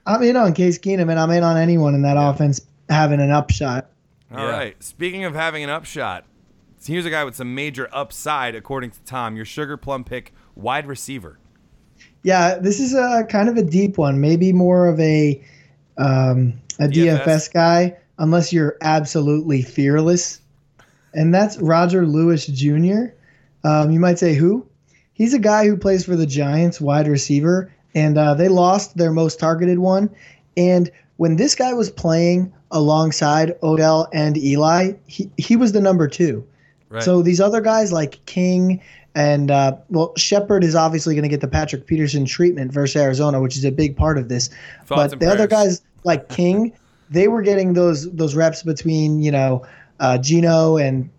I'm 0.06 0.22
in 0.22 0.36
on 0.36 0.52
Case 0.54 0.78
Keenum, 0.78 1.10
and 1.10 1.18
I'm 1.18 1.30
in 1.30 1.42
on 1.42 1.56
anyone 1.56 1.94
in 1.94 2.02
that 2.02 2.16
offense 2.18 2.60
having 2.88 3.20
an 3.20 3.30
upshot. 3.30 3.90
All 4.34 4.46
right. 4.46 4.68
Yeah. 4.78 4.84
Speaking 4.84 5.24
of 5.24 5.34
having 5.34 5.62
an 5.64 5.70
upshot, 5.70 6.24
here's 6.84 7.04
a 7.06 7.10
guy 7.10 7.24
with 7.24 7.36
some 7.36 7.54
major 7.54 7.88
upside, 7.92 8.54
according 8.54 8.90
to 8.92 8.98
Tom. 9.04 9.36
Your 9.36 9.44
sugar 9.44 9.76
plum 9.76 10.04
pick, 10.04 10.32
wide 10.54 10.86
receiver. 10.86 11.38
Yeah, 12.22 12.56
this 12.60 12.80
is 12.80 12.94
a 12.94 13.24
kind 13.28 13.48
of 13.48 13.56
a 13.56 13.62
deep 13.62 13.98
one. 13.98 14.20
Maybe 14.20 14.52
more 14.52 14.88
of 14.88 14.98
a 15.00 15.40
um, 15.98 16.54
a 16.78 16.86
DFS? 16.88 17.24
DFS. 17.24 17.52
guy, 17.52 17.96
unless 18.18 18.52
you're 18.52 18.76
absolutely 18.80 19.62
fearless. 19.62 20.40
And 21.16 21.34
that's 21.34 21.56
Roger 21.58 22.06
Lewis 22.06 22.46
Jr. 22.46 23.06
Um, 23.64 23.90
you 23.90 23.98
might 23.98 24.18
say 24.18 24.34
who? 24.34 24.66
He's 25.14 25.34
a 25.34 25.38
guy 25.38 25.66
who 25.66 25.76
plays 25.76 26.04
for 26.04 26.14
the 26.14 26.26
Giants, 26.26 26.80
wide 26.80 27.08
receiver, 27.08 27.72
and 27.94 28.18
uh, 28.18 28.34
they 28.34 28.48
lost 28.48 28.96
their 28.96 29.10
most 29.10 29.40
targeted 29.40 29.78
one 29.78 30.10
And 30.56 30.90
when 31.16 31.36
this 31.36 31.54
guy 31.54 31.72
was 31.72 31.90
playing 31.90 32.52
alongside 32.70 33.56
Odell 33.62 34.08
and 34.12 34.36
Eli, 34.36 34.92
he, 35.06 35.30
he 35.38 35.56
was 35.56 35.72
the 35.72 35.80
number 35.80 36.06
two. 36.06 36.46
Right. 36.90 37.02
So 37.02 37.22
these 37.22 37.40
other 37.40 37.62
guys 37.62 37.92
like 37.92 38.24
King 38.26 38.82
and 39.14 39.50
uh, 39.50 39.76
well, 39.88 40.12
Shepard 40.16 40.62
is 40.62 40.74
obviously 40.74 41.14
going 41.14 41.22
to 41.22 41.28
get 41.30 41.40
the 41.40 41.48
Patrick 41.48 41.86
Peterson 41.86 42.26
treatment 42.26 42.70
versus 42.70 43.00
Arizona, 43.00 43.40
which 43.40 43.56
is 43.56 43.64
a 43.64 43.72
big 43.72 43.96
part 43.96 44.18
of 44.18 44.28
this. 44.28 44.48
Thoughts 44.84 45.14
but 45.14 45.20
the 45.20 45.26
other 45.26 45.46
guys 45.46 45.80
like 46.04 46.28
King, 46.28 46.74
they 47.08 47.26
were 47.26 47.40
getting 47.40 47.72
those 47.72 48.10
those 48.12 48.34
reps 48.34 48.62
between 48.62 49.22
you 49.22 49.32
know 49.32 49.66
uh, 50.00 50.18
Geno 50.18 50.76
and 50.76 51.10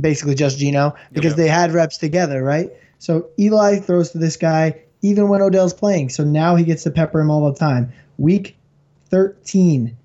basically 0.00 0.34
just 0.34 0.58
Geno 0.58 0.94
because 1.12 1.32
yep. 1.32 1.36
they 1.36 1.48
had 1.48 1.72
reps 1.72 1.98
together, 1.98 2.42
right? 2.42 2.70
So 2.98 3.28
Eli 3.38 3.78
throws 3.78 4.10
to 4.12 4.18
this 4.18 4.36
guy 4.36 4.80
even 5.02 5.28
when 5.28 5.42
Odell's 5.42 5.74
playing. 5.74 6.10
So 6.10 6.24
now 6.24 6.56
he 6.56 6.64
gets 6.64 6.82
to 6.84 6.90
pepper 6.90 7.20
him 7.20 7.30
all 7.30 7.50
the 7.50 7.58
time. 7.58 7.92
Week 8.18 8.56
13, 9.08 9.96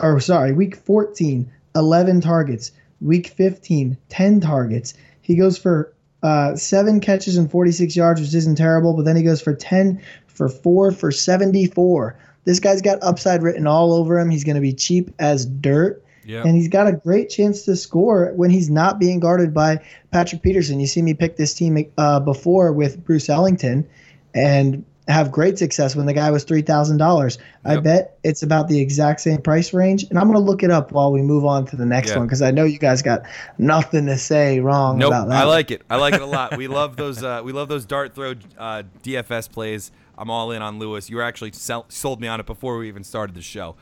or 0.00 0.20
sorry, 0.20 0.52
week 0.52 0.76
14, 0.76 1.50
11 1.74 2.20
targets. 2.20 2.72
Week 3.00 3.26
15, 3.26 3.98
10 4.08 4.40
targets. 4.40 4.94
He 5.20 5.36
goes 5.36 5.58
for 5.58 5.92
uh, 6.22 6.56
seven 6.56 7.00
catches 7.00 7.36
and 7.36 7.50
46 7.50 7.96
yards, 7.96 8.20
which 8.20 8.34
isn't 8.34 8.56
terrible, 8.56 8.94
but 8.94 9.04
then 9.04 9.16
he 9.16 9.22
goes 9.22 9.42
for 9.42 9.54
10 9.54 10.00
for 10.26 10.48
four 10.48 10.92
for 10.92 11.10
74. 11.10 12.16
This 12.44 12.60
guy's 12.60 12.82
got 12.82 13.02
upside 13.02 13.42
written 13.42 13.66
all 13.66 13.92
over 13.92 14.18
him. 14.18 14.30
He's 14.30 14.44
going 14.44 14.56
to 14.56 14.60
be 14.60 14.72
cheap 14.72 15.10
as 15.18 15.46
dirt. 15.46 16.03
Yeah. 16.26 16.42
And 16.44 16.56
he's 16.56 16.68
got 16.68 16.86
a 16.86 16.92
great 16.92 17.28
chance 17.30 17.62
to 17.64 17.76
score 17.76 18.32
when 18.36 18.50
he's 18.50 18.70
not 18.70 18.98
being 18.98 19.20
guarded 19.20 19.52
by 19.54 19.84
Patrick 20.10 20.42
Peterson. 20.42 20.80
You 20.80 20.86
see 20.86 21.02
me 21.02 21.14
pick 21.14 21.36
this 21.36 21.54
team 21.54 21.84
uh, 21.98 22.20
before 22.20 22.72
with 22.72 23.04
Bruce 23.04 23.28
Ellington 23.28 23.86
and 24.34 24.84
have 25.06 25.30
great 25.30 25.58
success 25.58 25.94
when 25.94 26.06
the 26.06 26.14
guy 26.14 26.30
was 26.30 26.46
$3,000. 26.46 27.38
I 27.66 27.76
bet 27.78 28.16
it's 28.24 28.42
about 28.42 28.68
the 28.68 28.80
exact 28.80 29.20
same 29.20 29.42
price 29.42 29.74
range. 29.74 30.04
And 30.04 30.18
I'm 30.18 30.24
going 30.32 30.42
to 30.42 30.50
look 30.50 30.62
it 30.62 30.70
up 30.70 30.92
while 30.92 31.12
we 31.12 31.20
move 31.20 31.44
on 31.44 31.66
to 31.66 31.76
the 31.76 31.84
next 31.84 32.10
Yeah. 32.10 32.18
one 32.18 32.26
because 32.26 32.40
I 32.40 32.50
know 32.50 32.64
you 32.64 32.78
guys 32.78 33.02
got 33.02 33.22
nothing 33.58 34.06
to 34.06 34.16
say 34.16 34.60
wrong 34.60 34.96
Nope, 34.96 35.08
about 35.08 35.28
that. 35.28 35.42
I 35.42 35.44
like 35.44 35.70
it. 35.70 35.82
I 35.90 35.96
like 35.96 36.14
it 36.14 36.22
a 36.22 36.26
lot. 36.26 36.56
We 36.56 36.68
love 36.68 36.96
those. 36.96 37.22
Uh, 37.22 37.42
we 37.44 37.52
love 37.52 37.68
those 37.68 37.84
dart 37.84 38.14
throw 38.14 38.32
uh, 38.56 38.84
DFS 39.02 39.50
plays. 39.50 39.92
I'm 40.16 40.30
all 40.30 40.50
in 40.52 40.62
on 40.62 40.78
Lewis. 40.78 41.10
You 41.10 41.16
were 41.16 41.22
actually 41.22 41.52
sell- 41.52 41.86
sold 41.90 42.20
me 42.20 42.28
on 42.28 42.40
it 42.40 42.46
before 42.46 42.78
we 42.78 42.88
even 42.88 43.04
started 43.04 43.34
the 43.34 43.42
show. 43.42 43.76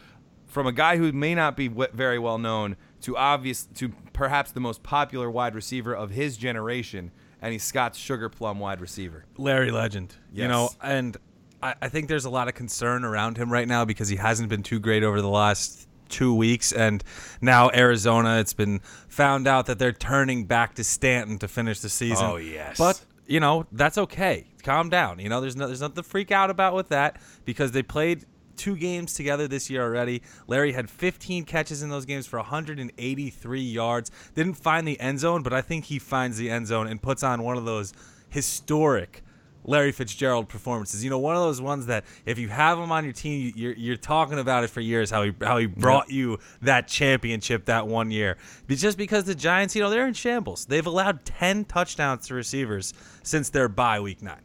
From 0.53 0.67
a 0.67 0.73
guy 0.73 0.99
who 0.99 1.12
may 1.12 1.35
not 1.35 1.57
be 1.57 1.69
very 1.69 2.19
well 2.19 2.37
known 2.37 2.77
to 3.01 3.17
obvious 3.17 3.67
to 3.77 3.88
perhaps 4.12 4.53
the 4.53 4.61
most 4.61 4.83
popular 4.83 5.31
wide 5.31 5.55
receiver 5.55 5.95
of 5.95 6.11
his 6.11 6.37
generation, 6.37 7.11
and 7.41 7.53
he's 7.53 7.62
Scott's 7.62 7.99
sugar 7.99 8.29
plum 8.29 8.61
wide 8.61 8.79
receiver. 8.79 9.25
Larry 9.38 9.71
Legend. 9.71 10.15
Yes. 10.31 10.43
You 10.43 10.49
know, 10.49 10.69
and 10.83 11.17
I, 11.62 11.75
I 11.81 11.88
think 11.88 12.09
there's 12.09 12.27
a 12.27 12.31
lot 12.31 12.49
of 12.49 12.55
concern 12.55 13.03
around 13.03 13.38
him 13.38 13.51
right 13.51 13.67
now 13.67 13.87
because 13.87 14.11
he 14.11 14.17
hasn't 14.17 14.51
been 14.51 14.62
too 14.62 14.79
great 14.79 15.03
over 15.03 15.23
the 15.23 15.29
last 15.31 15.88
two 16.11 16.35
weeks. 16.35 16.71
And 16.71 17.03
now 17.41 17.71
Arizona, 17.71 18.38
it's 18.38 18.53
been 18.53 18.81
found 19.09 19.49
out 19.49 19.65
that 19.67 19.79
they're 19.79 19.91
turning 19.91 20.45
back 20.45 20.75
to 20.75 20.85
Stanton 20.85 21.38
to 21.38 21.49
finish 21.49 21.81
the 21.81 21.88
season. 21.88 22.27
Oh, 22.27 22.37
yes. 22.37 22.77
But 22.77 23.03
you 23.27 23.41
know 23.41 23.67
that's 23.73 23.97
okay. 23.97 24.49
Calm 24.62 24.91
down. 24.91 25.19
You 25.19 25.31
know, 25.31 25.41
there's 25.41 25.57
no, 25.57 25.67
there's 25.67 25.81
nothing 25.81 25.97
to 25.97 26.03
freak 26.03 26.31
out 26.31 26.51
about 26.51 26.75
with 26.75 26.91
that 26.91 27.21
because 27.47 27.73
they 27.73 27.83
played 27.83 28.27
two 28.62 28.77
games 28.77 29.14
together 29.14 29.48
this 29.48 29.68
year 29.68 29.83
already. 29.83 30.22
Larry 30.46 30.72
had 30.72 30.88
15 30.88 31.44
catches 31.44 31.83
in 31.83 31.88
those 31.90 32.05
games 32.07 32.27
for 32.27 32.38
183 32.38 33.61
yards. 33.61 34.11
Didn't 34.35 34.55
find 34.55 34.87
the 34.87 34.98
end 35.01 35.18
zone, 35.18 35.42
but 35.42 35.53
I 35.53 35.62
think 35.62 35.87
he 35.87 35.98
finds 35.98 36.37
the 36.38 36.48
end 36.48 36.66
zone 36.68 36.87
and 36.87 37.03
puts 37.03 37.22
on 37.22 37.42
one 37.42 37.57
of 37.57 37.64
those 37.64 37.92
historic 38.29 39.22
Larry 39.64 39.92
Fitzgerald 39.92 40.48
performances. 40.48 41.05
You 41.05 41.11
know, 41.11 41.18
one 41.18 41.37
of 41.37 41.42
those 41.42 41.61
ones 41.61 41.87
that 41.87 42.05
if 42.27 42.38
you 42.38 42.48
have 42.48 42.79
him 42.79 42.90
on 42.90 43.05
your 43.05 43.12
team, 43.12 43.40
you- 43.40 43.53
you're 43.55 43.75
you're 43.75 43.96
talking 43.96 44.38
about 44.38 44.64
it 44.64 44.70
for 44.70 44.81
years. 44.81 45.11
How 45.11 45.22
he 45.22 45.33
how 45.40 45.59
he 45.59 45.66
brought 45.66 46.11
you 46.11 46.38
that 46.62 46.88
championship 46.88 47.64
that 47.66 47.87
one 47.87 48.11
year. 48.11 48.37
But 48.66 48.79
just 48.79 48.98
because 48.98 49.25
the 49.25 49.35
Giants, 49.37 49.77
you 49.77 49.83
know, 49.83 49.90
they're 49.90 50.07
in 50.09 50.14
shambles. 50.14 50.64
They've 50.66 50.87
allowed 50.87 51.25
10 51.25 51.64
touchdowns 51.64 52.27
to 52.29 52.35
receivers 52.35 52.92
since 53.22 53.51
their 53.51 53.68
bye 53.68 54.01
week 54.01 54.20
nine. 54.22 54.42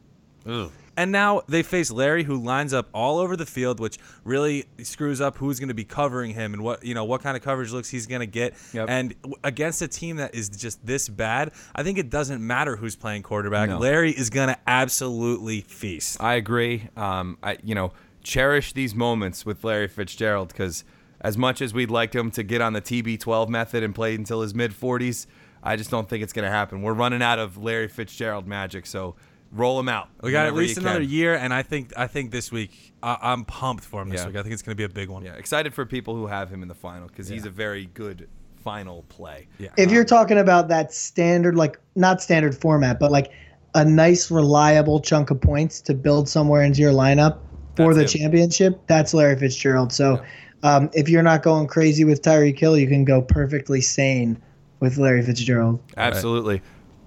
And 0.98 1.12
now 1.12 1.44
they 1.48 1.62
face 1.62 1.92
Larry, 1.92 2.24
who 2.24 2.42
lines 2.42 2.74
up 2.74 2.90
all 2.92 3.20
over 3.20 3.38
the 3.38 3.46
field, 3.46 3.80
which 3.80 4.00
really 4.24 4.66
screws 4.82 5.22
up 5.22 5.38
who's 5.38 5.60
going 5.60 5.68
to 5.70 5.76
be 5.76 5.86
covering 5.86 6.32
him 6.32 6.56
and 6.56 6.64
what 6.64 6.84
you 6.84 6.96
know 6.96 7.06
what 7.06 7.22
kind 7.22 7.38
of 7.38 7.44
coverage 7.44 7.72
looks 7.72 7.90
he's 7.90 8.08
going 8.08 8.22
to 8.22 8.26
get. 8.26 8.56
Yep. 8.74 8.90
And 8.90 9.22
w- 9.22 9.36
against 9.44 9.82
a 9.84 9.88
team 9.88 10.18
that 10.18 10.34
is 10.34 10.50
just 10.50 10.84
this 10.84 11.08
bad, 11.08 11.52
I 11.76 11.84
think 11.84 12.00
it 12.00 12.10
doesn't 12.10 12.46
matter 12.46 12.76
who's 12.76 12.96
playing 12.96 13.22
quarterback. 13.22 13.70
No. 13.70 13.78
Larry 13.78 14.12
is 14.12 14.32
going 14.32 14.50
to 14.50 14.58
absolutely 14.66 15.62
feast. 15.62 16.22
I 16.22 16.34
agree. 16.34 16.90
Um, 16.98 17.38
I 17.44 17.58
you 17.64 17.76
know 17.76 17.94
cherish 18.24 18.74
these 18.74 18.94
moments 18.94 19.46
with 19.46 19.64
Larry 19.64 19.88
Fitzgerald 19.88 20.50
because 20.50 20.84
as 21.22 21.38
much 21.38 21.62
as 21.62 21.74
we'd 21.74 21.92
like 21.92 22.14
him 22.14 22.32
to 22.32 22.44
get 22.44 22.62
on 22.62 22.74
the 22.74 22.82
TB12 22.82 23.50
method 23.50 23.84
and 23.84 23.94
play 23.94 24.16
until 24.16 24.42
his 24.42 24.54
mid 24.54 24.72
40s, 24.72 25.28
I 25.64 25.76
just 25.76 25.90
don't 25.90 26.10
think 26.10 26.24
it's 26.24 26.34
going 26.34 26.46
to 26.46 26.52
happen. 26.52 26.82
We're 26.82 26.94
running 26.94 27.22
out 27.22 27.40
of 27.40 27.58
Larry 27.58 27.88
Fitzgerald 27.88 28.48
magic, 28.48 28.86
so 28.86 29.16
roll 29.58 29.80
him 29.80 29.90
out. 29.90 30.10
We 30.22 30.32
got 30.32 30.46
at 30.46 30.54
least 30.54 30.78
another 30.78 31.00
can. 31.02 31.10
year, 31.10 31.36
and 31.36 31.54
I 31.54 31.64
think 31.64 31.92
I 31.98 32.08
think 32.08 32.32
this 32.32 32.52
week 32.52 32.94
I, 33.04 33.18
I'm 33.22 33.46
pumped 33.46 33.84
for 33.84 34.02
him 34.02 34.10
this 34.10 34.22
Yeah. 34.22 34.28
week. 34.28 34.36
I 34.38 34.42
think 34.44 34.54
it's 34.54 34.62
going 34.62 34.76
to 34.76 34.78
be 34.78 34.84
a 34.84 34.90
big 34.90 35.10
one. 35.10 35.24
Yeah, 35.24 35.34
excited 35.34 35.74
for 35.74 35.86
people 35.86 36.16
who 36.16 36.28
have 36.28 36.50
him 36.50 36.62
in 36.62 36.68
the 36.68 36.76
final 36.76 37.08
because 37.08 37.28
he's 37.28 37.46
a 37.46 37.50
very 37.50 37.88
good 37.94 38.28
final 38.64 39.04
play. 39.10 39.48
Yeah. 39.60 39.70
if 39.78 39.92
you're 39.92 40.04
talking 40.06 40.38
about 40.38 40.68
that 40.70 40.94
standard, 40.94 41.56
like 41.56 41.80
not 41.96 42.22
standard 42.22 42.56
format, 42.56 43.00
but 43.00 43.12
like 43.12 43.32
a 43.76 43.86
nice, 43.86 44.30
reliable 44.32 45.00
chunk 45.00 45.30
of 45.32 45.40
points 45.40 45.80
to 45.82 45.94
build 45.94 46.28
somewhere 46.28 46.64
into 46.64 46.82
your 46.82 46.92
lineup 46.92 47.38
for 47.76 47.94
That's 47.94 48.12
the 48.12 48.18
him. 48.20 48.24
championship, 48.24 48.82
that's 48.88 49.14
Larry 49.14 49.38
Fitzgerald. 49.38 49.94
So 49.94 50.22
um, 50.64 50.90
if 50.94 51.08
you're 51.08 51.22
not 51.24 51.44
going 51.44 51.68
crazy 51.68 52.04
with 52.04 52.22
Tyreek 52.24 52.58
Hill, 52.58 52.78
you 52.78 52.88
can 52.88 53.06
go 53.06 53.22
perfectly 53.22 53.80
sane 53.82 54.42
with 54.80 54.98
Larry 54.98 55.22
Fitzgerald. 55.22 55.80
Absolutely. 55.96 56.62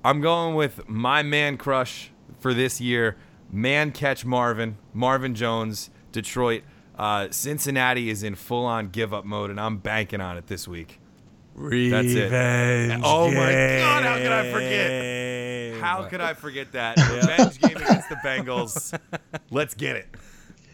I'm 0.05 0.21
going 0.21 0.55
with 0.55 0.89
my 0.89 1.23
man 1.23 1.57
crush 1.59 2.10
for 2.41 2.55
this 2.55 2.81
year, 2.81 3.17
man 3.51 3.93
catch 3.93 4.25
Marvin, 4.25 4.77
Marvin 4.93 5.35
Jones, 5.35 5.91
Detroit. 6.13 6.63
Uh, 6.99 7.29
Cincinnati 7.31 8.11
is 8.11 8.23
in 8.23 8.35
full 8.35 8.67
on 8.67 8.89
give 8.89 9.15
up 9.15 9.25
mode, 9.25 9.51
and 9.51 9.61
I'm 9.61 9.79
banking 9.79 10.21
on 10.21 10.37
it 10.37 10.47
this 10.49 10.69
week. 10.69 11.01
Revenge. 11.55 12.15
it. 12.15 12.33
Oh 13.03 13.31
my 13.31 13.53
God, 13.53 14.03
how 14.05 14.17
could 14.17 14.33
I 14.33 14.53
forget? 14.53 15.81
How 15.81 16.03
could 16.05 16.21
I 16.21 16.35
forget 16.35 16.73
that? 16.73 16.97
Revenge 17.11 17.59
game 17.61 17.77
against 17.77 18.09
the 18.09 18.17
Bengals. 18.17 18.99
Let's 19.51 19.75
get 19.75 19.97
it. 19.97 20.09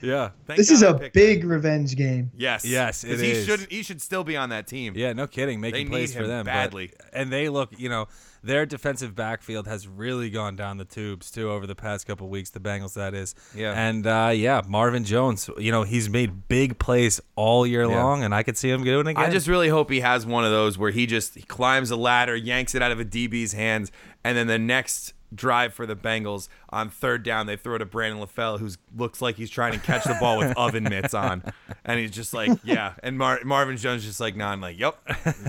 Yeah. 0.02 0.30
Thank 0.46 0.58
This 0.58 0.68
God 0.68 0.74
is 0.74 0.82
I 0.82 0.90
a 0.90 0.98
picked 0.98 1.14
big 1.14 1.44
revenge 1.44 1.96
game. 1.96 2.30
Yes. 2.36 2.64
Yes. 2.64 3.02
Yes, 3.04 3.04
'Cause 3.04 3.20
it 3.20 3.24
he 3.24 3.30
is. 3.32 3.46
should 3.46 3.60
he 3.70 3.82
should 3.82 4.00
still 4.02 4.24
be 4.24 4.36
on 4.36 4.50
that 4.50 4.66
team. 4.66 4.92
Yeah, 4.96 5.12
no 5.12 5.26
kidding. 5.26 5.60
Making 5.60 5.86
They 5.86 5.90
plays 5.90 6.10
need 6.10 6.16
for 6.18 6.22
him 6.24 6.28
them 6.28 6.44
but- 6.46 6.52
badly. 6.52 6.92
and 7.12 7.32
they 7.32 7.48
look, 7.48 7.70
you 7.78 7.88
know, 7.88 8.06
their 8.44 8.64
defensive 8.66 9.16
backfield 9.16 9.66
has 9.66 9.88
really 9.88 10.30
gone 10.30 10.54
down 10.54 10.76
the 10.76 10.84
tubes 10.84 11.30
too 11.32 11.50
over 11.50 11.66
the 11.66 11.74
past 11.74 12.06
couple 12.06 12.28
weeks. 12.28 12.50
The 12.50 12.60
Bengals, 12.60 12.94
that 12.94 13.12
is. 13.14 13.34
Yeah. 13.56 13.72
And 13.72 14.06
uh, 14.06 14.30
yeah, 14.34 14.60
Marvin 14.68 15.02
Jones. 15.04 15.50
You 15.58 15.72
know, 15.72 15.82
he's 15.82 16.08
made 16.08 16.46
big 16.46 16.78
plays 16.78 17.20
all 17.34 17.66
year 17.66 17.82
Yeah. 17.82 18.02
long, 18.04 18.22
and 18.22 18.34
I 18.34 18.42
could 18.44 18.56
see 18.56 18.70
him 18.70 18.84
doing 18.84 19.06
it 19.06 19.10
again. 19.12 19.24
I 19.24 19.30
just 19.30 19.48
really 19.48 19.68
hope 19.68 19.90
he 19.90 20.00
has 20.00 20.24
one 20.26 20.44
of 20.44 20.50
those 20.52 20.78
where 20.78 20.90
he 20.92 21.06
just 21.06 21.34
he 21.34 21.42
climbs 21.42 21.90
a 21.90 21.96
ladder, 21.96 22.36
yanks 22.36 22.74
it 22.74 22.82
out 22.82 22.92
of 22.92 23.00
a 23.00 23.04
DB's 23.04 23.52
hands, 23.54 23.90
and 24.22 24.36
then 24.36 24.46
the 24.46 24.58
next 24.58 25.14
drive 25.36 25.74
for 25.74 25.86
the 25.86 25.94
Bengals 25.94 26.48
on 26.70 26.88
third 26.90 27.22
down, 27.22 27.46
they 27.46 27.56
throw 27.56 27.76
it 27.76 27.78
to 27.78 27.86
Brandon 27.86 28.20
LaFell, 28.26 28.58
who 28.58 28.68
looks 28.96 29.20
like 29.22 29.36
he's 29.36 29.50
trying 29.50 29.72
to 29.72 29.78
catch 29.78 30.04
the 30.04 30.16
ball 30.18 30.38
with 30.38 30.54
oven 30.56 30.84
mitts 30.84 31.14
on, 31.14 31.42
and 31.84 32.00
he's 32.00 32.10
just 32.10 32.34
like, 32.34 32.50
yeah, 32.64 32.94
and 33.02 33.16
Mar- 33.18 33.40
Marvin 33.44 33.76
Jones 33.76 34.04
just 34.04 34.18
like 34.20 34.34
nodding, 34.36 34.60
like, 34.62 34.78
yep, 34.78 34.98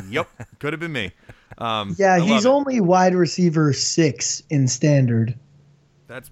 yep, 0.09 0.29
could 0.59 0.73
have 0.73 0.79
been 0.79 0.91
me. 0.91 1.11
Um, 1.57 1.95
Yeah, 1.97 2.19
he's 2.19 2.45
it. 2.45 2.49
only 2.49 2.81
wide 2.81 3.15
receiver 3.15 3.73
six 3.73 4.43
in 4.49 4.67
standard. 4.67 5.33
That's 6.07 6.29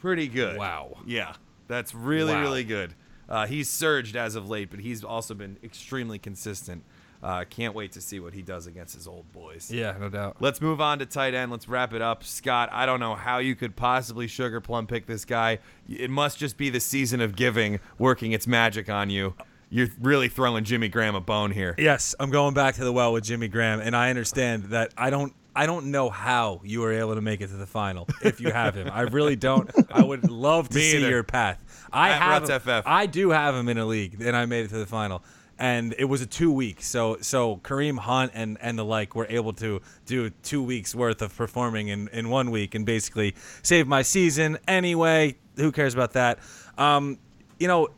pretty 0.00 0.28
good. 0.28 0.58
Wow. 0.58 0.98
Yeah, 1.06 1.34
that's 1.68 1.94
really 1.94 2.32
Wow. 2.34 2.42
really 2.42 2.64
good. 2.64 2.94
Uh, 3.28 3.46
he's 3.46 3.68
surged 3.68 4.14
as 4.16 4.34
of 4.36 4.48
late, 4.48 4.70
but 4.70 4.78
he's 4.80 5.02
also 5.02 5.34
been 5.34 5.56
extremely 5.64 6.18
consistent. 6.18 6.84
Uh, 7.22 7.44
can't 7.48 7.74
wait 7.74 7.92
to 7.92 8.00
see 8.00 8.20
what 8.20 8.34
he 8.34 8.42
does 8.42 8.66
against 8.66 8.94
his 8.94 9.06
old 9.06 9.30
boys. 9.32 9.70
Yeah, 9.70 9.96
no 9.98 10.08
doubt. 10.08 10.36
Let's 10.40 10.60
move 10.60 10.80
on 10.80 10.98
to 11.00 11.06
tight 11.06 11.34
end. 11.34 11.50
Let's 11.50 11.68
wrap 11.68 11.92
it 11.92 12.02
up. 12.02 12.22
Scott, 12.24 12.68
I 12.72 12.86
don't 12.86 13.00
know 13.00 13.14
how 13.14 13.38
you 13.38 13.54
could 13.54 13.74
possibly 13.76 14.26
sugar 14.26 14.60
plum 14.60 14.86
pick 14.86 15.06
this 15.06 15.24
guy. 15.24 15.58
It 15.88 16.10
must 16.10 16.38
just 16.38 16.56
be 16.56 16.70
the 16.70 16.80
season 16.80 17.20
of 17.20 17.34
giving 17.36 17.80
working 17.98 18.32
its 18.32 18.46
magic 18.46 18.88
on 18.88 19.10
you. 19.10 19.34
You're 19.68 19.88
really 20.00 20.28
throwing 20.28 20.62
Jimmy 20.64 20.88
Graham 20.88 21.16
a 21.16 21.20
bone 21.20 21.50
here. 21.50 21.74
Yes, 21.76 22.14
I'm 22.20 22.30
going 22.30 22.54
back 22.54 22.76
to 22.76 22.84
the 22.84 22.92
well 22.92 23.12
with 23.12 23.24
Jimmy 23.24 23.48
Graham, 23.48 23.80
and 23.80 23.96
I 23.96 24.10
understand 24.10 24.64
that 24.66 24.92
I 24.96 25.10
don't. 25.10 25.32
I 25.56 25.64
don't 25.64 25.86
know 25.90 26.10
how 26.10 26.60
you 26.64 26.80
were 26.80 26.92
able 26.92 27.14
to 27.14 27.22
make 27.22 27.40
it 27.40 27.46
to 27.46 27.56
the 27.56 27.66
final 27.66 28.06
if 28.22 28.42
you 28.42 28.52
have 28.52 28.74
him. 28.74 28.90
I 28.92 29.00
really 29.00 29.36
don't. 29.36 29.70
I 29.90 30.04
would 30.04 30.30
love 30.30 30.68
to 30.68 30.74
see 30.78 30.98
either. 30.98 31.08
your 31.08 31.22
path. 31.22 31.58
I 31.90 32.10
At 32.10 32.46
have 32.46 32.64
him-. 32.66 32.82
I 32.84 33.06
do 33.06 33.30
have 33.30 33.54
him 33.54 33.70
in 33.70 33.78
a 33.78 33.86
league, 33.86 34.20
and 34.20 34.36
I 34.36 34.44
made 34.44 34.66
it 34.66 34.68
to 34.68 34.76
the 34.76 34.84
final. 34.86 35.22
And 35.58 35.94
it 35.98 36.04
was 36.04 36.20
a 36.20 36.26
two 36.26 36.52
week, 36.52 36.82
so 36.82 37.16
so 37.22 37.56
Kareem 37.56 37.98
Hunt 37.98 38.32
and 38.34 38.58
and 38.60 38.78
the 38.78 38.84
like 38.84 39.14
were 39.14 39.26
able 39.30 39.54
to 39.54 39.80
do 40.04 40.28
two 40.42 40.62
weeks 40.62 40.94
worth 40.94 41.22
of 41.22 41.34
performing 41.34 41.88
in 41.88 42.08
in 42.08 42.28
one 42.28 42.50
week 42.50 42.74
and 42.74 42.84
basically 42.84 43.34
save 43.62 43.86
my 43.86 44.02
season. 44.02 44.58
Anyway, 44.68 45.36
who 45.56 45.72
cares 45.72 45.94
about 45.94 46.12
that? 46.12 46.40
Um, 46.76 47.18
you 47.58 47.68
know, 47.68 47.88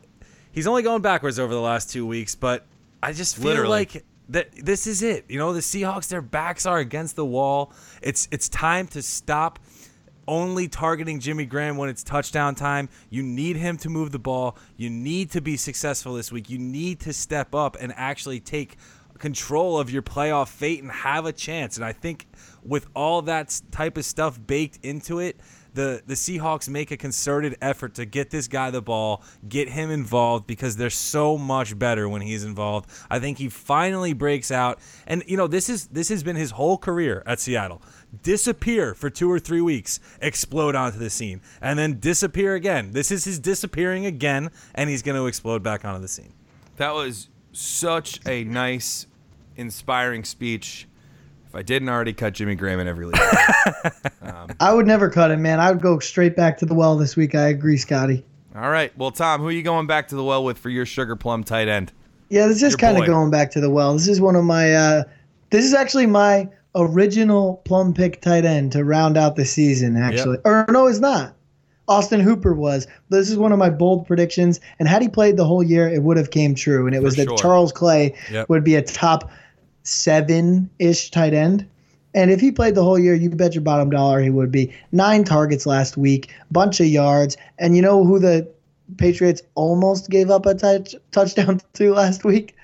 he's 0.53 0.67
only 0.67 0.83
going 0.83 1.01
backwards 1.01 1.37
over 1.37 1.53
the 1.53 1.59
last 1.59 1.89
two 1.89 2.05
weeks, 2.05 2.33
but 2.35 2.65
I 3.03 3.11
just 3.11 3.35
feel 3.35 3.45
Literally. 3.47 3.69
like 3.69 4.05
that 4.29 4.51
this 4.53 4.87
is 4.87 5.01
it. 5.01 5.25
You 5.27 5.37
know, 5.37 5.53
the 5.53 5.59
Seahawks, 5.59 6.07
their 6.07 6.21
backs 6.21 6.65
are 6.65 6.77
against 6.77 7.15
the 7.15 7.25
wall. 7.25 7.73
It's 8.01 8.27
it's 8.31 8.47
time 8.47 8.87
to 8.87 9.01
stop 9.01 9.59
only 10.29 10.67
targeting 10.67 11.19
Jimmy 11.19 11.45
Graham 11.45 11.75
when 11.75 11.89
it's 11.89 12.03
touchdown 12.03 12.53
time. 12.53 12.87
You 13.09 13.23
need 13.23 13.55
him 13.55 13.77
to 13.77 13.89
move 13.89 14.11
the 14.11 14.19
ball. 14.19 14.57
You 14.77 14.89
need 14.89 15.31
to 15.31 15.41
be 15.41 15.57
successful 15.57 16.13
this 16.13 16.31
week. 16.31 16.49
You 16.49 16.59
need 16.59 16.99
to 17.01 17.13
step 17.13 17.55
up 17.55 17.75
and 17.81 17.91
actually 17.97 18.39
take 18.39 18.77
control 19.17 19.79
of 19.79 19.89
your 19.89 20.03
playoff 20.03 20.47
fate 20.47 20.81
and 20.81 20.91
have 20.91 21.25
a 21.25 21.33
chance. 21.33 21.75
And 21.75 21.85
I 21.85 21.91
think 21.91 22.27
with 22.63 22.87
all 22.95 23.23
that 23.23 23.59
type 23.71 23.97
of 23.97 24.05
stuff 24.05 24.39
baked 24.45 24.79
into 24.85 25.19
it, 25.19 25.39
the 25.73 26.01
the 26.05 26.13
Seahawks 26.13 26.67
make 26.67 26.91
a 26.91 26.97
concerted 26.97 27.55
effort 27.61 27.95
to 27.95 28.05
get 28.05 28.29
this 28.29 28.47
guy 28.47 28.71
the 28.71 28.81
ball, 28.81 29.23
get 29.47 29.69
him 29.69 29.91
involved 29.91 30.47
because 30.47 30.75
they're 30.77 30.89
so 30.89 31.37
much 31.37 31.77
better 31.77 32.09
when 32.09 32.21
he's 32.21 32.43
involved. 32.43 32.89
I 33.09 33.19
think 33.19 33.37
he 33.37 33.49
finally 33.49 34.13
breaks 34.13 34.51
out, 34.51 34.79
and 35.05 35.23
you 35.27 35.37
know 35.37 35.47
this 35.47 35.69
is 35.69 35.87
this 35.87 36.09
has 36.09 36.23
been 36.23 36.35
his 36.35 36.51
whole 36.51 36.77
career 36.77 37.23
at 37.25 37.39
Seattle. 37.39 37.81
Disappear 38.23 38.95
for 38.95 39.09
two 39.09 39.31
or 39.31 39.37
three 39.39 39.61
weeks, 39.61 39.99
explode 40.19 40.75
onto 40.75 40.97
the 40.97 41.11
scene, 41.11 41.41
and 41.61 41.77
then 41.77 41.99
disappear 41.99 42.55
again. 42.55 42.91
This 42.91 43.11
is 43.11 43.23
his 43.25 43.37
disappearing 43.37 44.07
again, 44.07 44.49
and 44.73 44.89
he's 44.89 45.03
going 45.03 45.15
to 45.15 45.27
explode 45.27 45.61
back 45.61 45.85
onto 45.85 46.01
the 46.01 46.07
scene. 46.07 46.33
That 46.77 46.95
was 46.95 47.29
such 47.51 48.19
a 48.27 48.43
nice, 48.45 49.05
inspiring 49.57 50.23
speech. 50.23 50.87
If 51.47 51.55
I 51.55 51.61
didn't 51.61 51.89
already 51.89 52.13
cut 52.13 52.33
Jimmy 52.33 52.55
Graham 52.55 52.79
in 52.79 52.87
every 52.87 53.05
league, 53.05 53.15
I 54.59 54.73
would 54.73 54.87
never 54.87 55.09
cut 55.09 55.29
him, 55.29 55.41
man. 55.43 55.59
I 55.59 55.71
would 55.71 55.81
go 55.81 55.99
straight 55.99 56.35
back 56.35 56.57
to 56.59 56.65
the 56.65 56.73
well 56.73 56.97
this 56.97 57.15
week. 57.15 57.35
I 57.35 57.47
agree, 57.49 57.77
Scotty. 57.77 58.25
all 58.55 58.69
right. 58.71 58.95
Well, 58.97 59.11
Tom, 59.11 59.41
who 59.41 59.47
are 59.47 59.51
you 59.51 59.63
going 59.63 59.85
back 59.85 60.07
to 60.09 60.15
the 60.15 60.23
well 60.23 60.43
with 60.43 60.57
for 60.57 60.69
your 60.69 60.85
sugar 60.85 61.15
plum 61.15 61.43
tight 61.43 61.67
end? 61.67 61.91
Yeah, 62.29 62.47
this 62.47 62.61
is 62.63 62.75
kind 62.75 62.97
of 62.97 63.05
going 63.05 63.29
back 63.31 63.51
to 63.51 63.61
the 63.61 63.69
well. 63.69 63.93
This 63.93 64.07
is 64.07 64.19
one 64.19 64.35
of 64.35 64.43
my. 64.43 64.73
Uh, 64.73 65.03
this 65.49 65.65
is 65.65 65.73
actually 65.73 66.05
my 66.05 66.47
original 66.75 67.61
plum 67.65 67.93
pick 67.93 68.21
tight 68.21 68.45
end 68.45 68.71
to 68.73 68.83
round 68.83 69.17
out 69.17 69.35
the 69.35 69.45
season. 69.45 69.97
Actually, 69.97 70.37
or 70.45 70.65
no, 70.69 70.87
it's 70.87 70.99
not. 70.99 71.35
Austin 71.87 72.19
Hooper 72.19 72.53
was. 72.53 72.85
This 73.09 73.31
is 73.31 73.37
one 73.37 73.51
of 73.51 73.57
my 73.57 73.71
bold 73.71 74.05
predictions, 74.05 74.59
and 74.77 74.87
had 74.87 75.01
he 75.01 75.09
played 75.09 75.37
the 75.37 75.45
whole 75.45 75.63
year, 75.63 75.87
it 75.89 76.03
would 76.03 76.17
have 76.17 76.29
came 76.29 76.53
true. 76.53 76.85
And 76.85 76.95
it 76.95 77.01
was 77.01 77.15
that 77.15 77.27
sure. 77.27 77.37
Charles 77.37 77.71
Clay 77.71 78.13
Yep. 78.31 78.47
would 78.49 78.63
be 78.63 78.75
a 78.75 78.81
top 78.83 79.31
seven-ish 79.83 81.11
tight 81.11 81.33
end. 81.33 81.67
And 82.13 82.31
if 82.31 82.39
he 82.39 82.51
played 82.51 82.75
the 82.75 82.83
whole 82.83 82.97
year, 82.97 83.13
you 83.15 83.29
bet 83.29 83.53
your 83.53 83.63
bottom 83.63 83.89
dollar 83.89 84.21
he 84.21 84.29
would 84.29 84.51
be. 84.51 84.73
Nine 84.91 85.23
targets 85.23 85.65
last 85.65 85.97
week, 85.97 86.31
bunch 86.51 86.79
of 86.79 86.87
yards, 86.87 87.37
and 87.57 87.75
you 87.75 87.81
know 87.81 88.03
who 88.03 88.19
the 88.19 88.47
Patriots 88.97 89.41
almost 89.55 90.09
gave 90.09 90.29
up 90.31 90.45
a 90.45 90.55
touch, 90.55 90.95
touchdown 91.11 91.61
to 91.73 91.93
last 91.93 92.23
week? 92.23 92.55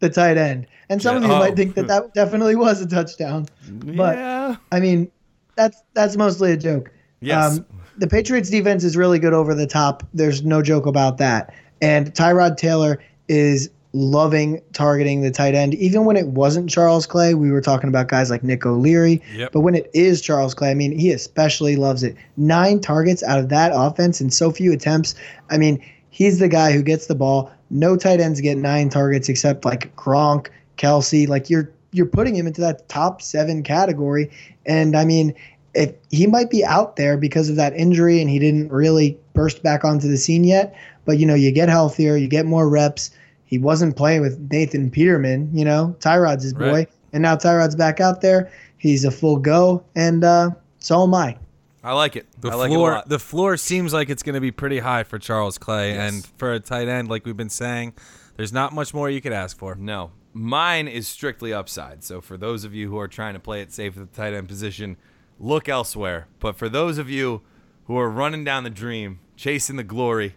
The 0.00 0.10
tight 0.10 0.36
end. 0.36 0.66
And 0.88 1.00
some 1.02 1.16
of 1.16 1.22
you 1.24 1.32
Oh. 1.32 1.38
might 1.38 1.56
think 1.56 1.74
that 1.74 1.88
that 1.88 2.14
definitely 2.14 2.54
was 2.54 2.80
a 2.80 2.86
touchdown. 2.86 3.46
But 3.70 4.16
yeah. 4.16 4.56
I 4.70 4.80
mean, 4.80 5.10
that's 5.56 5.82
that's 5.94 6.16
mostly 6.16 6.52
a 6.52 6.56
joke. 6.56 6.90
Yes. 7.20 7.58
Um, 7.58 7.66
the 7.98 8.06
Patriots 8.06 8.50
defense 8.50 8.84
is 8.84 8.96
really 8.96 9.18
good 9.18 9.32
over 9.32 9.54
the 9.54 9.66
top. 9.66 10.02
There's 10.12 10.44
no 10.44 10.60
joke 10.62 10.84
about 10.86 11.16
that. 11.18 11.52
And 11.80 12.12
Tyrod 12.14 12.56
Taylor 12.58 13.02
is 13.28 13.70
loving 13.94 14.60
targeting 14.74 15.22
the 15.22 15.30
tight 15.30 15.54
end. 15.54 15.74
Even 15.76 16.04
when 16.04 16.16
it 16.16 16.26
wasn't 16.28 16.68
Charles 16.68 17.06
Clay, 17.06 17.32
we 17.32 17.50
were 17.50 17.62
talking 17.62 17.88
about 17.88 18.08
guys 18.08 18.28
like 18.28 18.44
Nick 18.44 18.66
O'Leary. 18.66 19.22
Yep. 19.34 19.52
But 19.52 19.60
when 19.60 19.74
it 19.74 19.90
is 19.94 20.20
Charles 20.20 20.52
Clay, 20.52 20.70
I 20.70 20.74
mean, 20.74 20.96
he 20.96 21.10
especially 21.10 21.76
loves 21.76 22.02
it. 22.02 22.14
Nine 22.36 22.80
targets 22.80 23.22
out 23.22 23.38
of 23.38 23.48
that 23.48 23.72
offense 23.74 24.20
and 24.20 24.30
so 24.32 24.50
few 24.50 24.72
attempts. 24.72 25.14
I 25.50 25.56
mean, 25.56 25.82
he's 26.10 26.38
the 26.38 26.48
guy 26.48 26.72
who 26.72 26.82
gets 26.82 27.06
the 27.06 27.14
ball. 27.14 27.50
No 27.70 27.96
tight 27.96 28.20
ends 28.20 28.40
get 28.40 28.56
nine 28.56 28.88
targets 28.88 29.28
except 29.28 29.64
like 29.64 29.94
Gronk, 29.96 30.48
Kelce. 30.76 31.28
Like 31.28 31.50
you're 31.50 31.70
you're 31.92 32.06
putting 32.06 32.34
him 32.34 32.46
into 32.46 32.60
that 32.60 32.88
top 32.88 33.22
seven 33.22 33.62
category. 33.62 34.30
And 34.66 34.96
I 34.96 35.04
mean, 35.04 35.34
if 35.74 35.94
he 36.10 36.26
might 36.26 36.50
be 36.50 36.64
out 36.64 36.96
there 36.96 37.16
because 37.16 37.48
of 37.48 37.56
that 37.56 37.74
injury 37.74 38.20
and 38.20 38.30
he 38.30 38.38
didn't 38.38 38.70
really 38.70 39.18
burst 39.34 39.62
back 39.62 39.84
onto 39.84 40.08
the 40.08 40.16
scene 40.16 40.44
yet. 40.44 40.74
But 41.04 41.18
you 41.18 41.26
know, 41.26 41.34
you 41.34 41.52
get 41.52 41.68
healthier, 41.68 42.16
you 42.16 42.28
get 42.28 42.46
more 42.46 42.68
reps. 42.68 43.10
He 43.44 43.58
wasn't 43.58 43.96
playing 43.96 44.22
with 44.22 44.38
Nathan 44.50 44.90
Peterman, 44.90 45.50
you 45.56 45.64
know, 45.64 45.94
Tyrod's 46.00 46.42
his 46.42 46.52
boy. 46.52 46.72
Right. 46.72 46.88
And 47.12 47.22
now 47.22 47.36
Tyrod's 47.36 47.76
back 47.76 48.00
out 48.00 48.20
there. 48.20 48.50
He's 48.78 49.04
a 49.04 49.10
full 49.10 49.36
go, 49.36 49.82
and 49.94 50.22
uh, 50.22 50.50
so 50.80 51.04
am 51.04 51.14
I. 51.14 51.38
I 51.86 51.92
like 51.92 52.16
it. 52.16 52.26
The 52.40 52.50
I 52.50 52.54
like 52.54 52.70
it 52.70 52.74
a 52.74 52.76
floor, 52.76 53.02
the 53.06 53.18
floor 53.18 53.56
seems 53.56 53.92
like 53.92 54.10
it's 54.10 54.22
going 54.22 54.34
to 54.34 54.40
be 54.40 54.50
pretty 54.50 54.80
high 54.80 55.04
for 55.04 55.18
Charles 55.18 55.56
Clay, 55.56 55.92
Yes. 55.92 56.12
and 56.14 56.26
for 56.38 56.52
a 56.52 56.60
tight 56.60 56.88
end, 56.88 57.08
like 57.08 57.24
we've 57.24 57.36
been 57.36 57.48
saying, 57.48 57.94
there's 58.36 58.52
not 58.52 58.72
much 58.72 58.92
more 58.92 59.08
you 59.08 59.20
could 59.20 59.32
ask 59.32 59.56
for. 59.56 59.74
No, 59.76 60.10
mine 60.32 60.88
is 60.88 61.06
strictly 61.06 61.52
upside. 61.52 62.02
So 62.02 62.20
for 62.20 62.36
those 62.36 62.64
of 62.64 62.74
you 62.74 62.90
who 62.90 62.98
are 62.98 63.08
trying 63.08 63.34
to 63.34 63.40
play 63.40 63.60
it 63.62 63.72
safe 63.72 63.96
at 63.96 64.12
the 64.12 64.16
tight 64.16 64.34
end 64.34 64.48
position, 64.48 64.96
look 65.38 65.68
elsewhere. 65.68 66.26
But 66.40 66.56
for 66.56 66.68
those 66.68 66.98
of 66.98 67.08
you 67.08 67.42
who 67.84 67.96
are 67.96 68.10
running 68.10 68.42
down 68.44 68.64
the 68.64 68.70
dream, 68.70 69.20
chasing 69.36 69.76
the 69.76 69.84
glory, 69.84 70.34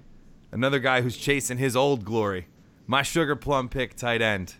another 0.52 0.78
guy 0.80 1.02
who's 1.02 1.18
chasing 1.18 1.58
his 1.58 1.76
old 1.76 2.06
glory, 2.06 2.48
my 2.86 3.02
sugar 3.02 3.36
plum 3.36 3.70
pick 3.70 3.96
tight 3.96 4.22
end, 4.22 4.56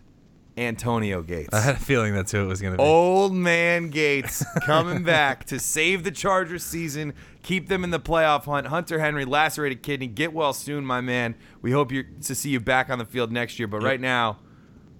Antonio 0.60 1.22
Gates. 1.22 1.54
I 1.54 1.60
had 1.60 1.76
a 1.76 1.78
feeling 1.78 2.14
that's 2.14 2.32
who 2.32 2.42
it 2.42 2.46
was 2.46 2.60
going 2.60 2.74
to 2.74 2.78
be. 2.78 2.84
Old 2.84 3.32
man 3.32 3.88
Gates 3.88 4.44
coming 4.62 5.02
back 5.02 5.44
to 5.46 5.58
save 5.58 6.04
the 6.04 6.10
Chargers 6.10 6.62
season, 6.62 7.14
keep 7.42 7.68
them 7.68 7.82
in 7.82 7.90
the 7.90 8.00
playoff 8.00 8.44
hunt. 8.44 8.66
Hunter 8.66 8.98
Henry, 8.98 9.24
lacerated 9.24 9.82
kidney, 9.82 10.06
get 10.06 10.32
well 10.32 10.52
soon, 10.52 10.84
my 10.84 11.00
man. 11.00 11.34
We 11.62 11.72
hope 11.72 11.90
you 11.90 12.04
to 12.22 12.34
see 12.34 12.50
you 12.50 12.60
back 12.60 12.90
on 12.90 12.98
the 12.98 13.04
field 13.04 13.32
next 13.32 13.58
year. 13.58 13.68
But 13.68 13.82
right 13.82 14.00
now, 14.00 14.38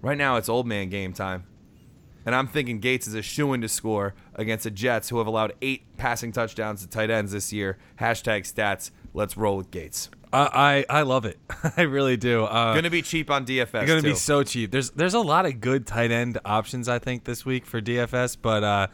right 0.00 0.18
now 0.18 0.36
it's 0.36 0.48
old 0.48 0.66
man 0.66 0.88
game 0.88 1.12
time. 1.12 1.46
And 2.26 2.34
I'm 2.34 2.46
thinking 2.46 2.80
Gates 2.80 3.06
is 3.06 3.14
a 3.14 3.22
shoe 3.22 3.52
in 3.54 3.60
to 3.62 3.68
score 3.68 4.14
against 4.34 4.64
the 4.64 4.70
Jets, 4.70 5.08
who 5.08 5.18
have 5.18 5.26
allowed 5.26 5.54
eight 5.62 5.96
passing 5.96 6.32
touchdowns 6.32 6.82
to 6.82 6.88
tight 6.88 7.10
ends 7.10 7.32
this 7.32 7.52
year. 7.52 7.78
Hashtag 7.98 8.42
stats. 8.42 8.90
Let's 9.14 9.36
roll 9.36 9.56
with 9.56 9.70
Gates. 9.70 10.10
I, 10.32 10.84
I 10.90 10.98
I 11.00 11.02
love 11.02 11.24
it. 11.24 11.38
I 11.76 11.82
really 11.82 12.16
do. 12.16 12.44
Uh, 12.44 12.74
Gonna 12.74 12.90
be 12.90 13.02
cheap 13.02 13.30
on 13.30 13.44
DFS. 13.46 13.70
They're 13.72 13.86
gonna 13.86 14.02
be 14.02 14.14
so 14.14 14.42
cheap. 14.42 14.70
There's 14.70 14.90
there's 14.90 15.14
a 15.14 15.20
lot 15.20 15.46
of 15.46 15.60
good 15.60 15.86
tight 15.86 16.10
end 16.10 16.38
options 16.44 16.88
I 16.88 16.98
think 16.98 17.24
this 17.24 17.44
week 17.44 17.66
for 17.66 17.80
DFS, 17.80 18.36
but 18.40 18.62
uh, 18.64 18.86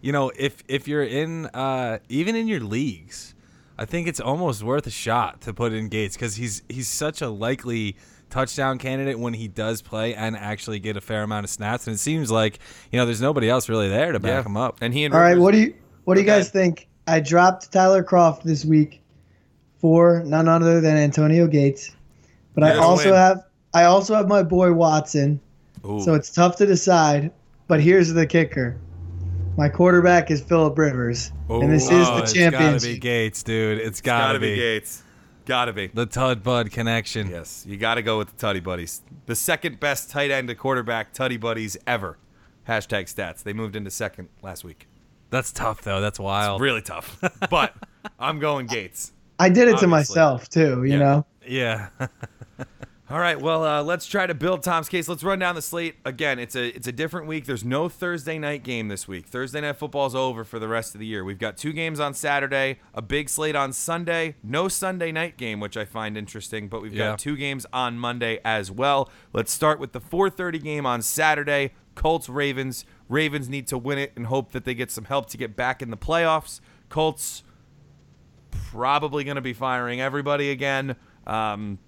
you 0.00 0.12
know 0.12 0.30
if 0.36 0.62
if 0.68 0.86
you're 0.88 1.04
in 1.04 1.46
uh, 1.46 1.98
even 2.08 2.36
in 2.36 2.46
your 2.48 2.60
leagues, 2.60 3.34
I 3.78 3.84
think 3.86 4.06
it's 4.08 4.20
almost 4.20 4.62
worth 4.62 4.86
a 4.86 4.90
shot 4.90 5.40
to 5.42 5.54
put 5.54 5.72
in 5.72 5.88
Gates 5.88 6.16
because 6.16 6.36
he's 6.36 6.62
he's 6.68 6.88
such 6.88 7.22
a 7.22 7.28
likely 7.30 7.96
touchdown 8.30 8.78
candidate 8.78 9.18
when 9.18 9.34
he 9.34 9.46
does 9.46 9.82
play 9.82 10.14
and 10.14 10.34
actually 10.36 10.78
get 10.78 10.96
a 10.96 11.00
fair 11.02 11.22
amount 11.22 11.44
of 11.44 11.50
snaps. 11.50 11.86
And 11.86 11.94
it 11.94 11.98
seems 11.98 12.30
like 12.30 12.58
you 12.90 12.98
know 12.98 13.06
there's 13.06 13.20
nobody 13.20 13.48
else 13.48 13.68
really 13.68 13.88
there 13.88 14.12
to 14.12 14.20
back 14.20 14.44
him 14.46 14.56
up. 14.56 14.78
And 14.80 14.92
he 14.92 15.04
and 15.04 15.14
All 15.14 15.20
right, 15.20 15.30
Rivers- 15.30 15.42
what 15.42 15.50
do 15.52 15.58
you 15.60 15.74
what 16.04 16.14
do 16.14 16.20
you 16.20 16.26
Okay. 16.26 16.38
guys 16.38 16.50
think? 16.50 16.88
I 17.06 17.18
dropped 17.20 17.72
Tyler 17.72 18.04
Kroft 18.04 18.42
this 18.44 18.64
week 18.64 19.01
for 19.82 20.22
none 20.24 20.48
other 20.48 20.80
than 20.80 20.96
Antonio 20.96 21.46
Gates, 21.46 21.94
but 22.54 22.64
I 22.64 22.68
You're 22.68 22.76
gonna 22.76 22.86
also 22.88 23.10
win. 23.10 23.18
have 23.18 23.44
I 23.74 23.84
also 23.84 24.14
have 24.14 24.28
my 24.28 24.42
boy 24.42 24.72
Watson. 24.72 25.38
Ooh. 25.84 26.00
So 26.00 26.14
it's 26.14 26.30
tough 26.30 26.56
to 26.56 26.66
decide. 26.66 27.30
But 27.66 27.80
here's 27.80 28.12
the 28.12 28.26
kicker: 28.26 28.78
my 29.58 29.68
quarterback 29.68 30.30
is 30.30 30.40
Philip 30.40 30.78
Rivers, 30.78 31.32
and 31.48 31.70
this 31.70 31.90
is 31.90 32.08
Oh, 32.08 32.16
the 32.16 32.22
it's 32.22 32.32
gotta 32.32 32.80
be. 32.80 32.98
Gates, 32.98 33.42
dude. 33.42 33.78
It's 33.78 34.00
gotta, 34.00 34.34
gotta, 34.34 34.38
be 34.38 34.54
be, 34.54 34.56
Gates. 34.56 35.02
Gotta 35.44 35.72
be. 35.72 35.88
the 35.88 36.06
Tud 36.06 36.42
Bud 36.44 36.70
connection. 36.70 37.28
Yes, 37.28 37.64
you 37.68 37.76
got 37.76 37.96
to 37.96 38.02
go 38.02 38.16
with 38.18 38.36
the 38.36 38.46
Tutty 38.46 38.62
Buddies. 38.62 39.02
The 39.26 39.34
second 39.34 39.80
best 39.80 40.10
tight 40.10 40.30
end 40.30 40.46
to 40.48 40.54
quarterback 40.54 41.12
Tutty 41.12 41.40
Buddies 41.40 41.76
ever. 41.86 42.16
Hashtag 42.68 43.12
stats. 43.12 43.42
They 43.42 43.52
moved 43.52 43.74
into 43.74 43.90
second 43.90 44.28
last 44.40 44.62
week. 44.62 44.86
That's 45.30 45.50
tough 45.50 45.82
though. 45.82 46.00
That's 46.00 46.20
wild. 46.20 46.60
Really 46.60 46.82
tough. 46.82 47.18
But 47.50 47.74
I'm 48.20 48.38
going 48.38 48.66
Gates. 48.66 49.12
I 49.42 49.48
did 49.48 49.68
it 49.68 49.78
to 49.78 49.86
myself 49.86 50.48
too. 50.48 50.84
You 50.84 50.92
Yeah. 50.92 50.98
know. 50.98 51.26
yeah. 51.46 51.88
All 53.10 53.18
right, 53.18 53.38
well, 53.38 53.62
uh, 53.62 53.82
let's 53.82 54.06
try 54.06 54.26
to 54.26 54.32
build 54.32 54.62
Tom's 54.62 54.88
case. 54.88 55.06
Let's 55.06 55.22
run 55.22 55.38
down 55.38 55.54
the 55.54 55.60
slate 55.60 55.96
again. 56.06 56.38
It's 56.38 56.56
a 56.56 56.68
it's 56.74 56.86
a 56.86 56.92
different 56.92 57.26
week. 57.26 57.44
There's 57.44 57.64
no 57.64 57.90
Thursday 57.90 58.38
night 58.38 58.62
game 58.62 58.88
this 58.88 59.06
week. 59.06 59.26
Thursday 59.26 59.60
night 59.60 59.76
football's 59.76 60.14
over 60.14 60.44
for 60.44 60.58
the 60.58 60.66
rest 60.68 60.94
of 60.94 60.98
the 60.98 61.06
year. 61.06 61.22
We've 61.22 61.38
got 61.38 61.58
two 61.58 61.74
games 61.74 62.00
on 62.00 62.14
Saturday, 62.14 62.78
a 62.94 63.02
big 63.02 63.28
slate 63.28 63.54
on 63.54 63.74
Sunday, 63.74 64.36
no 64.42 64.66
Sunday 64.68 65.12
night 65.12 65.36
game, 65.36 65.60
which 65.60 65.76
I 65.76 65.84
find 65.84 66.16
interesting. 66.16 66.68
But 66.68 66.80
we've 66.80 66.94
Yeah. 66.94 67.10
got 67.10 67.18
two 67.18 67.36
games 67.36 67.66
on 67.70 67.98
Monday 67.98 68.38
as 68.46 68.70
well. 68.70 69.10
Let's 69.34 69.52
start 69.52 69.78
with 69.78 69.92
the 69.92 70.00
4:30 70.00 70.58
game 70.58 70.86
on 70.86 71.02
Saturday. 71.02 71.72
Colts 71.94 72.30
Ravens. 72.30 72.86
Ravens 73.10 73.46
need 73.50 73.66
to 73.66 73.76
win 73.76 73.98
it 73.98 74.12
and 74.16 74.28
hope 74.28 74.52
that 74.52 74.64
they 74.64 74.72
get 74.74 74.90
some 74.90 75.04
help 75.04 75.28
to 75.30 75.36
get 75.36 75.54
back 75.54 75.82
in 75.82 75.90
the 75.90 75.98
playoffs. 75.98 76.60
Colts 76.88 77.42
probably 78.70 79.24
going 79.24 79.36
to 79.36 79.40
be 79.42 79.52
firing 79.52 80.00
everybody 80.00 80.50
again. 80.50 80.96
Um, 81.26 81.78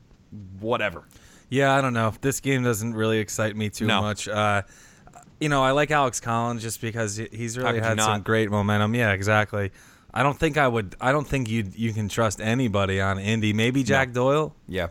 whatever. 0.61 1.05
Yeah, 1.49 1.75
I 1.75 1.81
don't 1.81 1.93
know. 1.95 2.13
This 2.21 2.41
game 2.41 2.65
doesn't 2.65 2.95
really 2.95 3.19
excite 3.19 3.55
me 3.57 3.71
too 3.71 3.87
No. 3.87 4.01
much. 4.03 4.27
Uh, 4.29 4.63
you 5.41 5.49
know, 5.49 5.63
I 5.63 5.73
like 5.73 5.91
Alex 5.91 6.21
Collins 6.21 6.63
just 6.63 6.81
because 6.81 7.17
he's 7.17 7.57
really 7.59 7.73
could 7.73 7.77
you 7.77 7.83
had 7.83 8.01
some 8.01 8.23
great 8.23 8.51
momentum. 8.51 8.95
Yeah, 8.95 9.13
exactly. 9.13 9.71
I 10.13 10.23
don't 10.23 10.39
think 10.39 10.57
I 10.57 10.67
would. 10.69 10.95
I 11.01 11.11
don't 11.13 11.27
think 11.27 11.49
you 11.49 11.65
you 11.75 11.93
can 11.93 12.09
trust 12.09 12.41
anybody 12.41 13.01
on 13.01 13.19
Indy. 13.19 13.53
Maybe 13.53 13.83
Jack 13.83 14.13
Doyle. 14.13 14.55
Yeah. 14.69 14.89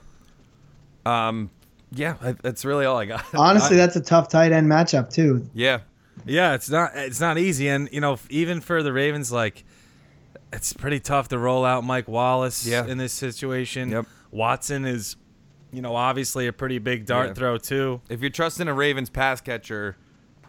Um, 1.05 1.49
yeah, 1.91 2.15
that's 2.41 2.65
really 2.65 2.85
all 2.85 2.97
I 2.97 3.05
got. 3.05 3.25
Honestly, 3.35 3.75
that's 3.77 3.95
a 3.95 4.01
tough 4.01 4.29
tight 4.29 4.51
end 4.51 4.67
matchup 4.67 5.11
too. 5.13 5.47
yeah, 5.53 5.79
Yeah, 6.25 6.53
it's 6.55 6.69
not 6.69 6.91
it's 6.95 7.19
not 7.19 7.37
easy, 7.37 7.67
and 7.69 7.89
you 7.91 8.01
know 8.01 8.17
even 8.29 8.61
for 8.61 8.83
the 8.83 8.91
Ravens, 8.93 9.31
like 9.31 9.63
it's 10.53 10.71
pretty 10.73 10.99
tough 10.99 11.27
to 11.29 11.37
roll 11.37 11.65
out 11.65 11.83
Mike 11.83 12.07
Wallace 12.07 12.65
Yeah. 12.65 12.85
in 12.85 12.97
this 12.97 13.11
situation. 13.13 13.89
Yep. 13.89 14.05
Watson 14.31 14.85
is, 14.85 15.15
you 15.71 15.81
know, 15.81 15.95
obviously 15.95 16.47
a 16.47 16.53
pretty 16.53 16.79
big 16.79 17.05
dart 17.05 17.27
Yeah. 17.29 17.33
throw 17.33 17.57
too. 17.57 18.01
if 18.09 18.21
you're 18.21 18.29
trusting 18.29 18.67
a 18.67 18.73
Ravens 18.73 19.09
pass 19.09 19.41
catcher, 19.41 19.97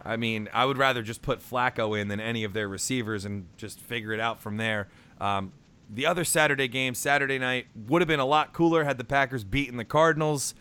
I 0.05 0.17
mean, 0.17 0.49
I 0.53 0.65
would 0.67 0.79
rather 0.79 1.03
just 1.03 1.23
put 1.23 1.41
Flacco 1.41 1.99
in 1.99 2.09
than 2.09 2.21
any 2.21 2.45
of 2.45 2.53
their 2.53 2.69
receivers 2.69 3.25
and 3.25 3.47
just 3.57 3.81
figure 3.81 4.13
it 4.13 4.21
out 4.21 4.39
from 4.41 4.57
there. 4.59 4.89
Um, 5.21 5.53
the 5.89 6.07
other 6.07 6.25
Saturday 6.25 6.69
game, 6.69 6.95
Saturday 6.95 7.39
night, 7.39 7.67
would 7.75 8.01
have 8.01 8.09
been 8.09 8.21
a 8.21 8.25
lot 8.27 8.53
cooler 8.55 8.85
had 8.85 8.97
the 8.99 9.05
Packers 9.05 9.45
beaten 9.45 9.77
the 9.77 9.85
Cardinals 9.85 10.55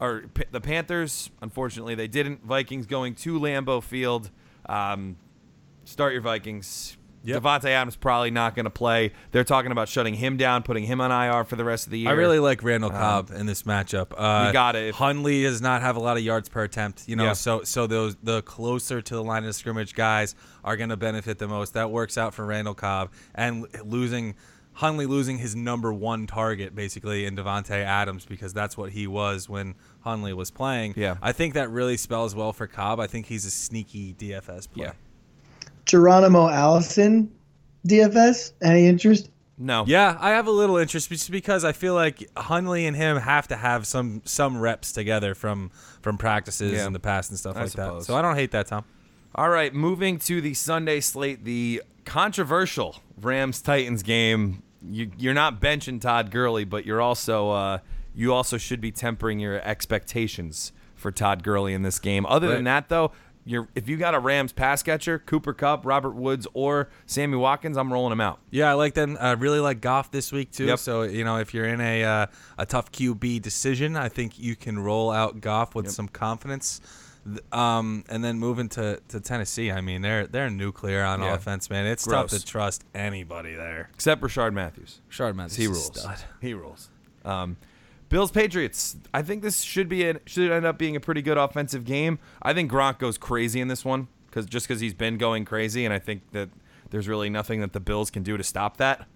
or 0.00 0.24
P- 0.34 0.44
the 0.50 0.60
Panthers. 0.60 1.30
Unfortunately, 1.40 1.94
they 1.94 2.06
didn't. 2.06 2.44
Vikings 2.44 2.84
going 2.86 3.14
to 3.16 3.40
Lambeau 3.40 3.82
Field. 3.82 4.30
Um, 4.66 5.16
start 5.84 6.12
your 6.12 6.20
Vikings. 6.22 6.97
Yep. 7.28 7.42
Davante 7.42 7.66
Adams 7.66 7.94
probably 7.96 8.30
not 8.30 8.54
going 8.54 8.64
to 8.64 8.70
play. 8.70 9.12
They're 9.32 9.44
talking 9.44 9.70
about 9.70 9.88
shutting 9.88 10.14
him 10.14 10.36
down, 10.36 10.62
putting 10.62 10.84
him 10.84 11.00
on 11.00 11.12
IR 11.12 11.44
for 11.44 11.56
the 11.56 11.64
rest 11.64 11.86
of 11.86 11.92
the 11.92 11.98
year. 11.98 12.08
I 12.08 12.12
really 12.12 12.38
like 12.38 12.62
Randall 12.62 12.90
Cobb 12.90 13.30
in 13.30 13.44
this 13.46 13.64
matchup. 13.64 14.12
Uh, 14.16 14.46
you 14.46 14.52
got 14.52 14.76
it. 14.76 14.94
Hundley 14.94 15.42
does 15.42 15.60
not 15.60 15.82
have 15.82 15.96
a 15.96 16.00
lot 16.00 16.16
of 16.16 16.22
yards 16.22 16.48
per 16.48 16.64
attempt, 16.64 17.06
you 17.06 17.16
know. 17.16 17.24
Yeah. 17.26 17.32
So 17.34 17.62
so 17.64 17.86
those 17.86 18.16
the 18.22 18.40
closer 18.42 19.02
to 19.02 19.14
the 19.14 19.22
line 19.22 19.44
of 19.44 19.54
scrimmage 19.54 19.94
guys 19.94 20.34
are 20.64 20.76
going 20.76 20.90
to 20.90 20.96
benefit 20.96 21.38
the 21.38 21.48
most. 21.48 21.74
That 21.74 21.90
works 21.90 22.16
out 22.16 22.32
for 22.32 22.46
Randall 22.46 22.74
Cobb 22.74 23.12
and 23.34 23.66
losing 23.84 24.34
Hundley 24.78 25.06
losing 25.06 25.38
his 25.38 25.56
number 25.56 25.92
one 25.92 26.28
target 26.28 26.72
basically 26.72 27.26
in 27.26 27.34
Davante 27.34 27.72
Adams 27.72 28.24
because 28.24 28.52
that's 28.52 28.76
what 28.76 28.92
he 28.92 29.08
was 29.08 29.48
when 29.48 29.74
Hundley 30.02 30.32
was 30.32 30.52
playing. 30.52 30.94
Yeah. 30.96 31.16
I 31.20 31.32
think 31.32 31.54
that 31.54 31.68
really 31.68 31.96
spells 31.96 32.32
well 32.34 32.52
for 32.52 32.68
Cobb. 32.68 33.00
I 33.00 33.08
think 33.08 33.26
he's 33.26 33.44
a 33.44 33.50
sneaky 33.50 34.14
DFS 34.14 34.70
play. 34.70 34.84
Yeah. 34.86 34.92
Geronimo 35.88 36.48
Allison, 36.48 37.30
DFS. 37.86 38.52
Any 38.62 38.86
interest? 38.86 39.28
no. 39.60 39.84
Yeah, 39.88 40.16
I 40.20 40.30
have 40.30 40.46
a 40.46 40.52
little 40.52 40.76
interest 40.76 41.08
just 41.08 41.30
because 41.32 41.64
I 41.64 41.72
feel 41.72 41.94
like 41.94 42.24
Hundley 42.36 42.86
and 42.86 42.96
him 42.96 43.16
have 43.16 43.48
to 43.48 43.56
have 43.56 43.86
some 43.88 44.22
some 44.24 44.58
reps 44.58 44.92
together 44.92 45.34
from 45.34 45.72
from 46.00 46.16
practices 46.16 46.74
Yeah. 46.74 46.86
in 46.86 46.92
the 46.92 47.00
past 47.00 47.30
and 47.30 47.38
stuff 47.38 47.56
I 47.56 47.62
like 47.62 47.72
that. 47.72 48.02
So 48.04 48.14
I 48.16 48.22
don't 48.22 48.36
hate 48.36 48.52
that, 48.52 48.68
Tom. 48.68 48.84
All 49.34 49.48
right, 49.50 49.74
moving 49.74 50.18
to 50.20 50.40
the 50.40 50.54
Sunday 50.54 51.00
slate, 51.00 51.44
the 51.44 51.82
controversial 52.04 52.96
Rams 53.20 53.60
Titans 53.60 54.02
game. 54.02 54.62
You, 54.80 55.10
you're 55.18 55.34
not 55.34 55.60
benching 55.60 56.00
Todd 56.00 56.30
Gurley, 56.30 56.64
but 56.64 56.86
you're 56.86 57.00
also 57.00 57.50
uh, 57.50 57.78
you 58.14 58.32
also 58.32 58.58
should 58.58 58.80
be 58.80 58.90
tempering 58.92 59.40
your 59.40 59.60
expectations 59.62 60.72
for 60.94 61.10
Todd 61.12 61.42
Gurley 61.42 61.74
in 61.74 61.82
this 61.82 61.98
game. 61.98 62.26
Other 62.26 62.48
than 62.48 62.64
that, 62.64 62.88
though, 62.88 63.12
you're 63.44 63.68
if 63.74 63.88
you 63.88 63.96
got 63.96 64.14
a 64.14 64.18
Rams 64.18 64.52
pass 64.52 64.82
catcher, 64.82 65.18
Cooper 65.18 65.52
Kupp, 65.52 65.86
Robert 65.86 66.14
Woods, 66.14 66.46
or 66.54 66.88
Sammy 67.06 67.36
Watkins, 67.36 67.76
I'm 67.76 67.92
rolling 67.92 68.10
them 68.10 68.20
out. 68.20 68.38
Yeah, 68.50 68.70
I 68.70 68.74
like 68.74 68.94
them. 68.94 69.16
I 69.20 69.32
really 69.32 69.60
like 69.60 69.80
Goff 69.80 70.10
this 70.10 70.30
week 70.32 70.50
too. 70.50 70.66
Yep. 70.66 70.78
So 70.78 71.02
you 71.02 71.24
know, 71.24 71.38
if 71.38 71.54
you're 71.54 71.66
in 71.66 71.80
a 71.80 72.04
uh, 72.04 72.26
a 72.58 72.66
tough 72.66 72.92
QB 72.92 73.40
decision, 73.42 73.96
I 73.96 74.08
think 74.08 74.38
you 74.38 74.54
can 74.56 74.78
roll 74.78 75.10
out 75.10 75.40
Goff 75.40 75.74
with 75.74 75.90
some 75.90 76.08
confidence. 76.08 76.80
Um, 77.52 78.04
and 78.08 78.24
then 78.24 78.38
moving 78.38 78.70
to, 78.70 79.00
to 79.08 79.20
Tennessee, 79.20 79.70
I 79.70 79.82
mean 79.82 80.00
they're 80.02 80.26
they're 80.26 80.48
nuclear 80.48 81.04
on 81.04 81.20
Yeah. 81.20 81.34
offense, 81.34 81.68
man. 81.68 81.84
It's 81.86 82.06
Gross. 82.06 82.30
tough 82.30 82.40
to 82.40 82.46
trust 82.46 82.84
anybody 82.94 83.54
there. 83.54 83.90
Except 83.94 84.22
Rishard 84.22 84.54
Matthews. 84.54 85.00
Shard 85.08 85.36
Matthews, 85.36 85.56
He 85.56 85.66
rules. 85.66 85.86
stud. 86.00 86.18
He 86.40 86.54
rules. 86.54 86.88
Um, 87.26 87.58
Bills 88.08 88.30
Patriots. 88.30 88.96
I 89.12 89.22
think 89.22 89.42
this 89.42 89.60
should 89.60 89.88
be 89.88 90.08
a, 90.08 90.20
should 90.26 90.50
end 90.50 90.64
up 90.64 90.78
being 90.78 90.96
a 90.96 91.00
pretty 91.00 91.22
good 91.22 91.36
offensive 91.36 91.84
game. 91.84 92.18
I 92.42 92.54
think 92.54 92.70
Gronk 92.70 92.98
goes 92.98 93.18
crazy 93.18 93.60
in 93.60 93.68
this 93.68 93.84
one 93.84 94.08
because 94.26 94.46
just 94.46 94.66
because 94.66 94.80
he's 94.80 94.94
been 94.94 95.18
going 95.18 95.44
crazy, 95.44 95.84
and 95.84 95.92
I 95.92 95.98
think 95.98 96.22
that 96.32 96.48
there's 96.90 97.08
really 97.08 97.28
nothing 97.30 97.60
that 97.60 97.72
the 97.72 97.80
Bills 97.80 98.10
can 98.10 98.22
do 98.22 98.36
to 98.36 98.44
stop 98.44 98.78
that. 98.78 99.06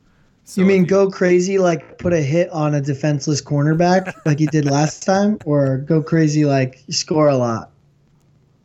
So 0.45 0.61
you 0.61 0.67
mean 0.67 0.83
if 0.83 0.89
go 0.89 1.09
crazy 1.09 1.59
like 1.59 1.99
put 1.99 2.13
a 2.13 2.21
hit 2.21 2.51
on 2.51 2.75
a 2.75 2.81
defenseless 2.81 3.41
cornerback 3.41 4.13
like 4.27 4.41
you 4.41 4.49
did 4.49 4.65
last 4.65 5.03
time, 5.05 5.39
or 5.45 5.79
go 5.79 6.03
crazy 6.03 6.45
like 6.45 6.83
score 6.91 7.29
a 7.29 7.37
lot? 7.37 7.71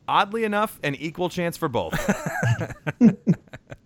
Oddly 0.10 0.44
enough, 0.46 0.80
an 0.84 0.96
equal 0.96 1.30
chance 1.30 1.58
for 1.58 1.68
both. 1.68 1.94
you 3.00 3.14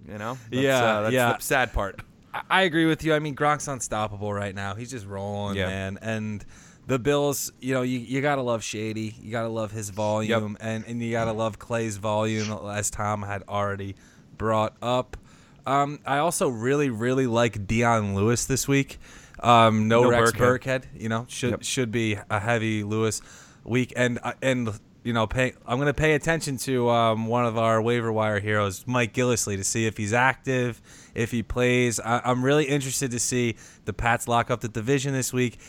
know. 0.08 0.38
That's, 0.50 0.52
Yeah, 0.52 0.84
uh, 0.84 1.02
that's 1.02 1.14
yeah. 1.14 1.34
the 1.34 1.44
sad 1.44 1.74
part. 1.74 2.02
I- 2.50 2.62
agree 2.64 2.86
with 2.86 3.04
you. 3.04 3.14
I 3.14 3.20
mean, 3.20 3.36
Gronk's 3.36 3.68
unstoppable 3.68 4.34
right 4.34 4.54
now. 4.56 4.76
He's 4.76 4.92
just 4.92 5.06
rolling, 5.06 5.58
Yeah. 5.58 5.68
man. 5.68 6.00
And 6.02 6.46
the 6.88 6.98
Bills, 7.00 7.52
you 7.60 7.74
know, 7.74 7.82
you, 7.82 8.00
you 8.00 8.22
gotta 8.22 8.42
love 8.42 8.64
Shady. 8.64 9.16
You 9.22 9.32
gotta 9.32 9.48
love 9.50 9.72
his 9.72 9.90
volume, 9.90 10.58
and 10.60 10.84
and 10.88 11.02
you 11.02 11.12
gotta 11.12 11.34
love 11.34 11.60
Clay's 11.60 11.98
volume, 11.98 12.52
as 12.70 12.90
Tom 12.90 13.22
had 13.24 13.44
already 13.48 13.96
brought 14.38 14.76
up. 14.82 15.18
Um, 15.66 16.00
I 16.06 16.18
also 16.18 16.48
really, 16.50 16.90
really 16.90 17.28
like 17.28 17.68
Dion 17.68 18.16
Lewis 18.16 18.46
this 18.46 18.68
week. 18.68 19.00
Um, 19.42 19.88
no, 19.88 20.04
No 20.04 20.10
Rex 20.10 20.32
Burkhead. 20.32 20.38
Burkhead. 20.60 20.84
You 20.98 21.10
know, 21.10 21.26
should 21.30 21.52
Yep. 21.52 21.64
should 21.64 21.92
be 21.92 22.18
a 22.30 22.40
heavy 22.40 22.84
Lewis 22.84 23.22
week, 23.64 23.94
and 23.96 24.20
uh, 24.24 24.34
and 24.42 24.70
you 25.04 25.14
know, 25.14 25.26
pay. 25.28 25.54
I'm 25.66 25.80
gonna 25.80 25.93
pay 25.93 26.14
attention 26.14 26.58
to 26.58 26.89
um, 26.89 27.28
one 27.28 27.45
of 27.45 27.58
our 27.58 27.82
waiver 27.82 28.12
wire 28.12 28.39
heroes, 28.39 28.86
Mike 28.88 29.14
Gillislee, 29.14 29.58
to 29.58 29.64
see 29.64 29.86
if 29.86 29.97
he's 29.97 30.14
active, 30.14 30.82
if 31.16 31.32
he 31.32 31.43
plays. 31.43 31.99
I, 31.99 32.22
I'm 32.24 32.43
really 32.43 32.66
interested 32.66 33.12
to 33.12 33.20
see 33.20 33.56
the 33.86 33.93
Pats 33.93 34.28
lock 34.28 34.52
up 34.52 34.62
the 34.62 34.68
division 34.68 35.14
this 35.14 35.34
week. 35.34 35.60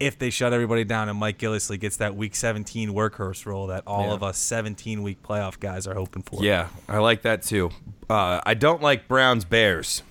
If 0.00 0.18
they 0.18 0.30
shut 0.30 0.52
everybody 0.52 0.82
down 0.82 1.08
and 1.08 1.16
Mike 1.16 1.38
Gillislee 1.38 1.78
gets 1.78 1.98
that 1.98 2.16
Week 2.16 2.34
17 2.34 2.90
workhorse 2.90 3.46
role 3.46 3.68
that 3.68 3.84
all 3.86 4.06
Yeah. 4.08 4.14
of 4.14 4.22
us 4.24 4.36
17 4.36 5.00
week 5.04 5.22
playoff 5.22 5.60
guys 5.60 5.86
are 5.86 5.94
hoping 5.94 6.22
for. 6.24 6.42
Yeah, 6.42 6.68
I 6.88 6.98
like 6.98 7.22
that 7.22 7.42
too. 7.42 7.70
Uh, 8.10 8.40
I 8.44 8.54
don't 8.54 8.82
like 8.82 9.06
Browns 9.06 9.44
Bears. 9.44 10.02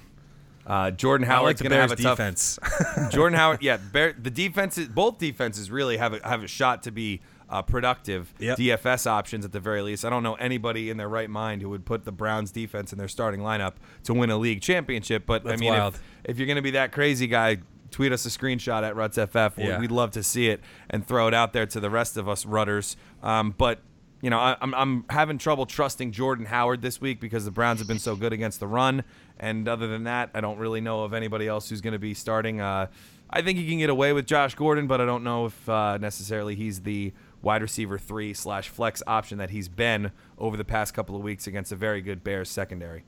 Uh, 0.66 0.92
Jordan 0.92 1.28
like 1.28 1.36
Howard's 1.36 1.60
the 1.60 1.68
going 1.68 1.72
to 1.72 1.82
have 1.82 1.90
Bears 1.90 2.00
a 2.00 2.04
tough 2.04 2.18
defense. 2.20 2.60
Jordan 3.12 3.38
Howard, 3.38 3.58
yeah, 3.64 3.76
Bear, 3.78 4.14
the 4.18 4.30
defenses, 4.30 4.88
both 4.88 5.18
defenses 5.18 5.70
really 5.70 5.98
have 5.98 6.14
a, 6.14 6.26
have 6.26 6.44
a 6.44 6.48
shot 6.48 6.84
to 6.84 6.92
be 6.92 7.20
uh, 7.52 7.62
productive 7.62 8.34
Yep. 8.40 8.58
DFS 8.58 9.06
options 9.06 9.46
at 9.46 9.52
the 9.52 9.60
very 9.60 9.82
least. 9.82 10.06
I 10.06 10.10
don't 10.10 10.24
know 10.24 10.36
anybody 10.36 10.90
in 10.90 10.98
their 10.98 11.10
right 11.10 11.30
mind 11.30 11.62
who 11.62 11.70
would 11.70 11.86
put 11.86 12.06
the 12.06 12.12
Browns 12.12 12.52
defense 12.52 12.92
in 12.94 12.98
their 12.98 13.10
starting 13.10 13.42
lineup 13.42 13.74
to 14.06 14.14
win 14.14 14.32
a 14.32 14.38
league 14.38 14.62
championship. 14.62 15.26
But 15.26 15.46
I 15.46 15.58
mean, 15.58 15.74
if, 15.74 16.02
if 16.24 16.38
you're 16.40 16.48
going 16.48 16.56
to 16.56 16.62
be 16.62 16.72
that 16.72 16.92
crazy 16.94 17.28
guy, 17.28 17.58
tweet 17.92 18.14
us 18.14 18.26
a 18.26 18.30
screenshot 18.30 18.84
at 18.84 18.96
RutsFF. 18.96 19.58
Yeah. 19.58 19.80
We'd 19.80 19.92
love 19.92 20.12
to 20.12 20.24
see 20.24 20.48
it 20.48 20.62
and 20.90 21.06
throw 21.06 21.28
it 21.28 21.34
out 21.34 21.52
there 21.52 21.66
to 21.66 21.80
the 21.82 21.90
rest 21.90 22.16
of 22.16 22.30
us 22.30 22.46
rudders. 22.46 22.96
Um, 23.22 23.54
but 23.58 23.80
you 24.22 24.30
know, 24.30 24.40
I, 24.40 24.56
I'm 24.62 24.74
I'm 24.76 25.06
having 25.10 25.38
trouble 25.40 25.66
trusting 25.66 26.12
Jordan 26.12 26.46
Howard 26.46 26.82
this 26.82 27.02
week 27.02 27.20
because 27.20 27.44
the 27.44 27.52
Browns 27.52 27.80
have 27.80 27.88
been 27.88 28.00
so 28.00 28.16
good 28.16 28.32
against 28.34 28.60
the 28.60 28.68
run. 28.68 29.04
And 29.40 29.68
other 29.68 29.88
than 29.88 30.04
that, 30.04 30.30
I 30.36 30.42
don't 30.42 30.60
really 30.60 30.80
know 30.80 31.04
of 31.04 31.14
anybody 31.14 31.48
else 31.48 31.70
who's 31.70 31.82
going 31.82 31.94
to 31.94 32.00
be 32.00 32.14
starting. 32.14 32.62
Uh, 32.62 32.88
I 33.32 33.42
think 33.42 33.58
he 33.58 33.68
can 33.68 33.80
get 33.80 33.90
away 33.90 34.14
with 34.14 34.28
Josh 34.28 34.54
Gordon, 34.56 34.88
but 34.88 35.02
I 35.02 35.06
don't 35.06 35.24
know 35.24 35.48
if 35.48 35.70
uh, 35.70 35.98
necessarily 35.98 36.54
he's 36.56 36.82
the 36.82 37.14
wide 37.42 37.62
receiver 37.62 37.98
three 37.98 38.34
slash 38.34 38.70
flex 38.70 39.02
option 39.08 39.38
that 39.40 39.50
he's 39.50 39.68
been 39.68 40.12
over 40.38 40.56
the 40.58 40.66
past 40.66 40.94
couple 40.94 41.16
of 41.16 41.22
weeks 41.24 41.48
against 41.48 41.72
a 41.72 41.76
very 41.76 42.02
good 42.02 42.24
Bears 42.24 42.50
secondary. 42.50 43.04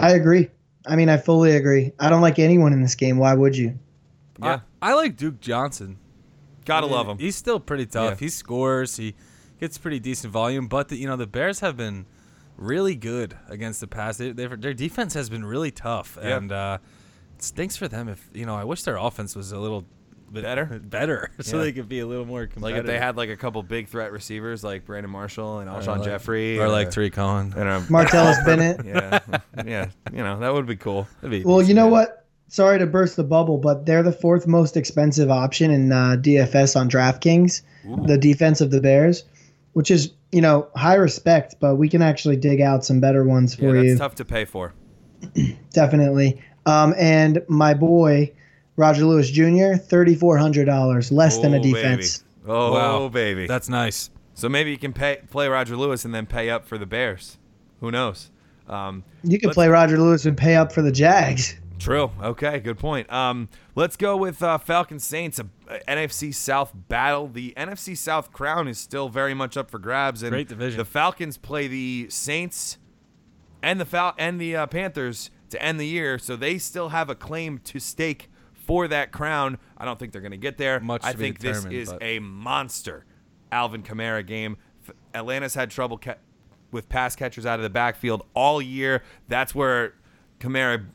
I 0.00 0.12
agree. 0.12 0.50
I 0.86 0.96
mean, 0.96 1.08
I 1.08 1.16
fully 1.16 1.56
agree. 1.56 1.92
I 1.98 2.10
don't 2.10 2.20
like 2.20 2.38
anyone 2.38 2.72
in 2.72 2.82
this 2.82 2.94
game. 2.94 3.16
Why 3.18 3.34
would 3.34 3.56
you? 3.56 3.78
Yeah, 4.42 4.60
I, 4.82 4.90
I 4.90 4.94
like 4.94 5.16
Duke 5.16 5.40
Johnson. 5.40 5.98
gotta 6.64 6.86
I 6.86 6.88
mean, 6.88 6.96
love 6.96 7.08
him. 7.08 7.18
He's 7.18 7.36
still 7.36 7.60
pretty 7.60 7.86
tough. 7.86 8.20
Yeah. 8.20 8.24
He 8.26 8.28
scores. 8.28 8.96
He 8.96 9.14
gets 9.60 9.78
pretty 9.78 10.00
decent 10.00 10.32
volume. 10.32 10.66
But 10.66 10.88
the, 10.88 10.96
you 10.96 11.06
know 11.06 11.16
the 11.16 11.26
Bears 11.26 11.60
have 11.60 11.76
been 11.76 12.06
really 12.56 12.96
good 12.96 13.36
against 13.48 13.80
the 13.80 13.86
pass. 13.86 14.16
They, 14.16 14.32
they've- 14.32 14.60
their 14.60 14.74
defense 14.74 15.14
has 15.14 15.28
been 15.30 15.44
really 15.44 15.70
tough, 15.70 16.18
Yeah. 16.20 16.36
and 16.36 16.52
uh, 16.52 16.78
it 17.36 17.42
stinks 17.42 17.76
for 17.76 17.88
them. 17.88 18.08
If 18.08 18.28
you 18.34 18.44
know, 18.44 18.54
I 18.56 18.64
wish 18.64 18.82
their 18.82 18.96
offense 18.96 19.34
was 19.36 19.52
a 19.52 19.58
little 19.58 19.84
bit 20.03 20.03
Better? 20.32 20.64
better, 20.84 21.30
so 21.40 21.56
Yeah. 21.58 21.64
they 21.64 21.72
could 21.72 21.88
be 21.88 22.00
a 22.00 22.06
little 22.06 22.24
more 22.24 22.46
competitive. 22.46 22.62
Like 22.62 22.70
competitive. 22.74 22.94
if 22.94 23.00
they 23.00 23.04
had 23.06 23.16
like 23.16 23.28
a 23.30 23.36
couple 23.36 23.62
big 23.62 23.88
threat 23.88 24.10
receivers 24.12 24.64
like 24.64 24.84
Brandon 24.84 25.10
Marshall 25.10 25.60
and 25.60 25.70
Alshon 25.70 25.98
like- 25.98 26.04
Jeffery, 26.04 26.58
or 26.58 26.68
like 26.68 26.88
uh, 26.88 26.90
Three 26.90 27.10
Cohen. 27.10 27.52
and, 27.56 27.68
um, 27.68 27.86
Martellus 27.86 28.44
Bennett. 28.46 28.84
yeah, 28.84 29.20
yeah, 29.64 29.90
you 30.12 30.18
know 30.24 30.38
that 30.40 30.52
would 30.52 30.66
be 30.66 30.76
cool. 30.76 31.06
That'd 31.20 31.30
be 31.30 31.44
Well, 31.48 31.58
you 31.58 31.68
decent. 31.68 31.76
know 31.76 31.88
what? 31.88 32.26
Sorry 32.48 32.78
to 32.78 32.86
burst 32.86 33.16
the 33.16 33.24
bubble, 33.24 33.58
but 33.58 33.86
they're 33.86 34.02
the 34.02 34.12
fourth 34.12 34.46
most 34.46 34.76
expensive 34.76 35.30
option 35.30 35.70
in 35.70 35.90
uh, 35.92 36.16
DFS 36.20 36.76
on 36.78 36.88
DraftKings. 36.90 37.62
The 38.06 38.16
defense 38.18 38.60
of 38.60 38.70
the 38.70 38.80
Bears, 38.80 39.24
which 39.72 39.90
is 39.90 40.12
you 40.32 40.40
know 40.40 40.66
high 40.76 40.94
respect, 40.94 41.56
but 41.60 41.76
we 41.76 41.88
can 41.88 42.02
actually 42.02 42.36
dig 42.36 42.60
out 42.60 42.84
some 42.84 43.00
better 43.00 43.24
ones 43.24 43.54
Yeah, 43.58 43.68
for 43.70 43.74
that's 43.74 43.86
you. 43.86 43.98
tough 43.98 44.14
to 44.16 44.24
pay 44.24 44.44
for. 44.44 44.72
Definitely. 45.72 46.40
Um, 46.66 46.94
and 46.98 47.42
my 47.48 47.74
boy 47.74 48.32
Roger 48.76 49.04
Lewis 49.04 49.30
Jr. 49.30 49.74
thirty 49.76 50.14
four 50.14 50.36
hundred 50.38 50.64
dollars, 50.66 51.12
less 51.12 51.38
than 51.38 51.54
a 51.54 51.58
Oh, 51.58 51.62
defense. 51.62 52.18
Baby. 52.18 52.30
Oh, 52.46 52.72
Wow. 52.72 53.08
baby. 53.08 53.46
That's 53.46 53.68
nice. 53.68 54.10
so 54.34 54.48
maybe 54.48 54.70
you 54.70 54.78
can 54.78 54.92
pay 54.92 55.18
play 55.30 55.48
Roger 55.48 55.76
Lewis 55.76 56.04
and 56.04 56.14
then 56.14 56.26
pay 56.26 56.50
up 56.50 56.66
for 56.66 56.76
the 56.78 56.86
Bears. 56.86 57.38
Who 57.80 57.90
knows? 57.90 58.30
Um, 58.68 59.04
You 59.22 59.38
can 59.38 59.50
play 59.50 59.68
Roger 59.68 59.98
Lewis 59.98 60.24
and 60.26 60.36
pay 60.36 60.56
up 60.56 60.72
for 60.72 60.82
the 60.82 60.90
Jags. 60.92 61.54
True. 61.78 62.10
Okay, 62.22 62.60
good 62.60 62.78
point. 62.78 63.12
Um, 63.12 63.48
let's 63.74 63.96
go 63.96 64.16
with 64.16 64.42
uh, 64.42 64.56
Falcons 64.58 65.04
Saints, 65.04 65.38
a, 65.38 65.46
a 65.68 65.78
NFC 65.86 66.34
South 66.34 66.72
battle. 66.88 67.28
The 67.28 67.52
NFC 67.56 67.96
South 67.96 68.32
crown 68.32 68.68
is 68.68 68.78
still 68.78 69.08
very 69.10 69.34
much 69.34 69.56
up 69.56 69.70
for 69.70 69.78
grabs, 69.78 70.22
and 70.22 70.30
Great 70.30 70.48
division. 70.48 70.78
The 70.78 70.84
Falcons 70.84 71.36
play 71.36 71.66
the 71.68 72.06
Saints 72.08 72.78
and 73.62 73.78
the 73.80 73.84
Fal- 73.84 74.14
and 74.18 74.40
the 74.40 74.56
uh, 74.56 74.66
Panthers 74.66 75.30
to 75.50 75.62
end 75.62 75.78
the 75.78 75.86
year, 75.86 76.18
so 76.18 76.36
they 76.36 76.58
still 76.58 76.88
have 76.90 77.10
a 77.10 77.14
claim 77.14 77.58
to 77.58 77.78
stake 77.78 78.30
for 78.66 78.88
that 78.88 79.12
crown. 79.12 79.58
I 79.76 79.84
don't 79.84 79.98
think 79.98 80.12
they're 80.12 80.20
going 80.20 80.32
to 80.32 80.36
get 80.36 80.56
there. 80.58 80.80
Much 80.80 81.02
I 81.04 81.12
think 81.12 81.38
this 81.38 81.64
is 81.66 81.90
but- 81.90 82.02
a 82.02 82.18
monster 82.18 83.04
Alvin 83.52 83.82
Kamara 83.82 84.26
game. 84.26 84.56
Atlanta's 85.14 85.54
had 85.54 85.70
trouble 85.70 85.98
ca- 85.98 86.16
with 86.70 86.88
pass 86.88 87.14
catchers 87.16 87.46
out 87.46 87.58
of 87.58 87.62
the 87.62 87.70
backfield 87.70 88.26
all 88.34 88.60
year. 88.60 89.02
That's 89.28 89.54
where 89.54 89.94
Kamara 90.40 90.86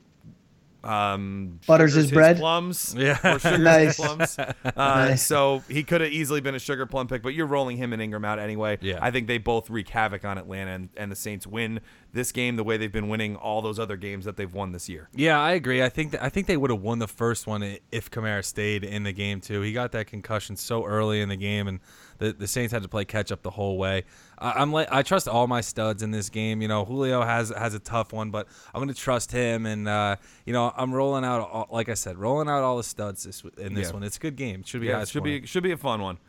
um, 0.83 1.59
Butters 1.67 1.91
sugars 1.91 2.03
his 2.05 2.11
bread? 2.11 2.37
plums, 2.37 2.95
Yeah. 2.97 3.17
Nice. 3.57 3.97
plums. 3.97 4.37
Uh, 4.39 4.53
Nice. 4.75 5.25
So 5.29 5.61
he 5.69 5.83
could 5.83 6.01
have 6.01 6.11
easily 6.11 6.41
been 6.41 6.55
a 6.55 6.59
sugar 6.59 6.85
plum 6.85 7.07
pick, 7.07 7.21
but 7.21 7.33
you're 7.33 7.45
rolling 7.45 7.77
him 7.77 7.93
and 7.93 8.01
Ingram 8.01 8.25
out 8.25 8.39
anyway. 8.39 8.77
Yeah. 8.81 8.99
I 9.01 9.11
think 9.11 9.27
they 9.27 9.37
both 9.37 9.69
wreak 9.69 9.89
havoc 9.89 10.25
on 10.25 10.37
Atlanta, 10.37 10.71
and, 10.71 10.89
and 10.97 11.11
the 11.11 11.15
Saints 11.15 11.45
win 11.45 11.79
this 12.13 12.31
game 12.31 12.55
the 12.55 12.63
way 12.63 12.77
they've 12.77 12.91
been 12.91 13.07
winning 13.09 13.35
all 13.35 13.61
those 13.61 13.77
other 13.79 13.95
games 13.97 14.25
that 14.25 14.35
they've 14.37 14.53
won 14.53 14.71
this 14.71 14.89
year. 14.89 15.09
Yeah, 15.13 15.39
I 15.39 15.51
agree. 15.51 15.83
I 15.83 15.89
think 15.89 16.11
that, 16.11 16.23
I 16.23 16.29
think 16.29 16.47
they 16.47 16.57
would 16.57 16.71
have 16.71 16.81
won 16.81 16.99
the 16.99 17.07
first 17.07 17.45
one 17.45 17.77
if 17.91 18.09
Kamara 18.09 18.43
stayed 18.43 18.83
in 18.83 19.03
the 19.03 19.13
game 19.13 19.41
too. 19.41 19.61
He 19.61 19.73
got 19.73 19.91
that 19.91 20.07
concussion 20.07 20.55
so 20.55 20.85
early 20.85 21.21
in 21.21 21.29
the 21.29 21.35
game, 21.37 21.67
and 21.67 21.79
the, 22.19 22.31
the 22.33 22.47
Saints 22.47 22.71
had 22.71 22.83
to 22.83 22.87
play 22.87 23.03
catch 23.05 23.31
up 23.31 23.41
the 23.41 23.49
whole 23.49 23.77
way. 23.77 24.03
I, 24.37 24.51
I'm 24.51 24.71
like 24.71 24.87
I 24.91 25.01
trust 25.01 25.27
all 25.27 25.47
my 25.47 25.61
studs 25.61 26.03
in 26.03 26.11
this 26.11 26.29
game. 26.29 26.61
You 26.61 26.67
know, 26.67 26.85
Julio 26.85 27.23
has 27.23 27.49
has 27.49 27.73
a 27.73 27.79
tough 27.79 28.13
one, 28.13 28.29
but 28.29 28.47
I'm 28.73 28.79
going 28.79 28.93
to 28.93 28.99
trust 28.99 29.31
him, 29.31 29.65
and 29.65 29.87
uh, 29.87 30.17
you 30.45 30.53
know 30.53 30.71
I'm 30.77 30.93
rolling 30.93 31.25
out 31.25 31.41
all, 31.49 31.67
like 31.71 31.89
I 31.89 31.95
said, 31.95 32.17
rolling 32.17 32.47
out 32.47 32.61
all 32.61 32.77
the 32.77 32.83
studs 32.83 33.23
this 33.23 33.43
in 33.57 33.73
this 33.73 33.87
Yeah. 33.87 33.93
one. 33.93 34.03
It's 34.03 34.17
a 34.17 34.19
good 34.19 34.35
game. 34.35 34.59
It 34.61 34.67
should 34.67 34.81
be 34.81 34.87
Yeah, 34.87 35.01
it 35.01 35.09
should 35.09 35.23
be 35.23 35.45
should 35.45 35.63
be 35.63 35.71
a 35.71 35.77
fun 35.77 36.01
one. 36.01 36.19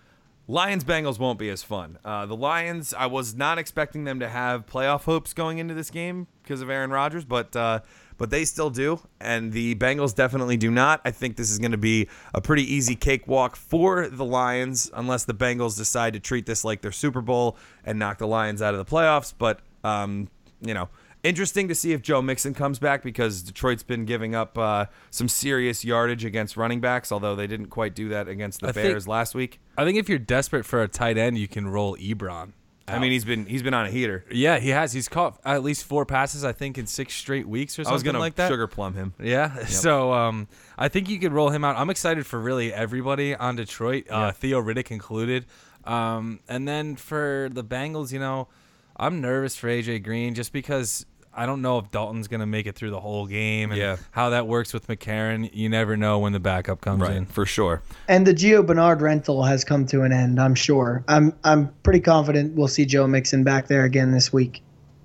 Lions 0.48 0.82
Bengals 0.82 1.20
won't 1.20 1.38
be 1.38 1.48
as 1.48 1.62
fun. 1.62 1.96
Uh, 2.04 2.26
the 2.26 2.34
Lions, 2.34 2.92
I 2.92 3.06
was 3.06 3.36
not 3.36 3.56
expecting 3.58 4.02
them 4.02 4.18
to 4.18 4.28
have 4.28 4.66
playoff 4.66 5.04
hopes 5.04 5.32
going 5.32 5.58
into 5.58 5.74
this 5.74 5.90
game 5.90 6.26
because 6.42 6.60
of 6.60 6.68
Aaron 6.68 6.90
Rodgers, 6.90 7.24
but 7.24 7.54
uh, 7.54 7.80
but 8.20 8.28
they 8.28 8.44
still 8.44 8.68
do, 8.68 9.00
and 9.18 9.50
the 9.50 9.74
Bengals 9.76 10.14
definitely 10.14 10.58
do 10.58 10.70
not. 10.70 11.00
I 11.06 11.10
think 11.10 11.36
this 11.36 11.50
is 11.50 11.58
going 11.58 11.70
to 11.70 11.78
be 11.78 12.06
a 12.34 12.40
pretty 12.42 12.70
easy 12.70 12.94
cakewalk 12.94 13.56
for 13.56 14.08
the 14.08 14.26
Lions, 14.26 14.90
unless 14.92 15.24
the 15.24 15.32
Bengals 15.32 15.74
decide 15.78 16.12
to 16.12 16.20
treat 16.20 16.44
this 16.44 16.62
like 16.62 16.82
their 16.82 16.92
Super 16.92 17.22
Bowl 17.22 17.56
and 17.82 17.98
knock 17.98 18.18
the 18.18 18.26
Lions 18.26 18.60
out 18.60 18.74
of 18.74 18.78
the 18.78 18.84
playoffs. 18.84 19.32
But 19.36 19.60
um, 19.84 20.28
you 20.60 20.74
know, 20.74 20.90
interesting 21.22 21.66
to 21.68 21.74
see 21.74 21.92
if 21.94 22.02
Joe 22.02 22.20
Mixon 22.20 22.52
comes 22.52 22.78
back 22.78 23.02
because 23.02 23.40
Detroit's 23.40 23.82
been 23.82 24.04
giving 24.04 24.34
up 24.34 24.58
uh, 24.58 24.84
some 25.10 25.26
serious 25.26 25.82
yardage 25.82 26.26
against 26.26 26.58
running 26.58 26.82
backs, 26.82 27.10
although 27.10 27.34
they 27.34 27.46
didn't 27.46 27.68
quite 27.68 27.94
do 27.94 28.10
that 28.10 28.28
against 28.28 28.60
the 28.60 28.68
I 28.68 28.72
think- 28.72 28.86
Bears 28.86 29.08
last 29.08 29.34
week. 29.34 29.60
I 29.78 29.84
think 29.86 29.96
if 29.96 30.10
you're 30.10 30.18
desperate 30.18 30.66
for 30.66 30.82
a 30.82 30.88
tight 30.88 31.16
end, 31.16 31.38
you 31.38 31.48
can 31.48 31.66
roll 31.68 31.96
Ebron. 31.96 32.52
I 32.94 32.98
mean, 32.98 33.12
he's 33.12 33.24
been 33.24 33.46
he's 33.46 33.62
been 33.62 33.74
on 33.74 33.86
a 33.86 33.90
heater. 33.90 34.24
Yeah, 34.30 34.58
he 34.58 34.70
has. 34.70 34.92
He's 34.92 35.08
caught 35.08 35.40
at 35.44 35.62
least 35.62 35.84
four 35.84 36.04
passes, 36.06 36.44
I 36.44 36.52
think, 36.52 36.78
in 36.78 36.86
six 36.86 37.14
straight 37.14 37.48
weeks 37.48 37.78
or 37.78 37.82
I 37.82 37.84
something 37.84 37.94
was 37.94 38.02
gonna 38.02 38.18
like 38.18 38.34
that. 38.36 38.48
sugar 38.48 38.66
plum 38.66 38.94
him. 38.94 39.14
Yeah. 39.20 39.64
So 39.68 40.12
um, 40.12 40.48
I 40.76 40.88
think 40.88 41.08
you 41.08 41.18
could 41.18 41.32
roll 41.32 41.50
him 41.50 41.64
out. 41.64 41.76
I'm 41.76 41.90
excited 41.90 42.26
for 42.26 42.38
really 42.38 42.72
everybody 42.72 43.34
on 43.34 43.56
Detroit, 43.56 44.04
uh, 44.10 44.32
Theo 44.32 44.60
Riddick 44.60 44.90
included. 44.90 45.46
Um, 45.84 46.40
and 46.48 46.68
then 46.68 46.96
for 46.96 47.48
the 47.50 47.64
Bengals, 47.64 48.12
you 48.12 48.18
know, 48.18 48.48
I'm 48.96 49.20
nervous 49.22 49.56
for 49.56 49.68
AJ 49.68 50.04
Green 50.04 50.34
just 50.34 50.52
because 50.52 51.06
I 51.32 51.46
don't 51.46 51.62
know 51.62 51.78
if 51.78 51.90
Dalton's 51.92 52.26
gonna 52.28 52.46
make 52.46 52.66
it 52.66 52.74
through 52.74 52.90
the 52.90 53.00
whole 53.00 53.26
game 53.26 53.70
and 53.70 53.78
Yeah. 53.80 53.96
how 54.10 54.30
that 54.30 54.46
works 54.48 54.72
with 54.74 54.88
McCarron. 54.88 55.48
You 55.52 55.68
never 55.68 55.96
know 55.96 56.18
when 56.18 56.32
the 56.32 56.40
backup 56.40 56.80
comes 56.80 57.08
in. 57.08 57.24
for 57.26 57.46
sure. 57.46 57.82
And 58.08 58.26
the 58.26 58.34
Gio 58.34 58.66
Bernard 58.66 59.00
rental 59.00 59.44
has 59.44 59.62
come 59.64 59.86
to 59.86 60.02
an 60.02 60.12
end. 60.12 60.40
I'm 60.40 60.54
sure. 60.56 61.04
I'm 61.06 61.32
I'm 61.44 61.68
pretty 61.84 62.00
confident 62.00 62.54
we'll 62.56 62.66
see 62.68 62.84
Joe 62.84 63.06
Mixon 63.06 63.44
back 63.44 63.68
there 63.68 63.84
again 63.84 64.10
this 64.10 64.32
week. 64.32 64.62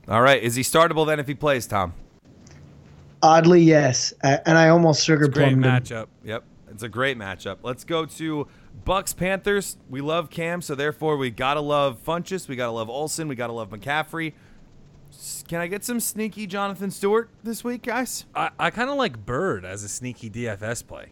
All 0.08 0.22
right, 0.22 0.42
is 0.42 0.56
he 0.56 0.64
startable 0.64 1.06
then 1.06 1.20
if 1.20 1.28
he 1.28 1.36
plays, 1.36 1.68
Tom? 1.68 1.94
Oddly, 3.22 3.62
yes. 3.62 4.14
And 4.22 4.58
I 4.58 4.70
almost 4.70 5.04
sugar 5.04 5.28
Great 5.28 5.50
plumbed 5.58 5.66
him. 5.66 5.72
matchup. 5.72 6.08
Yep, 6.24 6.44
it's 6.72 6.84
a 6.84 6.90
great 6.90 7.18
matchup. 7.18 7.58
Let's 7.64 7.84
go 7.84 8.06
to 8.06 8.48
Bucks 8.84 9.14
Panthers. 9.14 9.78
We 9.90 10.02
love 10.02 10.30
Cam, 10.30 10.62
so 10.62 10.76
therefore 10.76 11.18
we 11.18 11.32
gotta 11.32 11.62
love 11.62 11.98
Funchess. 12.06 12.48
We 12.48 12.56
gotta 12.56 12.72
love 12.72 12.90
Olsen. 12.90 13.28
We 13.28 13.36
gotta 13.36 13.54
love 13.54 13.70
McCaffrey. 13.70 14.34
S- 15.16 15.44
Can 15.48 15.60
I 15.62 15.68
get 15.68 15.84
some 15.84 16.00
sneaky 16.00 16.48
Jonathan 16.48 16.92
Stewart 16.92 17.30
this 17.44 17.64
week, 17.64 17.84
guys? 17.84 18.26
I, 18.36 18.50
I 18.60 18.70
kind 18.70 18.90
of 18.90 18.98
like 18.98 19.26
Byrd 19.26 19.66
as 19.66 19.84
a 19.84 19.90
sneaky 19.90 20.30
DFS 20.30 20.86
play. 20.86 21.08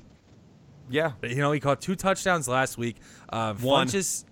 Yeah, 0.89 1.13
You 1.23 1.35
know, 1.37 1.51
he 1.53 1.59
caught 1.59 1.79
two 1.81 1.95
touchdowns 1.95 2.47
last 2.47 2.77
week. 2.77 2.97
Uh, 3.29 3.53
One. 3.55 3.87
Funchess, 3.87 4.25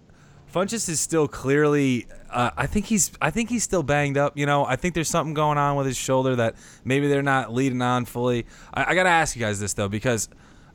Funchess 0.53 0.89
is 0.89 0.99
still 0.99 1.27
clearly. 1.27 2.07
Uh, 2.29 2.51
I 2.57 2.67
think 2.67 2.85
he's. 2.87 3.09
I 3.21 3.31
think 3.31 3.49
he's 3.49 3.63
still 3.63 3.83
banged 3.83 4.17
up. 4.17 4.37
You 4.37 4.45
know, 4.45 4.65
I 4.65 4.75
think 4.75 4.93
there's 4.93 5.09
something 5.09 5.33
going 5.33 5.57
on 5.57 5.77
with 5.77 5.85
his 5.87 5.95
shoulder 5.95 6.35
that 6.35 6.55
maybe 6.83 7.07
they're 7.07 7.23
not 7.23 7.53
leading 7.53 7.81
on 7.81 8.03
fully. 8.03 8.45
I, 8.73 8.91
I 8.91 8.95
gotta 8.95 9.09
ask 9.09 9.33
you 9.35 9.39
guys 9.39 9.61
this 9.61 9.73
though 9.73 9.87
because 9.87 10.27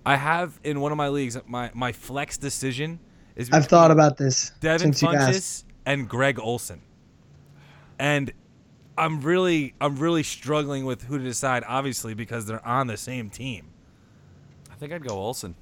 I 0.06 0.16
have 0.16 0.58
in 0.64 0.80
one 0.80 0.92
of 0.92 0.98
my 0.98 1.08
leagues 1.08 1.38
my 1.46 1.70
my 1.74 1.92
flex 1.92 2.38
decision 2.38 2.98
is 3.36 3.50
I've 3.52 3.66
thought 3.66 3.90
about 3.90 4.16
this 4.16 4.52
Devin 4.60 4.94
since 4.94 5.02
you 5.02 5.08
asked. 5.10 5.28
Funchess 5.30 5.64
and 5.84 6.08
Greg 6.08 6.38
Olsen. 6.40 6.80
And 7.98 8.32
I'm 8.98 9.20
really 9.20 9.74
I'm 9.80 9.96
really 9.98 10.22
struggling 10.22 10.84
with 10.84 11.02
who 11.04 11.18
to 11.18 11.24
decide 11.24 11.64
obviously 11.66 12.14
because 12.14 12.46
they're 12.46 12.66
on 12.66 12.86
the 12.86 12.96
same 12.96 13.30
team. 13.30 13.68
I 14.70 14.74
think 14.74 14.92
I'd 14.92 15.06
go 15.06 15.14
Olsen. 15.14 15.54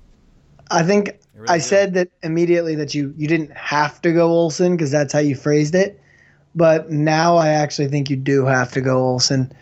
I 0.70 0.82
think 0.82 1.10
really 1.34 1.48
I 1.48 1.56
do. 1.58 1.62
said 1.62 1.94
that 1.94 2.08
immediately 2.22 2.74
that 2.76 2.94
you 2.94 3.12
you 3.16 3.28
didn't 3.28 3.52
have 3.52 4.00
to 4.02 4.12
go 4.12 4.28
Olsen 4.30 4.76
because 4.76 4.90
that's 4.90 5.12
how 5.12 5.18
you 5.18 5.34
phrased 5.36 5.74
it. 5.74 6.00
But 6.54 6.90
now 6.90 7.36
I 7.36 7.48
actually 7.48 7.88
think 7.88 8.08
you 8.08 8.16
do 8.16 8.46
have 8.46 8.70
to 8.72 8.80
go 8.80 8.98
Olsen. 8.98 9.52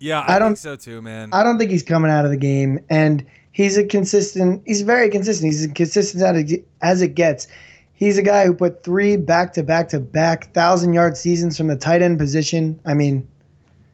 Yeah, 0.00 0.20
I, 0.20 0.34
I 0.36 0.38
don't- 0.40 0.48
think 0.48 0.58
so 0.58 0.74
too, 0.76 1.00
man. 1.00 1.30
I 1.32 1.44
don't 1.44 1.58
think 1.58 1.70
he's 1.70 1.84
coming 1.84 2.10
out 2.10 2.24
of 2.24 2.32
the 2.32 2.36
game, 2.36 2.80
and 2.90 3.24
he's 3.52 3.76
a 3.78 3.84
consistent. 3.84 4.60
He's 4.66 4.82
very 4.82 5.08
consistent. 5.08 5.52
He's 5.52 5.64
as 5.64 5.72
consistent 5.72 6.24
as 6.24 6.52
it- 6.52 6.66
as 6.82 7.02
it 7.02 7.14
gets. 7.14 7.46
He's 8.02 8.18
a 8.18 8.22
guy 8.22 8.46
who 8.46 8.52
put 8.52 8.82
three 8.82 9.16
back 9.16 9.52
to 9.52 9.62
back 9.62 9.88
to 9.90 10.00
back 10.00 10.52
thousand 10.52 10.92
yard 10.92 11.16
seasons 11.16 11.56
from 11.56 11.68
the 11.68 11.76
tight 11.76 12.02
end 12.02 12.18
position. 12.18 12.80
I 12.84 12.94
mean, 12.94 13.28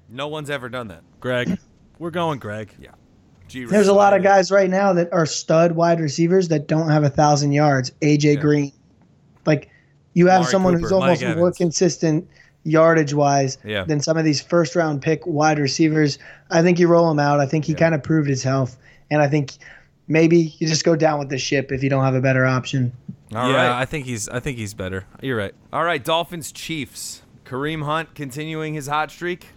No 0.09 0.29
one's 0.29 0.49
ever 0.49 0.71
done 0.71 0.89
that. 0.89 1.03
Greg, 1.21 1.59
we're 1.99 2.11
going, 2.11 2.39
Greg. 2.39 2.71
Yeah. 2.81 2.93
Gee, 3.49 3.67
there's 3.67 3.89
a 3.89 3.93
lot 3.93 4.15
of 4.15 4.23
guys 4.23 4.51
right 4.51 4.71
now 4.71 4.95
that 4.95 5.13
are 5.13 5.27
stud 5.27 5.73
wide 5.73 6.01
receivers 6.01 6.49
that 6.49 6.67
don't 6.69 6.89
have 6.89 7.05
a 7.05 7.11
thousand 7.11 7.53
yards. 7.53 7.91
AJ 8.01 8.23
Yeah. 8.37 8.41
Green, 8.41 8.73
like 9.45 9.69
you 10.15 10.29
have 10.29 10.41
Amari 10.41 10.51
someone 10.53 10.73
Cooper. 10.77 10.83
who's 10.85 10.93
almost 10.93 11.21
Mike 11.23 11.37
more 11.37 11.49
Evans. 11.49 11.57
consistent 11.59 12.27
yardage 12.65 13.13
wise 13.13 13.59
Yeah. 13.63 13.85
than 13.85 14.01
some 14.01 14.17
of 14.17 14.25
these 14.25 14.41
first 14.41 14.75
round 14.75 15.03
pick 15.03 15.27
wide 15.27 15.59
receivers. 15.59 16.19
I 16.51 16.63
think 16.63 16.79
you 16.79 16.89
roll 16.89 17.11
him 17.11 17.19
out. 17.19 17.41
I 17.41 17.47
think 17.47 17.67
he 17.67 17.73
Yeah. 17.73 17.79
kind 17.79 17.95
of 17.95 18.03
proved 18.03 18.31
his 18.31 18.43
health, 18.43 18.79
and 19.11 19.21
I 19.21 19.29
think 19.29 19.53
maybe 20.09 20.55
you 20.59 20.67
just 20.67 20.85
go 20.85 20.97
down 20.97 21.19
with 21.19 21.29
the 21.29 21.37
ship 21.37 21.73
if 21.73 21.83
you 21.83 21.91
don't 21.91 22.05
have 22.05 22.15
a 22.15 22.23
better 22.23 22.47
option. 22.47 22.91
All 23.35 23.51
yeah, 23.51 23.57
right. 23.68 23.81
I 23.83 23.85
think 23.85 24.07
he's 24.07 24.29
I 24.29 24.41
think 24.41 24.57
he's 24.59 24.74
better. 24.74 25.05
You're 25.20 25.37
right. 25.37 25.55
All 25.72 25.85
right, 25.85 26.03
Dolphins 26.03 26.51
Chiefs. 26.53 27.22
Kareem 27.45 27.83
Hunt 27.85 28.14
continuing 28.14 28.74
his 28.74 28.87
hot 28.87 29.11
streak. 29.11 29.49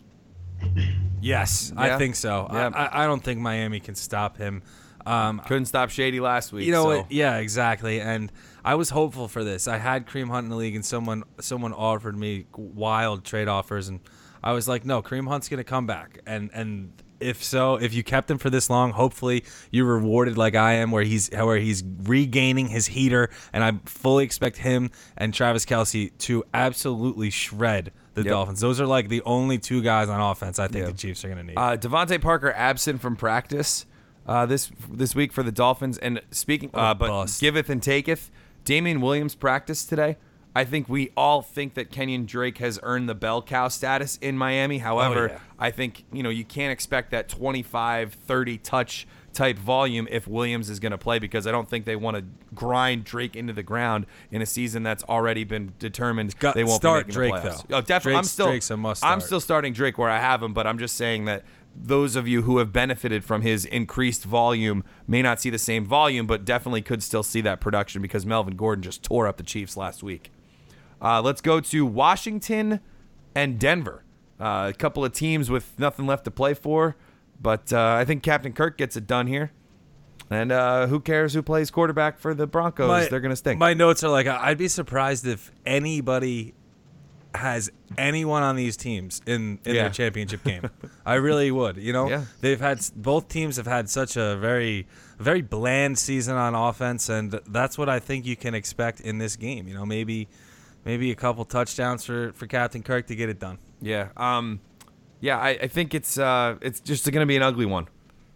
Yes, 1.22 1.72
Yeah. 1.76 1.96
I 1.96 1.98
think 1.98 2.16
so. 2.16 2.48
I- 2.50 2.56
Yeah. 2.56 2.70
I, 2.74 3.04
I 3.04 3.06
don't 3.06 3.24
think 3.24 3.40
Miami 3.40 3.80
can 3.80 3.96
stop 3.96 4.38
him. 4.38 4.64
Um, 5.06 5.40
Couldn't 5.48 5.66
stop 5.66 5.90
Shady 5.90 6.20
last 6.20 6.52
week. 6.54 6.66
you 6.66 6.72
know 6.72 6.84
so. 6.84 6.98
what? 7.00 7.12
Yeah, 7.12 7.38
exactly. 7.38 8.00
And 8.00 8.32
I 8.64 8.76
was 8.76 8.92
hopeful 8.92 9.28
for 9.28 9.44
this. 9.44 9.68
I 9.68 9.78
had 9.78 10.06
Kareem 10.06 10.30
Hunt 10.30 10.46
in 10.46 10.50
the 10.52 10.56
league, 10.56 10.76
and 10.76 10.86
someone 10.86 11.24
someone 11.40 11.74
offered 11.74 12.16
me 12.16 12.46
wild 12.56 13.24
trade 13.24 13.48
offers, 13.48 13.88
and 13.88 14.00
I 14.44 14.52
was 14.54 14.68
like, 14.68 14.86
no, 14.86 15.02
Kareem 15.02 15.28
Hunt's 15.28 15.50
gonna 15.50 15.64
come 15.64 15.88
back. 15.88 16.20
And 16.28 16.52
and 16.54 16.92
if 17.22 17.44
so, 17.44 17.76
if 17.76 17.94
you 17.94 18.04
kept 18.04 18.30
him 18.30 18.38
for 18.38 18.50
this 18.50 18.70
long, 18.70 18.92
hopefully 18.92 19.44
you're 19.72 19.86
rewarded 19.86 20.38
like 20.38 20.56
I 20.56 20.74
am, 20.74 20.92
where 20.92 21.04
he's 21.04 21.30
where 21.32 21.58
he's 21.58 21.84
regaining 22.04 22.68
his 22.68 22.88
heater, 22.88 23.30
and 23.54 23.64
I 23.64 23.74
fully 23.86 24.24
expect 24.26 24.58
him 24.58 24.90
and 25.18 25.34
Travis 25.34 25.66
Kelce 25.66 26.12
to 26.20 26.44
absolutely 26.54 27.30
shred 27.30 27.92
the 28.14 28.22
Yep. 28.24 28.30
Dolphins. 28.30 28.60
Those 28.60 28.82
are 28.82 28.86
like 28.86 29.08
the 29.10 29.22
only 29.24 29.58
two 29.58 29.82
guys 29.82 30.10
on 30.10 30.20
offense 30.20 30.60
I 30.60 30.68
think 30.68 30.84
Yeah. 30.86 30.92
the 30.92 30.98
Chiefs 30.98 31.24
are 31.24 31.30
gonna 31.30 31.44
need. 31.44 31.56
Uh, 31.58 31.78
DeVante 31.78 32.22
Parker 32.22 32.52
absent 32.56 33.02
from 33.02 33.16
practice 33.16 33.86
uh, 34.28 34.46
this 34.46 34.70
this 34.92 35.16
week 35.16 35.32
for 35.34 35.44
the 35.44 35.52
Dolphins. 35.52 35.98
And 35.98 36.22
speaking, 36.32 36.70
uh, 36.74 36.94
but 36.94 37.08
bust. 37.08 37.40
giveth 37.42 37.70
and 37.70 37.82
taketh. 37.82 38.30
Damien 38.66 39.02
Williams 39.02 39.34
practiced 39.34 39.90
today. 39.90 40.18
I 40.54 40.66
think 40.66 40.90
we 40.90 41.12
all 41.16 41.42
think 41.42 41.76
that 41.76 41.92
Kenyan 41.92 42.26
Drake 42.26 42.58
has 42.58 42.78
earned 42.84 43.08
the 43.08 43.16
bell 43.16 43.42
cow 43.42 43.70
status 43.70 44.18
in 44.22 44.38
Miami. 44.38 44.80
However, 44.80 45.30
Oh, 45.30 45.34
yeah. 45.34 45.40
I 45.58 45.72
think 45.72 46.04
you 46.12 46.24
know 46.24 46.30
you 46.30 46.44
can't 46.44 46.72
expect 46.72 47.12
that 47.12 47.30
25, 47.30 48.14
30 48.14 48.58
touch 48.58 49.08
type 49.34 49.58
volume 49.58 50.10
if 50.12 50.28
Williams 50.28 50.70
is 50.70 50.82
going 50.82 50.92
to 50.92 50.98
play 50.98 51.18
because 51.18 51.48
I 51.48 51.52
don't 51.52 51.70
think 51.70 51.86
they 51.86 51.96
want 51.96 52.18
to 52.18 52.26
grind 52.54 53.06
Drake 53.06 53.38
into 53.38 53.54
the 53.54 53.64
ground 53.64 54.06
in 54.30 54.42
a 54.42 54.46
season 54.46 54.84
that's 54.84 55.06
already 55.06 55.46
been 55.46 55.72
determined 55.80 56.38
Got- 56.38 56.54
they 56.56 56.66
won't 56.66 56.82
start 56.82 57.08
be 57.08 57.14
Drake, 57.14 57.34
playoffs. 57.36 57.66
though. 57.68 57.78
Oh, 57.78 57.82
definitely. 57.82 58.18
I'm 58.18 58.24
still 58.26 58.48
Drake's 58.48 58.70
a 58.72 58.76
must 58.76 59.06
I'm 59.06 59.22
still 59.22 59.40
starting 59.40 59.72
Drake 59.72 59.98
where 59.98 60.10
I 60.10 60.20
have 60.20 60.44
him, 60.44 60.54
but 60.54 60.68
I'm 60.68 60.78
just 60.78 60.98
saying 60.98 61.26
that 61.26 61.44
those 61.74 62.18
of 62.18 62.28
you 62.28 62.42
who 62.42 62.58
have 62.58 62.74
benefited 62.74 63.24
from 63.24 63.42
his 63.42 63.64
increased 63.64 64.26
volume 64.26 64.84
may 65.08 65.22
not 65.22 65.40
see 65.40 65.50
the 65.50 65.58
same 65.58 65.86
volume, 65.86 66.28
but 66.28 66.44
definitely 66.44 66.82
could 66.82 67.02
still 67.02 67.24
see 67.24 67.40
that 67.40 67.62
production 67.62 68.02
because 68.02 68.26
Melvin 68.26 68.58
Gordon 68.58 68.84
just 68.84 69.02
tore 69.02 69.28
up 69.28 69.38
the 69.38 69.44
Chiefs 69.44 69.78
last 69.78 70.04
week. 70.04 70.30
Uh, 71.02 71.22
let's 71.22 71.42
go 71.42 71.60
to 71.60 71.86
Washington 71.86 72.80
and 73.36 73.60
Denver. 73.60 74.04
Uh, 74.40 74.68
a 74.70 74.74
couple 74.78 75.04
of 75.06 75.14
teams 75.14 75.50
with 75.50 75.78
nothing 75.80 76.06
left 76.08 76.26
to 76.26 76.32
play 76.32 76.54
for, 76.54 76.96
but 77.42 77.72
uh, 77.74 77.96
I 78.00 78.06
think 78.06 78.24
Captain 78.24 78.54
Kirk 78.54 78.78
gets 78.78 78.96
it 78.96 79.08
done 79.08 79.28
here. 79.28 79.52
And 80.30 80.52
uh, 80.52 80.88
who 80.88 81.00
cares 81.00 81.34
who 81.34 81.42
plays 81.42 81.70
quarterback 81.72 82.18
for 82.20 82.34
the 82.34 82.48
Broncos? 82.48 83.10
They're 83.10 83.20
going 83.20 83.32
to 83.32 83.36
stink. 83.36 83.60
My 83.60 83.74
notes 83.74 84.04
are 84.04 84.10
like, 84.10 84.28
I'd 84.28 84.58
be 84.58 84.68
surprised 84.70 85.28
if 85.28 85.52
anybody 85.66 86.54
has 87.36 87.72
anyone 87.98 88.44
on 88.44 88.56
these 88.56 88.76
teams 88.78 89.22
in, 89.26 89.60
in 89.66 89.76
Yeah. 89.76 89.84
their 89.84 89.90
championship 89.92 90.44
game. 90.44 90.70
I 91.06 91.16
really 91.16 91.52
would. 91.52 91.78
You 91.78 91.94
know, 91.94 92.10
Yeah. 92.10 92.26
they've 92.42 92.60
had 92.60 92.80
both 92.96 93.28
teams 93.30 93.58
have 93.58 93.68
had 93.68 93.90
such 93.90 94.18
a 94.18 94.36
very 94.38 94.88
very 95.20 95.42
bland 95.42 96.00
season 96.00 96.36
on 96.36 96.56
offense, 96.56 97.08
and 97.10 97.32
that's 97.48 97.78
what 97.78 97.88
I 97.90 98.00
think 98.00 98.26
you 98.26 98.36
can 98.36 98.54
expect 98.56 99.02
in 99.02 99.18
this 99.20 99.36
game. 99.36 99.68
You 99.68 99.74
know, 99.76 99.86
maybe 99.86 100.28
maybe 100.86 101.12
a 101.12 101.16
couple 101.16 101.46
touchdowns 101.46 102.04
for 102.06 102.32
for 102.34 102.48
Captain 102.48 102.84
Kirk 102.84 103.08
to 103.08 103.16
get 103.16 103.30
it 103.30 103.40
done. 103.40 103.58
Yeah. 103.82 104.10
Um, 104.18 104.62
yeah, 105.22 105.38
I, 105.38 105.50
I 105.50 105.68
think 105.68 105.94
it's 105.94 106.18
uh, 106.18 106.58
it's 106.62 106.80
just 106.80 107.06
going 107.06 107.22
to 107.22 107.28
be 107.28 107.38
an 107.38 107.44
ugly 107.44 107.66
one, 107.66 107.88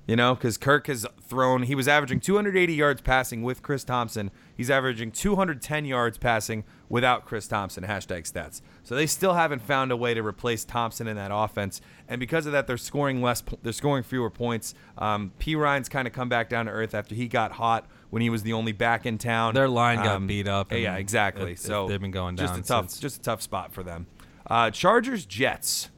you 0.07 0.15
know, 0.15 0.35
because 0.35 0.57
Kirk 0.57 0.85
has 0.85 1.05
thrown. 1.19 1.63
He 1.63 1.73
was 1.73 1.87
averaging 1.87 2.19
280 2.19 2.73
yards 2.73 3.01
passing 3.01 3.41
with 3.41 3.63
Chris 3.63 3.83
Thompson. 3.83 4.29
He's 4.55 4.69
averaging 4.69 5.11
210 5.11 5.85
yards 5.85 6.19
passing 6.19 6.63
without 6.87 7.25
Chris 7.25 7.47
Thompson. 7.47 7.83
Hashtag 7.83 8.31
stats. 8.31 8.61
So 8.83 8.95
they 8.95 9.07
still 9.07 9.33
haven't 9.33 9.63
found 9.63 9.91
a 9.91 9.97
way 9.97 10.13
to 10.13 10.21
replace 10.21 10.63
Thompson 10.63 11.07
in 11.07 11.15
that 11.15 11.31
offense, 11.33 11.81
and 12.07 12.19
because 12.19 12.45
of 12.45 12.51
that, 12.51 12.67
they're 12.67 12.77
scoring 12.77 13.19
less. 13.19 13.43
They're 13.63 13.73
scoring 13.73 14.03
fewer 14.03 14.29
points. 14.29 14.75
Um, 14.99 15.31
Perine's 15.39 15.89
kind 15.89 16.07
of 16.07 16.13
come 16.13 16.29
back 16.29 16.49
down 16.49 16.67
to 16.67 16.71
earth 16.71 16.93
after 16.93 17.15
he 17.15 17.27
got 17.27 17.53
hot 17.53 17.87
when 18.15 18.21
he 18.21 18.29
was 18.29 18.43
the 18.43 18.53
only 18.53 18.71
back 18.71 19.05
in 19.05 19.17
town. 19.17 19.53
Their 19.53 19.67
line 19.67 19.97
got 19.97 20.15
Um, 20.15 20.25
beat 20.27 20.47
up. 20.47 20.71
Yeah, 20.71 20.95
exactly. 20.95 21.51
it- 21.51 21.53
it- 21.55 21.59
so 21.59 21.89
they've 21.89 21.99
been 21.99 22.11
going 22.11 22.37
down. 22.37 22.45
just 22.47 22.53
down 22.53 22.59
a 22.61 22.63
tough, 22.83 22.89
since. 22.91 23.01
just 23.01 23.17
a 23.17 23.21
tough 23.23 23.41
spot 23.41 23.73
for 23.73 23.83
them. 23.83 24.07
Uh, 24.47 24.71
Chargers 24.71 25.25
Jets. 25.25 25.89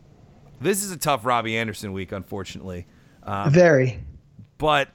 This 0.59 0.83
is 0.83 0.89
a 0.89 0.97
tough 0.97 1.23
Robby 1.27 1.55
Anderson 1.55 1.93
week, 1.93 2.11
unfortunately. 2.11 2.87
Um, 3.21 3.51
Very. 3.51 3.99
but 4.57 4.89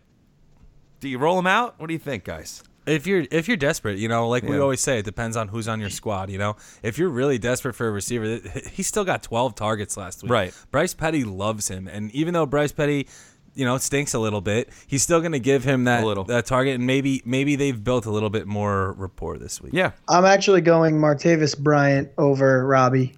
do 0.99 1.09
you 1.09 1.19
roll 1.19 1.39
him 1.39 1.47
out? 1.47 1.79
What 1.79 1.87
do 1.87 1.93
you 1.93 2.01
think, 2.01 2.25
guys? 2.25 2.65
If 2.87 3.07
you're 3.07 3.25
if 3.31 3.47
you're 3.47 3.57
desperate, 3.57 3.99
you 4.01 4.09
know, 4.09 4.29
like 4.29 4.43
we 4.43 4.59
always 4.59 4.81
say, 4.81 4.99
it 4.99 5.05
depends 5.05 5.37
on 5.37 5.47
who's 5.47 5.69
on 5.69 5.79
your 5.79 5.91
squad. 5.91 6.29
You 6.31 6.39
know, 6.39 6.57
if 6.83 6.99
you're 6.99 7.11
really 7.11 7.39
desperate 7.39 7.75
for 7.77 7.87
a 7.87 7.93
receiver, 7.93 8.39
th- 8.41 8.71
he 8.73 8.83
still 8.83 9.05
got 9.05 9.23
12 9.23 9.55
targets 9.55 9.97
last 9.97 10.25
week. 10.25 10.33
Right. 10.33 10.53
Bryce 10.73 10.93
Petty 10.93 11.23
loves 11.23 11.69
him, 11.69 11.87
and 11.87 12.11
even 12.11 12.35
though 12.35 12.47
Bryce 12.47 12.73
Petty, 12.73 13.07
you 13.55 13.65
know, 13.65 13.75
it 13.75 13.83
stinks 13.83 14.15
a 14.15 14.19
little 14.19 14.41
bit, 14.41 14.71
he's 14.87 15.03
still 15.03 15.21
going 15.21 15.33
to 15.33 15.39
give 15.41 15.65
him 15.65 15.85
that 15.85 16.03
A 16.05 16.07
little. 16.07 16.25
that 16.25 16.47
target, 16.47 16.75
and 16.77 16.87
maybe 16.87 17.23
maybe 17.25 17.57
they've 17.57 17.83
built 17.83 18.07
a 18.07 18.11
little 18.11 18.31
bit 18.31 18.47
more 18.47 18.93
rapport 18.93 19.39
this 19.39 19.61
week. 19.61 19.73
Yeah, 19.75 19.93
I'm 20.09 20.25
actually 20.25 20.61
going 20.63 20.95
Martavis 20.99 21.59
Bryant 21.59 22.11
over 22.19 22.67
Robby. 22.67 23.15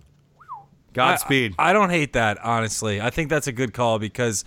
Godspeed. 0.93 1.55
I, 1.59 1.71
I 1.71 1.73
don't 1.73 1.91
hate 1.91 2.13
that 2.13 2.39
honestly. 2.45 3.01
I 3.01 3.11
think 3.11 3.29
that's 3.29 3.47
a 3.49 3.53
good 3.53 3.73
call 3.75 3.99
because 3.99 4.45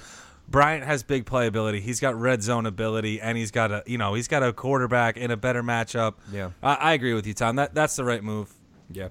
Bryant 0.48 0.86
has 0.86 1.04
big 1.04 1.26
playability. 1.26 1.82
He's 1.82 2.00
got 2.00 2.16
red 2.20 2.42
zone 2.42 2.66
ability, 2.66 3.20
and 3.20 3.38
he's 3.38 3.52
got 3.52 3.72
a 3.72 3.84
you 3.86 3.98
know 3.98 4.14
he's 4.14 4.28
got 4.30 4.44
a 4.44 4.54
quarterback 4.54 5.18
in 5.18 5.30
a 5.32 5.38
better 5.38 5.62
matchup. 5.62 6.14
Yeah. 6.32 6.52
I, 6.64 6.76
I 6.76 6.94
agree 6.94 7.14
with 7.14 7.28
you, 7.28 7.34
Tom. 7.34 7.58
That 7.58 7.74
that's 7.74 7.96
the 7.98 8.04
right 8.06 8.24
move. 8.24 8.54
yeah. 8.92 9.10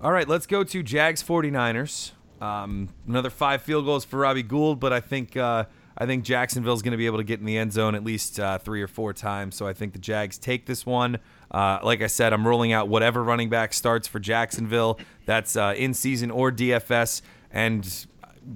All 0.00 0.12
right, 0.12 0.28
let's 0.28 0.46
go 0.46 0.62
to 0.62 0.82
Jags 0.84 1.24
49ers. 1.24 2.12
Um, 2.40 2.90
another 3.08 3.30
five 3.30 3.62
field 3.62 3.84
goals 3.84 4.04
for 4.04 4.20
Robbie 4.20 4.44
Gould, 4.44 4.78
but 4.78 4.92
I 4.92 5.00
think 5.00 5.36
uh, 5.36 5.64
I 6.00 6.06
think 6.06 6.22
Jacksonville's 6.24 6.80
going 6.80 6.92
to 6.92 6.96
be 6.96 7.06
able 7.06 7.18
to 7.18 7.24
get 7.24 7.40
in 7.40 7.44
the 7.46 7.58
end 7.58 7.72
zone 7.72 7.96
at 7.96 8.04
least 8.04 8.38
uh, 8.38 8.58
three 8.58 8.80
or 8.80 8.86
four 8.86 9.12
times. 9.12 9.56
So 9.56 9.66
I 9.66 9.72
think 9.72 9.92
the 9.94 9.98
Jags 9.98 10.38
take 10.38 10.64
this 10.66 10.86
one. 10.86 11.18
Uh, 11.50 11.80
like 11.82 12.02
I 12.02 12.06
said, 12.06 12.32
I'm 12.32 12.46
rolling 12.46 12.72
out 12.72 12.88
whatever 12.88 13.24
running 13.24 13.48
back 13.50 13.72
starts 13.72 14.06
for 14.06 14.20
Jacksonville. 14.20 15.00
That's 15.26 15.56
uh, 15.56 15.74
in 15.76 15.94
season 15.94 16.30
or 16.30 16.52
DFS, 16.52 17.20
and 17.50 18.06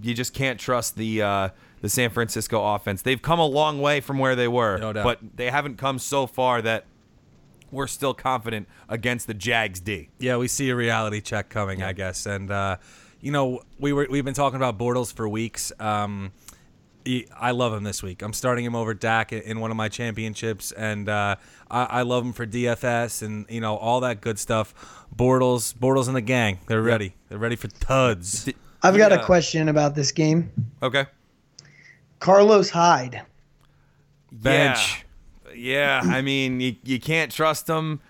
you 0.02 0.14
just 0.14 0.34
can't 0.34 0.60
trust 0.60 0.96
the 0.96 1.22
uh, 1.22 1.48
the 1.80 1.88
San 1.88 2.10
Francisco 2.10 2.64
offense. 2.74 3.02
They've 3.02 3.20
come 3.20 3.40
a 3.40 3.46
long 3.46 3.80
way 3.80 4.00
from 4.00 4.18
where 4.18 4.36
they 4.36 4.46
were, 4.46 4.78
No 4.78 4.92
doubt. 4.92 5.02
but 5.04 5.18
they 5.34 5.50
haven't 5.50 5.78
come 5.78 5.98
so 5.98 6.28
far 6.28 6.62
that 6.62 6.84
we're 7.72 7.88
still 7.88 8.14
confident 8.14 8.68
against 8.88 9.26
the 9.26 9.34
Jags 9.34 9.80
D. 9.80 10.10
Yeah, 10.20 10.36
we 10.36 10.46
see 10.46 10.68
a 10.70 10.76
reality 10.76 11.20
check 11.20 11.48
coming, 11.48 11.82
I 11.82 11.92
guess. 11.92 12.24
And 12.26 12.50
uh, 12.52 12.76
you 13.20 13.32
know, 13.32 13.62
we 13.80 13.92
were 13.92 14.06
we've 14.08 14.24
been 14.24 14.34
talking 14.34 14.56
about 14.58 14.78
Bortles 14.78 15.12
for 15.12 15.28
weeks. 15.28 15.72
Um, 15.80 16.30
he- 17.04 17.26
I 17.38 17.50
love 17.52 17.72
him 17.72 17.84
this 17.84 18.02
week. 18.02 18.22
I'm 18.22 18.32
starting 18.32 18.64
him 18.64 18.74
over 18.74 18.94
Dak 18.94 19.32
in- 19.32 19.42
in 19.42 19.60
one 19.60 19.70
of 19.70 19.76
my 19.76 19.88
championships, 19.88 20.72
and 20.72 21.08
uh, 21.08 21.36
I, 21.70 21.84
I 21.84 22.02
love 22.02 22.24
him 22.24 22.32
for 22.32 22.46
DFS 22.46 23.22
and 23.22 23.46
you 23.48 23.60
know 23.60 23.76
all 23.76 24.00
that 24.00 24.20
good 24.20 24.38
stuff. 24.38 24.74
Bortles, 25.14 25.74
Bortles 25.74 26.06
and 26.06 26.16
the 26.16 26.20
gang, 26.22 26.58
they're 26.66 26.82
ready. 26.82 27.14
They're 27.28 27.38
ready 27.38 27.56
for 27.56 27.68
tuds. 27.68 28.48
I've 28.82 28.96
got 28.96 29.12
Yeah. 29.12 29.20
a 29.20 29.24
question 29.24 29.68
about 29.68 29.94
this 29.94 30.10
game. 30.12 30.50
Okay. 30.82 31.06
Carlos 32.18 32.70
Hyde. 32.70 33.22
Bench. 34.30 35.04
Yeah, 35.54 36.00
I 36.04 36.22
mean, 36.22 36.60
you, 36.60 36.76
you 36.84 36.98
can't 36.98 37.30
trust 37.30 37.68
him. 37.68 38.00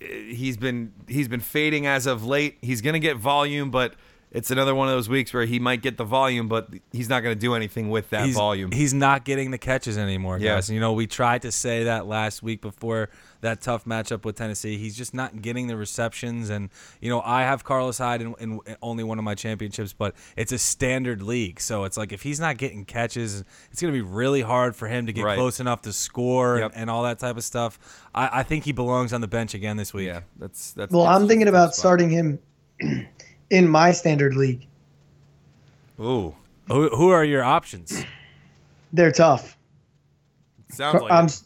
He's 0.00 0.56
been 0.56 0.92
he's 1.06 1.28
been 1.28 1.40
fading 1.40 1.86
as 1.86 2.06
of 2.06 2.24
late. 2.24 2.58
He's 2.62 2.80
gonna 2.80 2.98
get 2.98 3.16
volume, 3.16 3.70
but 3.70 3.94
it's 4.30 4.50
another 4.50 4.74
one 4.74 4.88
of 4.88 4.94
those 4.94 5.08
weeks 5.08 5.32
where 5.32 5.44
he 5.46 5.58
might 5.58 5.80
get 5.82 5.96
the 5.96 6.04
volume, 6.04 6.48
but 6.48 6.68
he's 6.92 7.08
not 7.08 7.22
gonna 7.22 7.34
do 7.34 7.54
anything 7.54 7.88
with 7.90 8.10
that 8.10 8.26
he's, 8.26 8.34
volume. 8.34 8.70
He's 8.72 8.92
not 8.92 9.24
getting 9.24 9.50
the 9.50 9.58
catches 9.58 9.96
anymore, 9.96 10.38
Yeah. 10.38 10.56
guys. 10.56 10.68
You 10.68 10.80
know, 10.80 10.92
we 10.92 11.06
tried 11.06 11.42
to 11.42 11.52
say 11.52 11.84
that 11.84 12.06
last 12.06 12.42
week 12.42 12.60
before 12.60 13.08
that 13.40 13.60
tough 13.60 13.84
matchup 13.84 14.24
with 14.24 14.34
Tennessee. 14.36 14.76
He's 14.76 14.96
just 14.96 15.14
not 15.14 15.40
getting 15.40 15.68
the 15.68 15.76
receptions, 15.76 16.50
and 16.50 16.70
you 17.00 17.08
know, 17.08 17.22
I 17.24 17.42
have 17.42 17.62
Carlos 17.64 17.96
Hyde 17.98 18.20
in, 18.20 18.34
in 18.40 18.60
only 18.82 19.04
one 19.04 19.18
of 19.18 19.24
my 19.24 19.34
championships, 19.34 19.92
but 19.92 20.14
it's 20.36 20.50
a 20.52 20.58
standard 20.58 21.22
league, 21.22 21.60
so 21.60 21.84
it's 21.84 21.96
like 21.96 22.12
if 22.12 22.22
he's 22.22 22.40
not 22.40 22.56
getting 22.58 22.84
catches, 22.84 23.44
it's 23.70 23.80
gonna 23.80 23.92
be 23.92 24.02
really 24.02 24.42
hard 24.42 24.74
for 24.76 24.88
him 24.88 25.06
to 25.06 25.12
get 25.12 25.24
Right. 25.24 25.36
close 25.38 25.60
enough 25.60 25.82
to 25.82 25.92
score 25.92 26.58
Yep. 26.58 26.72
and, 26.72 26.82
and 26.82 26.90
all 26.90 27.04
that 27.04 27.18
type 27.18 27.36
of 27.36 27.44
stuff. 27.44 27.78
I, 28.14 28.40
I 28.40 28.42
think 28.42 28.64
he 28.64 28.72
belongs 28.72 29.12
on 29.12 29.20
the 29.20 29.28
bench 29.28 29.54
again 29.54 29.76
this 29.76 29.94
week. 29.94 30.08
yeah, 30.08 30.20
that's 30.38 30.72
that's. 30.72 30.92
Well, 30.92 31.04
that's 31.04 31.20
I'm 31.22 31.28
thinking 31.28 31.48
about 31.48 31.74
spot. 31.74 31.76
starting 31.76 32.10
him 32.10 32.38
in 33.50 33.68
my 33.68 33.92
standard 33.92 34.34
league. 34.34 34.66
Ooh, 36.00 36.34
Who, 36.68 36.88
who 36.90 37.08
are 37.10 37.24
your 37.24 37.42
options? 37.42 38.04
They're 38.92 39.12
tough. 39.12 39.56
sounds 40.70 41.02
like. 41.02 41.10
I'm 41.12 41.26
it. 41.26 41.42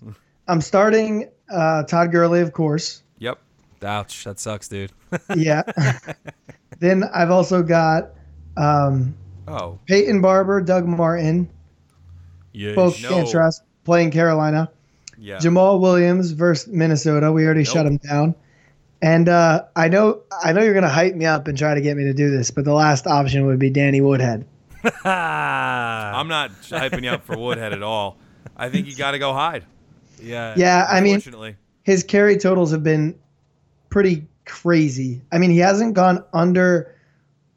I'm 0.48 0.60
starting 0.60 1.30
uh, 1.50 1.84
Todd 1.84 2.12
Gurley, 2.12 2.40
of 2.40 2.52
course. 2.52 3.02
Yep. 3.18 3.38
Ouch, 3.82 4.24
that 4.24 4.38
sucks, 4.40 4.68
dude. 4.68 4.92
Yeah. 5.36 5.62
then 6.78 7.04
I've 7.04 7.30
also 7.30 7.62
got 7.62 8.10
um, 8.56 9.14
Oh, 9.48 9.78
Peyton 9.86 10.20
Barber, 10.20 10.60
Doug 10.60 10.86
Martin, 10.86 11.48
yeah. 12.52 12.74
both 12.74 13.02
no. 13.02 13.08
can't 13.08 13.28
trust 13.28 13.62
playing 13.84 14.10
Carolina. 14.12 14.70
yeah. 15.18 15.38
Jamaal 15.38 15.80
Williams 15.80 16.30
versus 16.30 16.72
Minnesota. 16.72 17.32
We 17.32 17.44
already 17.44 17.64
shut 17.64 17.86
him 17.86 17.96
down. 17.98 18.34
And 19.02 19.28
uh, 19.28 19.64
I 19.74 19.88
know 19.88 20.22
I 20.42 20.52
know 20.52 20.62
you're 20.62 20.74
gonna 20.74 20.88
hype 20.88 21.14
me 21.14 21.26
up 21.26 21.48
and 21.48 21.58
try 21.58 21.74
to 21.74 21.80
get 21.80 21.96
me 21.96 22.04
to 22.04 22.14
do 22.14 22.30
this, 22.30 22.50
but 22.50 22.64
the 22.64 22.72
last 22.72 23.06
option 23.06 23.46
would 23.46 23.58
be 23.58 23.68
Danny 23.68 24.00
Woodhead. 24.00 24.46
I'm 25.04 26.28
not 26.28 26.52
hyping 26.62 27.02
you 27.02 27.10
up 27.10 27.24
for 27.24 27.36
Woodhead 27.36 27.72
at 27.72 27.82
all. 27.82 28.16
I 28.56 28.68
think 28.68 28.86
you 28.86 28.94
got 28.94 29.10
to 29.10 29.18
go 29.18 29.32
Hyde. 29.32 29.64
yeah. 30.20 30.54
Yeah, 30.56 30.86
I 30.88 31.00
mean 31.00 31.20
his 31.82 32.04
carry 32.04 32.36
totals 32.36 32.70
have 32.70 32.84
been 32.84 33.18
pretty 33.90 34.26
crazy. 34.44 35.20
I 35.32 35.38
mean, 35.38 35.50
he 35.50 35.58
hasn't 35.58 35.94
gone 35.94 36.24
under, 36.32 36.94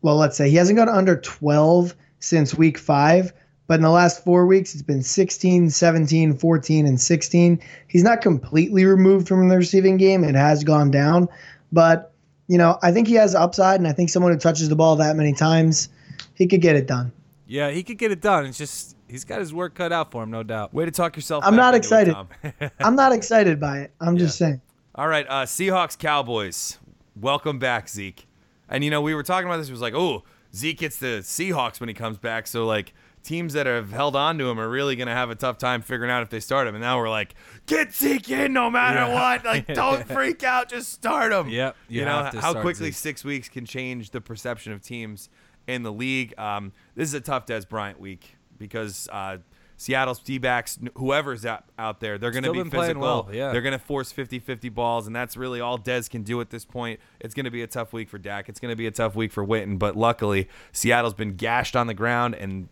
well, 0.02 0.16
let's 0.18 0.38
say 0.38 0.50
he 0.50 0.56
hasn't 0.56 0.78
gone 0.78 0.89
under 0.89 1.20
12 1.20 1.96
since 2.20 2.56
week 2.56 2.78
five, 2.78 3.34
but 3.68 3.76
in 3.76 3.82
the 3.82 3.89
last 3.89 4.24
four 4.24 4.45
weeks, 4.45 4.74
it's 4.74 4.84
been 4.84 5.01
16, 5.01 5.70
17, 5.70 6.38
14, 6.38 6.86
and 6.86 7.01
16. 7.01 7.61
He's 7.88 8.03
not 8.03 8.22
completely 8.22 8.86
removed 8.86 9.28
from 9.28 9.47
the 9.47 9.57
receiving 9.57 9.97
game. 9.97 10.24
It 10.24 10.36
has 10.36 10.63
gone 10.63 10.91
down, 10.91 11.28
but, 11.72 12.13
you 12.47 12.57
know, 12.57 12.78
I 12.84 12.91
think 12.91 13.07
he 13.07 13.16
has 13.16 13.34
upside, 13.34 13.80
and 13.80 13.88
I 13.88 13.91
think 13.91 14.09
someone 14.09 14.32
who 14.32 14.38
touches 14.38 14.70
the 14.70 14.76
ball 14.76 14.95
that 14.97 15.16
many 15.16 15.34
times, 15.34 15.89
he 16.36 16.47
could 16.47 16.61
get 16.61 16.76
it 16.76 16.88
done. 16.88 17.11
Yeah, 17.47 17.72
he 17.72 17.84
could 17.84 17.97
get 17.97 18.11
it 18.11 18.22
done. 18.22 18.45
It's 18.45 18.57
just 18.57 18.95
he's 19.07 19.24
got 19.24 19.39
his 19.39 19.53
work 19.53 19.76
cut 19.76 19.91
out 19.91 20.11
for 20.11 20.24
him, 20.24 20.32
no 20.32 20.43
doubt. 20.43 20.74
Way 20.74 20.86
to 20.86 20.91
talk 20.91 21.16
yourself. 21.16 21.43
I'm 21.45 21.55
not 21.55 21.76
into 21.76 21.95
it, 21.95 22.07
excited. 22.07 22.72
I'm 22.80 22.95
not 22.95 23.11
excited 23.11 23.59
by 23.59 23.80
it. 23.80 23.91
I'm 24.01 24.18
just 24.18 24.38
saying. 24.38 24.61
All 24.95 25.07
right, 25.07 25.26
uh, 25.30 25.43
Seahawks 25.45 25.97
Cowboys. 25.97 26.80
Welcome 27.16 27.59
back, 27.59 27.88
Zeke. 27.88 28.28
And 28.68 28.84
you 28.84 28.89
know, 28.89 29.01
we 29.01 29.13
were 29.13 29.24
talking 29.24 29.47
about 29.47 29.57
this. 29.57 29.70
It 29.70 29.72
was 29.72 29.82
like, 29.82 29.93
oh, 29.93 30.24
Zeke 30.55 30.80
gets 30.80 30.97
the 30.97 31.20
Seahawks 31.22 31.80
when 31.80 31.89
he 31.89 31.93
comes 31.93 32.18
back. 32.18 32.47
So 32.47 32.66
like, 32.66 32.93
teams 33.26 33.54
that 33.54 33.66
have 33.66 33.92
held 33.92 34.16
on 34.16 34.38
to 34.38 34.50
him 34.50 34.60
are 34.60 34.70
really 34.70 34.96
gonna 34.96 35.14
have 35.14 35.30
a 35.30 35.36
tough 35.36 35.58
time 35.58 35.82
figuring 35.82 36.12
out 36.12 36.22
if 36.24 36.30
they 36.30 36.40
start 36.40 36.68
him. 36.68 36.76
And 36.76 36.82
now 36.82 36.98
we're 37.00 37.10
like, 37.10 37.36
get 37.66 37.94
Zeke 37.94 38.30
in 38.30 38.54
no 38.54 38.70
matter 38.70 39.00
Yeah. 39.00 39.14
what. 39.14 39.44
Like, 39.44 39.68
don't 39.74 40.08
freak 40.08 40.44
out, 40.44 40.70
just 40.70 40.94
start 40.94 41.32
him. 41.34 41.50
Yep, 41.50 41.76
you 41.90 42.00
You, 42.00 42.06
know 42.06 42.30
how 42.40 42.54
quickly 42.54 42.88
Zeke. 42.92 42.94
six 42.96 43.24
weeks 43.26 43.50
can 43.50 43.66
change 43.66 44.12
the 44.12 44.22
perception 44.22 44.72
of 44.74 44.82
teams 44.82 45.30
in 45.68 45.84
the 45.84 45.92
league. 45.92 46.34
Um, 46.38 46.72
this 46.96 47.10
is 47.10 47.14
a 47.16 47.22
tough 47.22 47.46
Dez 47.46 47.68
Bryant 47.68 48.00
week. 48.00 48.36
because 48.58 49.10
uh, 49.12 49.38
Seattle's 49.78 50.20
D-backs, 50.20 50.80
whoever's 50.96 51.46
out, 51.46 51.66
out 51.78 52.00
there, 52.00 52.18
they're 52.18 52.32
going 52.32 52.46
to 52.46 52.54
be 52.54 52.64
physical. 52.70 53.02
well, 53.02 53.30
yeah. 53.34 53.52
They're 53.52 53.62
going 53.62 53.78
to 53.78 53.84
force 53.86 54.14
50-50 54.14 54.74
balls, 54.74 55.06
and 55.08 55.14
that's 55.14 55.36
really 55.36 55.60
all 55.60 55.78
Dez 55.78 56.10
can 56.10 56.24
do 56.24 56.40
at 56.40 56.50
this 56.50 56.64
point. 56.64 57.02
It's 57.20 57.34
going 57.34 57.44
to 57.44 57.52
be 57.52 57.62
a 57.62 57.68
tough 57.68 57.92
week 57.92 58.08
for 58.08 58.18
Dak. 58.18 58.48
It's 58.48 58.62
going 58.62 58.72
to 58.72 58.76
be 58.78 58.88
a 58.88 58.92
tough 58.92 59.16
week 59.16 59.34
for 59.34 59.46
Witten, 59.46 59.78
but 59.78 59.98
luckily 59.98 60.48
Seattle's 60.72 61.14
been 61.14 61.36
gashed 61.36 61.76
on 61.76 61.88
the 61.88 61.94
ground, 61.94 62.36
and 62.36 62.70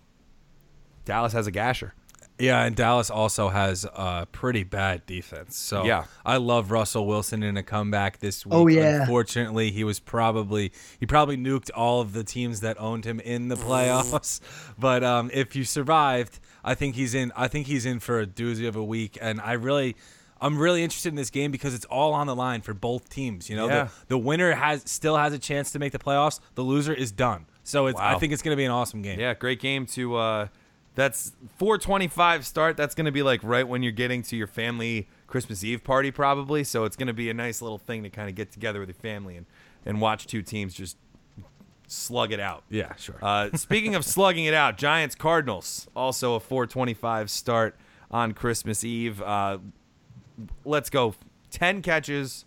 Dallas 1.06 1.34
has 1.34 1.48
a 1.48 1.52
gasher. 1.52 1.94
Yeah, 2.40 2.64
and 2.64 2.76
Dallas 2.76 3.12
also 3.12 3.50
has 3.50 3.86
a 3.86 4.28
pretty 4.32 4.64
bad 4.64 5.06
defense. 5.06 5.56
So 5.56 5.86
Yeah. 5.86 6.06
I 6.26 6.38
love 6.38 6.72
Russell 6.72 7.06
Wilson 7.06 7.44
in 7.44 7.58
a 7.58 7.64
comeback 7.64 8.20
this 8.20 8.44
week. 8.44 8.54
Oh, 8.56 8.66
yeah. 8.68 9.02
Unfortunately, 9.02 9.70
he 9.72 9.84
was 9.84 10.00
probably 10.00 10.72
he 11.00 11.06
probably 11.06 11.38
nuked 11.38 11.70
all 11.76 12.02
of 12.02 12.14
the 12.14 12.24
teams 12.24 12.62
that 12.62 12.80
owned 12.82 13.06
him 13.06 13.20
in 13.20 13.50
the 13.50 13.56
playoffs. 13.56 14.40
but 14.80 15.04
um, 15.04 15.30
if 15.32 15.56
you 15.56 15.64
survived, 15.64 16.40
I 16.64 16.74
think 16.74 16.96
he's 16.96 17.14
in. 17.14 17.32
I 17.36 17.48
think 17.48 17.68
he's 17.68 17.86
in 17.86 18.00
for 18.00 18.20
a 18.20 18.26
doozy 18.26 18.68
of 18.68 18.76
a 18.76 18.84
week. 18.84 19.18
And 19.22 19.40
I 19.40 19.54
really. 19.54 19.96
I'm 20.42 20.58
really 20.60 20.84
interested 20.84 21.08
in 21.08 21.16
this 21.16 21.30
game 21.30 21.52
because 21.52 21.74
it's 21.74 21.86
all 21.86 22.12
on 22.14 22.28
the 22.28 22.36
line 22.36 22.60
for 22.60 22.74
both 22.74 23.08
teams. 23.08 23.50
You 23.50 23.56
know, 23.56 23.68
Yeah. 23.70 23.84
the, 23.86 23.92
the 24.10 24.18
winner 24.18 24.52
has 24.54 24.84
still 24.86 25.16
has 25.16 25.32
a 25.32 25.40
chance 25.40 25.72
to 25.72 25.80
make 25.80 25.94
the 25.94 26.00
playoffs. 26.00 26.42
The 26.56 26.64
loser 26.64 26.94
is 26.94 27.14
done. 27.14 27.46
So 27.64 27.86
it's, 27.88 27.98
I 27.98 28.18
think 28.20 28.34
it's 28.34 28.42
going 28.42 28.52
to 28.52 28.58
be 28.58 28.66
an 28.66 28.72
awesome 28.72 29.02
game. 29.02 29.22
Yeah, 29.22 29.36
great 29.36 29.62
game 29.62 29.86
to. 29.86 30.16
Uh, 30.18 30.48
that's 30.96 31.34
425 31.58 32.46
start. 32.46 32.78
That's 32.78 32.96
going 32.96 33.06
to 33.06 33.12
be 33.12 33.24
like 33.24 33.42
right 33.44 33.68
when 33.68 33.84
you're 33.84 33.92
getting 33.92 34.22
to 34.24 34.36
your 34.36 34.48
family 34.48 35.08
Christmas 35.28 35.64
Eve 35.64 35.84
party, 35.84 36.12
probably. 36.12 36.64
So 36.64 36.84
it's 36.84 36.96
going 36.96 37.08
to 37.08 37.14
be 37.14 37.30
a 37.30 37.34
nice 37.34 37.62
little 37.62 37.78
thing 37.78 38.04
to 38.04 38.10
kind 38.10 38.30
of 38.30 38.36
get 38.36 38.52
together 38.52 38.80
with 38.80 38.90
your 38.90 38.96
family 38.96 39.36
and, 39.36 39.46
and 39.86 40.00
watch 40.00 40.28
two 40.28 40.42
teams 40.42 40.74
just 40.74 40.98
slug 41.88 42.32
it 42.32 42.40
out. 42.40 42.64
Yeah, 42.70 42.96
sure. 42.96 43.16
Uh, 43.22 43.50
speaking 43.56 43.96
of 43.96 44.06
slugging 44.06 44.46
it 44.46 44.54
out, 44.54 44.78
Giants 44.78 45.16
Cardinals 45.16 45.88
also 45.96 46.36
a 46.36 46.40
425 46.40 47.30
start 47.30 47.76
on 48.12 48.34
Christmas 48.34 48.84
Eve. 48.84 49.22
Uh, 49.22 49.58
let's 50.66 50.90
go. 50.90 51.16
10 51.52 51.82
catches, 51.82 52.46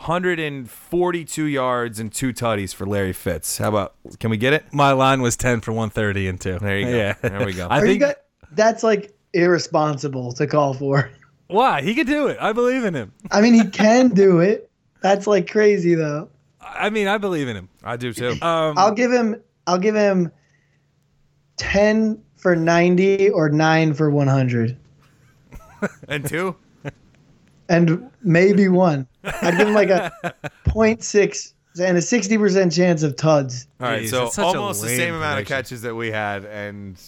142 0.00 1.44
yards, 1.44 2.00
and 2.00 2.10
two 2.10 2.32
tutties 2.32 2.74
for 2.74 2.86
Larry 2.86 3.12
Fitz. 3.12 3.58
How 3.58 3.68
about, 3.68 3.94
can 4.18 4.30
we 4.30 4.38
get 4.38 4.54
it? 4.54 4.64
My 4.72 4.92
line 4.92 5.20
was 5.20 5.36
ten 5.36 5.60
for 5.60 5.72
one 5.72 5.90
thirty 5.90 6.26
and 6.26 6.40
two. 6.40 6.58
There 6.58 6.78
you 6.78 6.86
go. 6.86 6.96
Yeah, 6.96 7.14
There 7.20 7.44
we 7.44 7.52
go. 7.52 7.66
I 7.70 7.80
Are 7.80 7.82
think 7.82 8.00
got, 8.00 8.16
that's 8.52 8.82
like 8.82 9.14
irresponsible 9.34 10.32
to 10.32 10.46
call 10.46 10.72
for. 10.72 11.10
why 11.48 11.82
he 11.82 11.94
could 11.94 12.06
do 12.06 12.28
it. 12.28 12.38
I 12.40 12.54
believe 12.54 12.84
in 12.84 12.94
him. 12.94 13.12
I 13.30 13.42
mean, 13.42 13.52
he 13.52 13.66
can 13.68 14.08
do 14.08 14.40
it. 14.40 14.70
That's 15.02 15.26
like 15.26 15.50
crazy 15.50 15.94
though. 15.94 16.30
I 16.62 16.88
mean, 16.88 17.06
I 17.06 17.18
believe 17.18 17.48
in 17.48 17.56
him. 17.56 17.68
I 17.84 17.98
do 17.98 18.14
too. 18.14 18.36
Um, 18.42 18.78
I'll 18.78 18.94
give 18.94 19.12
him. 19.12 19.36
I'll 19.66 19.78
give 19.78 19.94
him 19.94 20.32
ten 21.58 22.22
for 22.36 22.56
ninety 22.56 23.28
or 23.28 23.50
nine 23.50 23.92
for 23.92 24.10
100. 24.10 24.78
and 26.08 26.26
two? 26.26 26.56
and 27.68 28.10
maybe 28.22 28.68
one. 28.68 29.06
I'd 29.24 29.56
give 29.58 29.68
him 29.68 29.74
like 29.74 29.90
a 29.90 30.10
0.6 30.66 31.52
and 31.80 31.96
a 31.96 32.02
sixty 32.02 32.36
percent 32.36 32.72
chance 32.72 33.02
of 33.02 33.16
tuds. 33.16 33.66
All 33.80 33.88
right, 33.88 34.02
Jeez, 34.02 34.10
so 34.10 34.24
that's 34.24 34.34
such 34.34 34.54
a 34.54 34.58
almost 34.58 34.80
the 34.82 34.88
lame 34.88 34.96
same 34.98 35.14
amount 35.14 35.40
of 35.40 35.46
catches 35.46 35.82
that 35.82 35.94
we 35.94 36.10
had, 36.10 36.44
and 36.44 37.00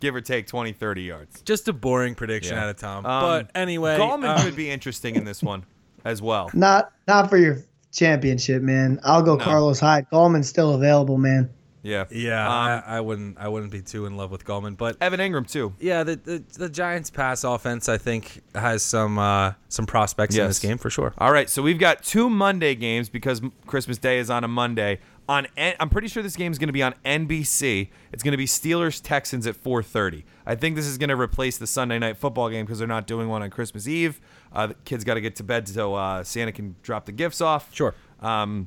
give 0.00 0.14
or 0.14 0.20
take 0.20 0.48
20, 0.48 0.72
30 0.72 1.02
yards. 1.02 1.40
just 1.42 1.68
a 1.68 1.72
boring 1.72 2.14
prediction 2.16 2.56
Yeah. 2.56 2.64
out 2.64 2.68
of 2.70 2.76
Tom. 2.76 3.06
Um, 3.06 3.22
but 3.22 3.50
anyway, 3.54 3.96
Gallman 3.96 4.36
um, 4.36 4.42
could 4.44 4.56
be 4.56 4.68
interesting 4.70 5.14
in 5.14 5.24
this 5.24 5.42
one 5.42 5.64
as 6.04 6.20
well. 6.20 6.50
Not 6.52 6.92
not 7.06 7.30
for 7.30 7.36
your 7.36 7.58
championship, 7.92 8.62
man. 8.62 8.98
I'll 9.04 9.22
go 9.22 9.36
No. 9.36 9.44
Carlos 9.44 9.78
Hyde. 9.78 10.06
Gallman's 10.12 10.48
still 10.48 10.74
available, 10.74 11.18
man. 11.18 11.48
Yeah. 11.84 12.04
yeah, 12.12 12.46
Um, 12.46 12.52
I, 12.52 12.82
I 12.98 13.00
wouldn't. 13.00 13.38
I 13.38 13.48
wouldn't 13.48 13.72
be 13.72 13.82
too 13.82 14.06
in 14.06 14.16
love 14.16 14.30
with 14.30 14.44
Gallman, 14.44 14.76
but 14.76 14.96
Evan 15.00 15.18
Ingram 15.18 15.44
too. 15.44 15.74
yeah, 15.80 16.04
the, 16.04 16.14
the 16.16 16.44
the 16.56 16.68
Giants' 16.68 17.10
pass 17.10 17.42
offense, 17.42 17.88
I 17.88 17.98
think, 17.98 18.40
has 18.54 18.84
some 18.84 19.18
uh, 19.18 19.54
some 19.68 19.86
prospects 19.86 20.36
in 20.36 20.46
this 20.46 20.60
game 20.60 20.78
for 20.78 20.90
sure. 20.90 21.12
All 21.18 21.32
right, 21.32 21.50
so 21.50 21.60
we've 21.60 21.80
got 21.80 22.04
two 22.04 22.30
Monday 22.30 22.76
games 22.76 23.08
because 23.08 23.42
Christmas 23.66 23.98
Day 23.98 24.18
is 24.18 24.30
on 24.30 24.44
a 24.44 24.48
Monday. 24.48 25.00
On 25.28 25.46
N- 25.56 25.74
I'm 25.80 25.88
pretty 25.88 26.08
sure 26.08 26.22
this 26.22 26.36
game 26.36 26.50
is 26.52 26.58
going 26.58 26.68
to 26.68 26.72
be 26.72 26.82
on 26.82 26.94
NBC. 27.04 27.88
It's 28.12 28.22
going 28.22 28.32
to 28.32 28.36
be 28.38 28.46
Steelers 28.46 29.00
Texans 29.02 29.46
at 29.48 29.54
4:30. 29.56 30.22
I 30.46 30.54
think 30.56 30.76
this 30.76 30.86
is 30.86 30.98
going 30.98 31.10
to 31.10 31.16
replace 31.18 31.58
the 31.58 31.66
Sunday 31.66 31.98
night 31.98 32.16
football 32.16 32.48
game 32.50 32.64
because 32.64 32.78
they're 32.78 32.88
not 32.88 33.06
doing 33.08 33.28
one 33.28 33.42
on 33.42 33.50
Christmas 33.50 33.88
Eve. 33.88 34.20
Uh, 34.52 34.68
the 34.68 34.74
kids 34.84 35.02
got 35.04 35.14
to 35.14 35.20
get 35.20 35.34
to 35.36 35.42
bed 35.42 35.66
so 35.68 35.94
uh, 35.94 36.22
Santa 36.22 36.52
can 36.52 36.74
drop 36.82 37.06
the 37.06 37.12
gifts 37.12 37.40
off. 37.40 37.72
Sure. 37.74 37.94
Um, 38.20 38.66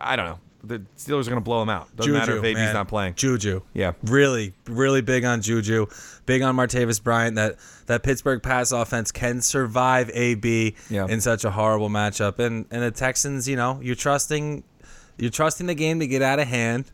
I 0.00 0.16
don't 0.16 0.26
know. 0.26 0.38
The 0.64 0.80
Steelers 0.96 1.22
are 1.26 1.30
going 1.30 1.34
to 1.36 1.40
blow 1.40 1.62
him 1.62 1.68
out. 1.68 1.94
Doesn't 1.94 2.12
matter 2.12 2.36
if 2.38 2.44
AB's 2.44 2.56
man. 2.56 2.74
not 2.74 2.88
playing. 2.88 3.14
Juju. 3.14 3.60
Yeah. 3.72 3.92
Really, 4.04 4.52
really 4.66 5.00
big 5.00 5.24
on 5.24 5.40
Juju. 5.42 5.86
Big 6.24 6.42
on 6.42 6.56
Martavis 6.56 7.00
Bryant. 7.02 7.36
That 7.36 7.56
that 7.86 8.02
Pittsburgh 8.02 8.42
pass 8.42 8.72
offense 8.72 9.12
can 9.12 9.40
survive 9.42 10.10
AB 10.12 10.74
Yeah. 10.90 11.06
in 11.06 11.20
such 11.20 11.44
a 11.44 11.50
horrible 11.52 11.88
matchup. 11.88 12.38
And 12.38 12.66
and 12.70 12.82
the 12.82 12.90
Texans, 12.90 13.48
you 13.48 13.54
know, 13.56 13.78
you're 13.82 13.94
trusting 13.94 14.64
you're 15.18 15.30
trusting 15.30 15.66
the 15.66 15.74
game 15.74 16.00
to 16.00 16.06
get 16.06 16.20
out 16.22 16.38
of 16.40 16.48
hand 16.48 16.90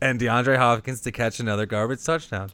and 0.00 0.20
DeAndre 0.20 0.58
Hopkins 0.58 1.00
to 1.02 1.12
catch 1.12 1.40
another 1.40 1.64
garbage 1.64 2.04
touchdown. 2.04 2.50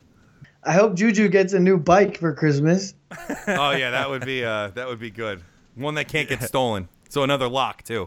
I 0.65 0.75
hope 0.75 0.95
Juju 0.95 1.29
gets 1.29 1.55
a 1.55 1.59
new 1.59 1.77
bike 1.77 2.19
for 2.19 2.33
Christmas. 2.35 2.95
oh 3.49 3.73
yeah, 3.73 3.91
that 3.91 4.09
would 4.09 4.25
be 4.25 4.45
uh, 4.45 4.69
that 4.69 4.87
would 4.87 5.01
be 5.01 5.11
good. 5.11 5.43
One 5.75 5.95
that 5.97 6.07
can't 6.07 6.29
get 6.29 6.41
stolen. 6.45 6.89
So 7.09 7.25
another 7.25 7.49
lock 7.49 7.83
too. 7.83 8.07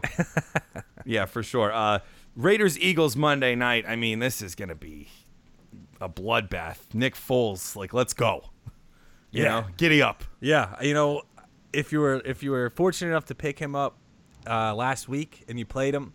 yeah, 1.04 1.26
for 1.26 1.42
sure. 1.42 1.72
Uh, 1.72 1.98
Raiders 2.36 2.78
Eagles 2.78 3.16
Monday 3.16 3.54
night. 3.54 3.84
I 3.88 3.96
mean, 3.96 4.18
this 4.18 4.42
is 4.42 4.54
gonna 4.54 4.74
be 4.74 5.08
a 6.00 6.08
bloodbath. 6.08 6.78
Nick 6.92 7.14
Foles, 7.14 7.74
like, 7.74 7.94
let's 7.94 8.12
go. 8.12 8.50
You 9.30 9.42
Yeah. 9.44 9.60
know, 9.60 9.66
giddy 9.76 10.02
up. 10.02 10.22
Yeah, 10.40 10.80
you 10.82 10.94
know, 10.94 11.22
if 11.72 11.92
you 11.92 12.00
were 12.00 12.22
if 12.24 12.42
you 12.42 12.50
were 12.50 12.70
fortunate 12.70 13.10
enough 13.10 13.24
to 13.26 13.34
pick 13.34 13.58
him 13.58 13.74
up 13.74 13.98
uh, 14.46 14.74
last 14.74 15.08
week 15.08 15.44
and 15.48 15.58
you 15.58 15.64
played 15.66 15.94
him, 15.94 16.12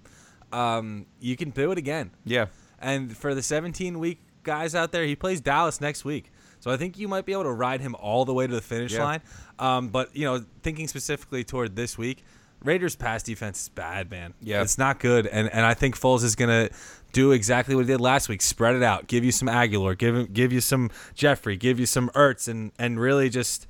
um, 0.53 1.05
you 1.19 1.35
can 1.35 1.49
do 1.49 1.71
it 1.71 1.77
again. 1.77 2.11
Yeah. 2.23 2.45
And 2.79 3.15
for 3.15 3.35
the 3.35 3.41
17 3.43 3.99
week 3.99 4.19
guys 4.43 4.73
out 4.73 4.91
there, 4.91 5.03
he 5.05 5.15
plays 5.15 5.41
Dallas 5.41 5.81
next 5.81 6.05
week. 6.05 6.31
So 6.59 6.71
I 6.71 6.77
think 6.77 6.97
you 6.97 7.07
might 7.07 7.25
be 7.25 7.33
able 7.33 7.43
to 7.43 7.51
ride 7.51 7.81
him 7.81 7.95
all 7.95 8.23
the 8.25 8.33
way 8.33 8.47
to 8.47 8.53
the 8.53 8.61
finish 8.61 8.93
Yeah. 8.93 9.03
line. 9.03 9.21
Um, 9.59 9.89
but, 9.89 10.15
you 10.15 10.25
know, 10.25 10.45
thinking 10.63 10.87
specifically 10.87 11.43
toward 11.43 11.75
this 11.75 11.97
week, 11.97 12.23
Raiders 12.63 12.95
pass 12.95 13.23
defense 13.23 13.63
is 13.63 13.69
bad, 13.69 14.11
man. 14.11 14.33
Yeah. 14.41 14.61
It's 14.61 14.77
not 14.77 14.99
good. 14.99 15.25
And 15.27 15.49
and 15.51 15.65
I 15.65 15.73
think 15.73 15.99
Foles 15.99 16.23
is 16.23 16.35
going 16.35 16.49
to 16.49 16.73
do 17.11 17.31
exactly 17.31 17.75
what 17.75 17.85
he 17.85 17.91
did 17.91 17.99
last 18.01 18.29
week. 18.29 18.41
Spread 18.41 18.75
it 18.75 18.83
out. 18.83 19.07
Give 19.07 19.25
you 19.25 19.31
some 19.31 19.47
Agholor, 19.47 19.97
give 19.97 20.15
him, 20.15 20.27
give 20.31 20.53
you 20.53 20.61
some 20.61 20.89
Jeffery, 21.15 21.57
give 21.57 21.79
you 21.79 21.85
some 21.85 22.09
Ertz 22.09 22.47
and 22.47 22.71
and 22.77 22.99
really 22.99 23.29
just 23.29 23.67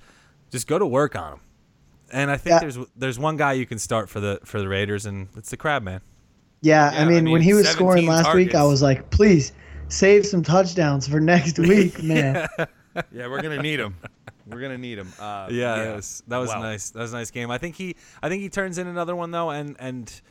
just 0.51 0.67
go 0.67 0.77
to 0.77 0.85
work 0.85 1.15
on 1.15 1.33
him. 1.33 1.39
And 2.11 2.29
I 2.29 2.37
think 2.37 2.51
Yeah. 2.53 2.59
there's 2.59 2.77
there's 2.95 3.17
one 3.19 3.37
guy 3.37 3.53
you 3.53 3.65
can 3.65 3.79
start 3.79 4.09
for 4.09 4.19
the 4.19 4.39
for 4.43 4.59
the 4.59 4.67
Raiders 4.67 5.05
and 5.05 5.29
it's 5.37 5.49
the 5.49 5.57
Crab 5.57 5.81
Man. 5.83 6.01
Yeah, 6.61 6.91
Yeah, 6.91 6.99
I, 6.99 7.01
I 7.01 7.05
mean, 7.05 7.23
mean, 7.23 7.33
when 7.33 7.41
he 7.41 7.53
was 7.53 7.67
scoring 7.67 8.05
17 8.05 8.09
last 8.25 8.35
week, 8.35 8.53
I 8.53 8.63
was 8.63 8.81
like, 8.81 9.09
please 9.09 9.53
save 9.87 10.25
some 10.25 10.43
touchdowns 10.43 11.07
for 11.07 11.19
next 11.19 11.57
week, 11.69 12.03
man. 12.03 12.47
Yeah, 13.11 13.27
we're 13.27 13.41
gonna 13.41 13.61
need 13.61 13.79
him. 13.79 13.95
We're 14.51 14.61
gonna 14.61 14.77
need 14.77 14.97
him. 14.97 15.11
Uh, 15.19 15.47
Yeah, 15.51 15.75
that 15.85 15.95
was 15.95 16.23
that 16.27 16.37
was 16.37 16.49
Wow. 16.49 16.61
nice. 16.61 16.89
That 16.91 16.99
was 17.01 17.13
a 17.13 17.17
nice 17.17 17.31
game. 17.31 17.49
I 17.51 17.57
think 17.57 17.75
he 17.75 17.95
I 18.21 18.29
think 18.29 18.41
he 18.41 18.49
turns 18.49 18.77
in 18.77 18.87
another 18.87 19.15
one 19.15 19.31
though, 19.31 19.49
and 19.49 19.75
and 19.79 20.21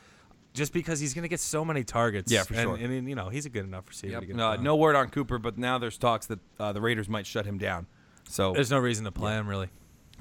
just 0.53 0.73
because 0.73 0.99
he's 0.99 1.13
gonna 1.13 1.27
get 1.27 1.39
so 1.39 1.63
many 1.63 1.83
targets. 1.83 2.31
Yeah, 2.31 2.43
for 2.43 2.53
and, 2.53 2.63
sure. 2.63 2.75
And, 2.75 3.07
you 3.07 3.15
know 3.15 3.29
he's 3.29 3.45
a 3.45 3.49
good 3.49 3.65
enough 3.65 3.87
receiver. 3.87 4.13
Yep. 4.13 4.21
To 4.21 4.25
get 4.27 4.39
Uh, 4.39 4.55
no 4.57 4.75
word 4.75 4.95
on 4.95 5.09
Cooper, 5.09 5.37
but 5.39 5.57
now 5.57 5.77
there's 5.77 5.97
talks 5.97 6.25
that 6.27 6.39
uh, 6.59 6.71
the 6.73 6.81
Raiders 6.81 7.07
might 7.09 7.25
shut 7.25 7.45
him 7.45 7.57
down. 7.57 7.87
So 8.27 8.53
there's 8.53 8.71
no 8.71 8.79
reason 8.79 9.05
to 9.05 9.11
play 9.11 9.33
him 9.33 9.47
really. 9.47 9.69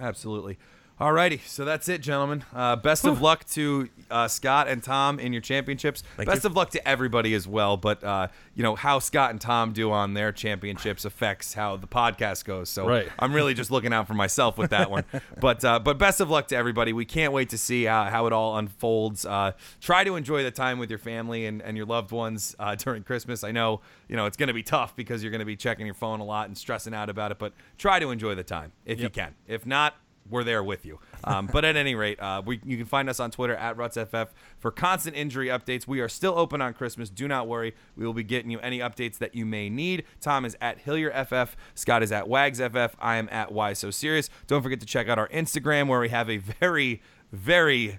Absolutely. 0.01 0.59
Alrighty, 1.01 1.41
so 1.47 1.65
that's 1.65 1.89
it, 1.89 2.03
gentlemen. 2.03 2.45
Uh, 2.55 2.77
best 2.77 3.07
of 3.07 3.23
luck 3.23 3.47
to 3.53 3.89
uh, 4.11 4.29
Scott 4.29 4.69
and 4.69 4.83
Tom 4.83 5.19
in 5.19 5.33
your 5.33 5.41
championships. 5.41 6.03
Thank 6.19 6.29
best 6.29 6.45
you. 6.45 6.51
of 6.51 6.57
luck 6.57 6.69
to 6.73 6.87
everybody 6.87 7.33
as 7.33 7.49
well. 7.49 7.79
But 7.79 8.05
uh, 8.05 8.29
you 8.55 8.63
know 8.63 8.75
how 8.75 8.99
Scott 8.99 9.31
and 9.31 9.41
Tom 9.41 9.73
do 9.73 9.93
on 9.93 10.13
their 10.13 10.31
championships 10.31 11.07
affects 11.07 11.55
how 11.55 11.79
the 11.79 11.87
podcast 11.87 12.45
goes. 12.45 12.69
So 12.69 12.87
Right. 12.87 13.09
I'm 13.19 13.33
really 13.33 13.55
just 13.55 13.71
looking 13.71 13.95
out 13.95 14.09
for 14.09 14.13
myself 14.13 14.59
with 14.59 14.71
that 14.73 14.91
one. 14.91 15.05
but 15.41 15.65
uh, 15.65 15.79
but 15.79 15.97
best 15.97 16.21
of 16.21 16.29
luck 16.29 16.49
to 16.49 16.57
everybody. 16.57 16.93
We 16.93 17.07
can't 17.07 17.33
wait 17.33 17.49
to 17.49 17.59
see 17.59 17.85
how, 17.85 18.05
how 18.05 18.27
it 18.27 18.35
all 18.35 18.59
unfolds. 18.59 19.25
Uh, 19.25 19.53
try 19.81 20.05
to 20.05 20.17
enjoy 20.17 20.43
the 20.43 20.51
time 20.51 20.79
with 20.79 20.91
your 20.91 20.99
family 20.99 21.47
and, 21.47 21.63
and 21.63 21.79
your 21.79 21.87
loved 21.87 22.13
ones 22.13 22.55
uh, 22.59 22.75
during 22.79 23.05
Christmas. 23.05 23.43
I 23.43 23.53
know 23.53 23.81
you 24.07 24.17
know 24.17 24.27
it's 24.27 24.37
going 24.37 24.49
to 24.49 24.55
be 24.55 24.63
tough 24.63 24.95
because 24.97 25.23
you're 25.23 25.33
going 25.33 25.39
to 25.39 25.47
be 25.47 25.57
checking 25.57 25.87
your 25.87 25.95
phone 25.95 26.21
a 26.21 26.25
lot 26.25 26.49
and 26.49 26.59
stressing 26.59 26.93
out 26.93 27.09
about 27.09 27.31
it. 27.31 27.39
But 27.39 27.55
try 27.79 28.01
to 28.01 28.11
enjoy 28.11 28.35
the 28.35 28.45
time 28.45 28.73
if 28.85 29.01
you 29.01 29.09
can. 29.09 29.35
If 29.49 29.65
not, 29.65 29.95
we're 30.29 30.45
there 30.45 30.63
with 30.63 30.87
you. 30.87 30.99
Um, 31.25 31.49
but 31.53 31.65
at 31.65 31.77
any 31.77 31.95
rate, 31.95 32.21
uh, 32.21 32.43
we, 32.45 32.61
you 32.65 32.77
can 32.77 32.87
find 32.87 33.09
us 33.09 33.21
on 33.21 33.31
Twitter 33.31 33.55
at 33.55 33.77
RutsFF 33.77 34.29
for 34.59 34.71
constant 34.71 35.17
injury 35.17 35.49
updates. 35.49 35.87
We 35.87 36.01
are 36.01 36.09
still 36.09 36.39
open 36.39 36.61
on 36.61 36.75
Christmas. 36.75 37.11
Do 37.11 37.27
not 37.29 37.49
worry. 37.49 37.75
We 37.97 38.07
will 38.07 38.15
be 38.15 38.23
getting 38.23 38.51
you 38.51 38.61
any 38.61 38.79
updates 38.79 39.19
that 39.19 39.35
you 39.35 39.45
may 39.45 39.69
need. 39.69 40.05
Tom 40.21 40.45
is 40.45 40.57
at 40.61 40.85
HillierFF. 40.85 41.51
Scott 41.75 42.03
is 42.03 42.13
at 42.13 42.27
WagsFF. 42.27 42.93
I 43.01 43.17
am 43.17 43.29
at 43.31 43.53
Why 43.53 43.73
So 43.73 43.91
Serious. 43.91 44.31
Don't 44.47 44.63
forget 44.63 44.81
to 44.81 44.87
check 44.87 45.09
out 45.09 45.19
our 45.19 45.29
Instagram 45.29 45.89
where 45.89 46.01
we 46.01 46.11
have 46.11 46.31
a 46.31 46.37
very, 46.39 47.03
very 47.33 47.99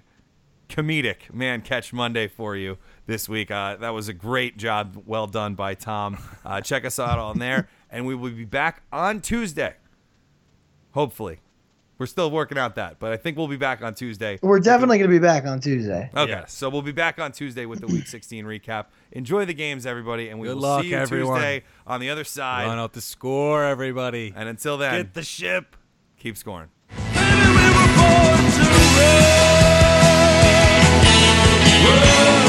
comedic 0.68 1.32
man 1.32 1.60
catch 1.60 1.92
Monday 1.92 2.26
for 2.26 2.56
you 2.56 2.78
this 3.06 3.28
week. 3.28 3.50
Uh, 3.50 3.76
that 3.76 3.90
was 3.90 4.08
a 4.08 4.14
great 4.14 4.56
job. 4.56 5.02
Well 5.06 5.26
done 5.26 5.54
by 5.54 5.74
Tom. 5.74 6.18
Uh, 6.44 6.60
check 6.60 6.84
us 6.84 6.98
out 6.98 7.18
on 7.18 7.38
there, 7.38 7.68
and 7.90 8.06
we 8.06 8.14
will 8.14 8.30
be 8.30 8.44
back 8.44 8.82
on 8.92 9.20
Tuesday. 9.20 9.76
Hopefully 10.92 11.40
we're 12.02 12.06
still 12.06 12.32
working 12.32 12.58
out 12.58 12.74
that, 12.74 12.98
but 12.98 13.12
I 13.12 13.16
think 13.16 13.36
we'll 13.36 13.46
be 13.46 13.56
back 13.56 13.80
on 13.80 13.94
Tuesday. 13.94 14.36
We're 14.42 14.58
definitely 14.58 14.98
going 14.98 15.08
to 15.08 15.14
be 15.14 15.20
back 15.24 15.44
on 15.44 15.60
Tuesday. 15.60 16.10
Okay, 16.16 16.42
so 16.48 16.68
we'll 16.68 16.82
be 16.82 16.90
back 16.90 17.20
on 17.20 17.30
Tuesday 17.30 17.64
with 17.64 17.78
the 17.78 17.86
Week 17.86 18.08
16 18.08 18.44
recap. 18.44 18.86
Enjoy 19.12 19.44
the 19.44 19.54
games, 19.54 19.86
everybody, 19.86 20.28
and 20.28 20.40
we 20.40 20.48
Good 20.48 20.56
will 20.56 20.62
luck, 20.62 20.82
see 20.82 20.88
you 20.88 20.96
everyone. 20.96 21.36
Tuesday 21.36 21.62
on 21.86 22.00
the 22.00 22.10
other 22.10 22.24
side. 22.24 22.66
Run 22.66 22.80
out 22.80 22.92
the 22.92 23.00
score, 23.00 23.62
everybody. 23.62 24.32
And 24.34 24.48
until 24.48 24.78
then, 24.78 24.96
get 24.96 25.14
the 25.14 25.22
ship. 25.22 25.76
Keep 26.18 26.36
scoring. 26.36 26.70
Baby, 26.88 27.12
we 31.84 32.41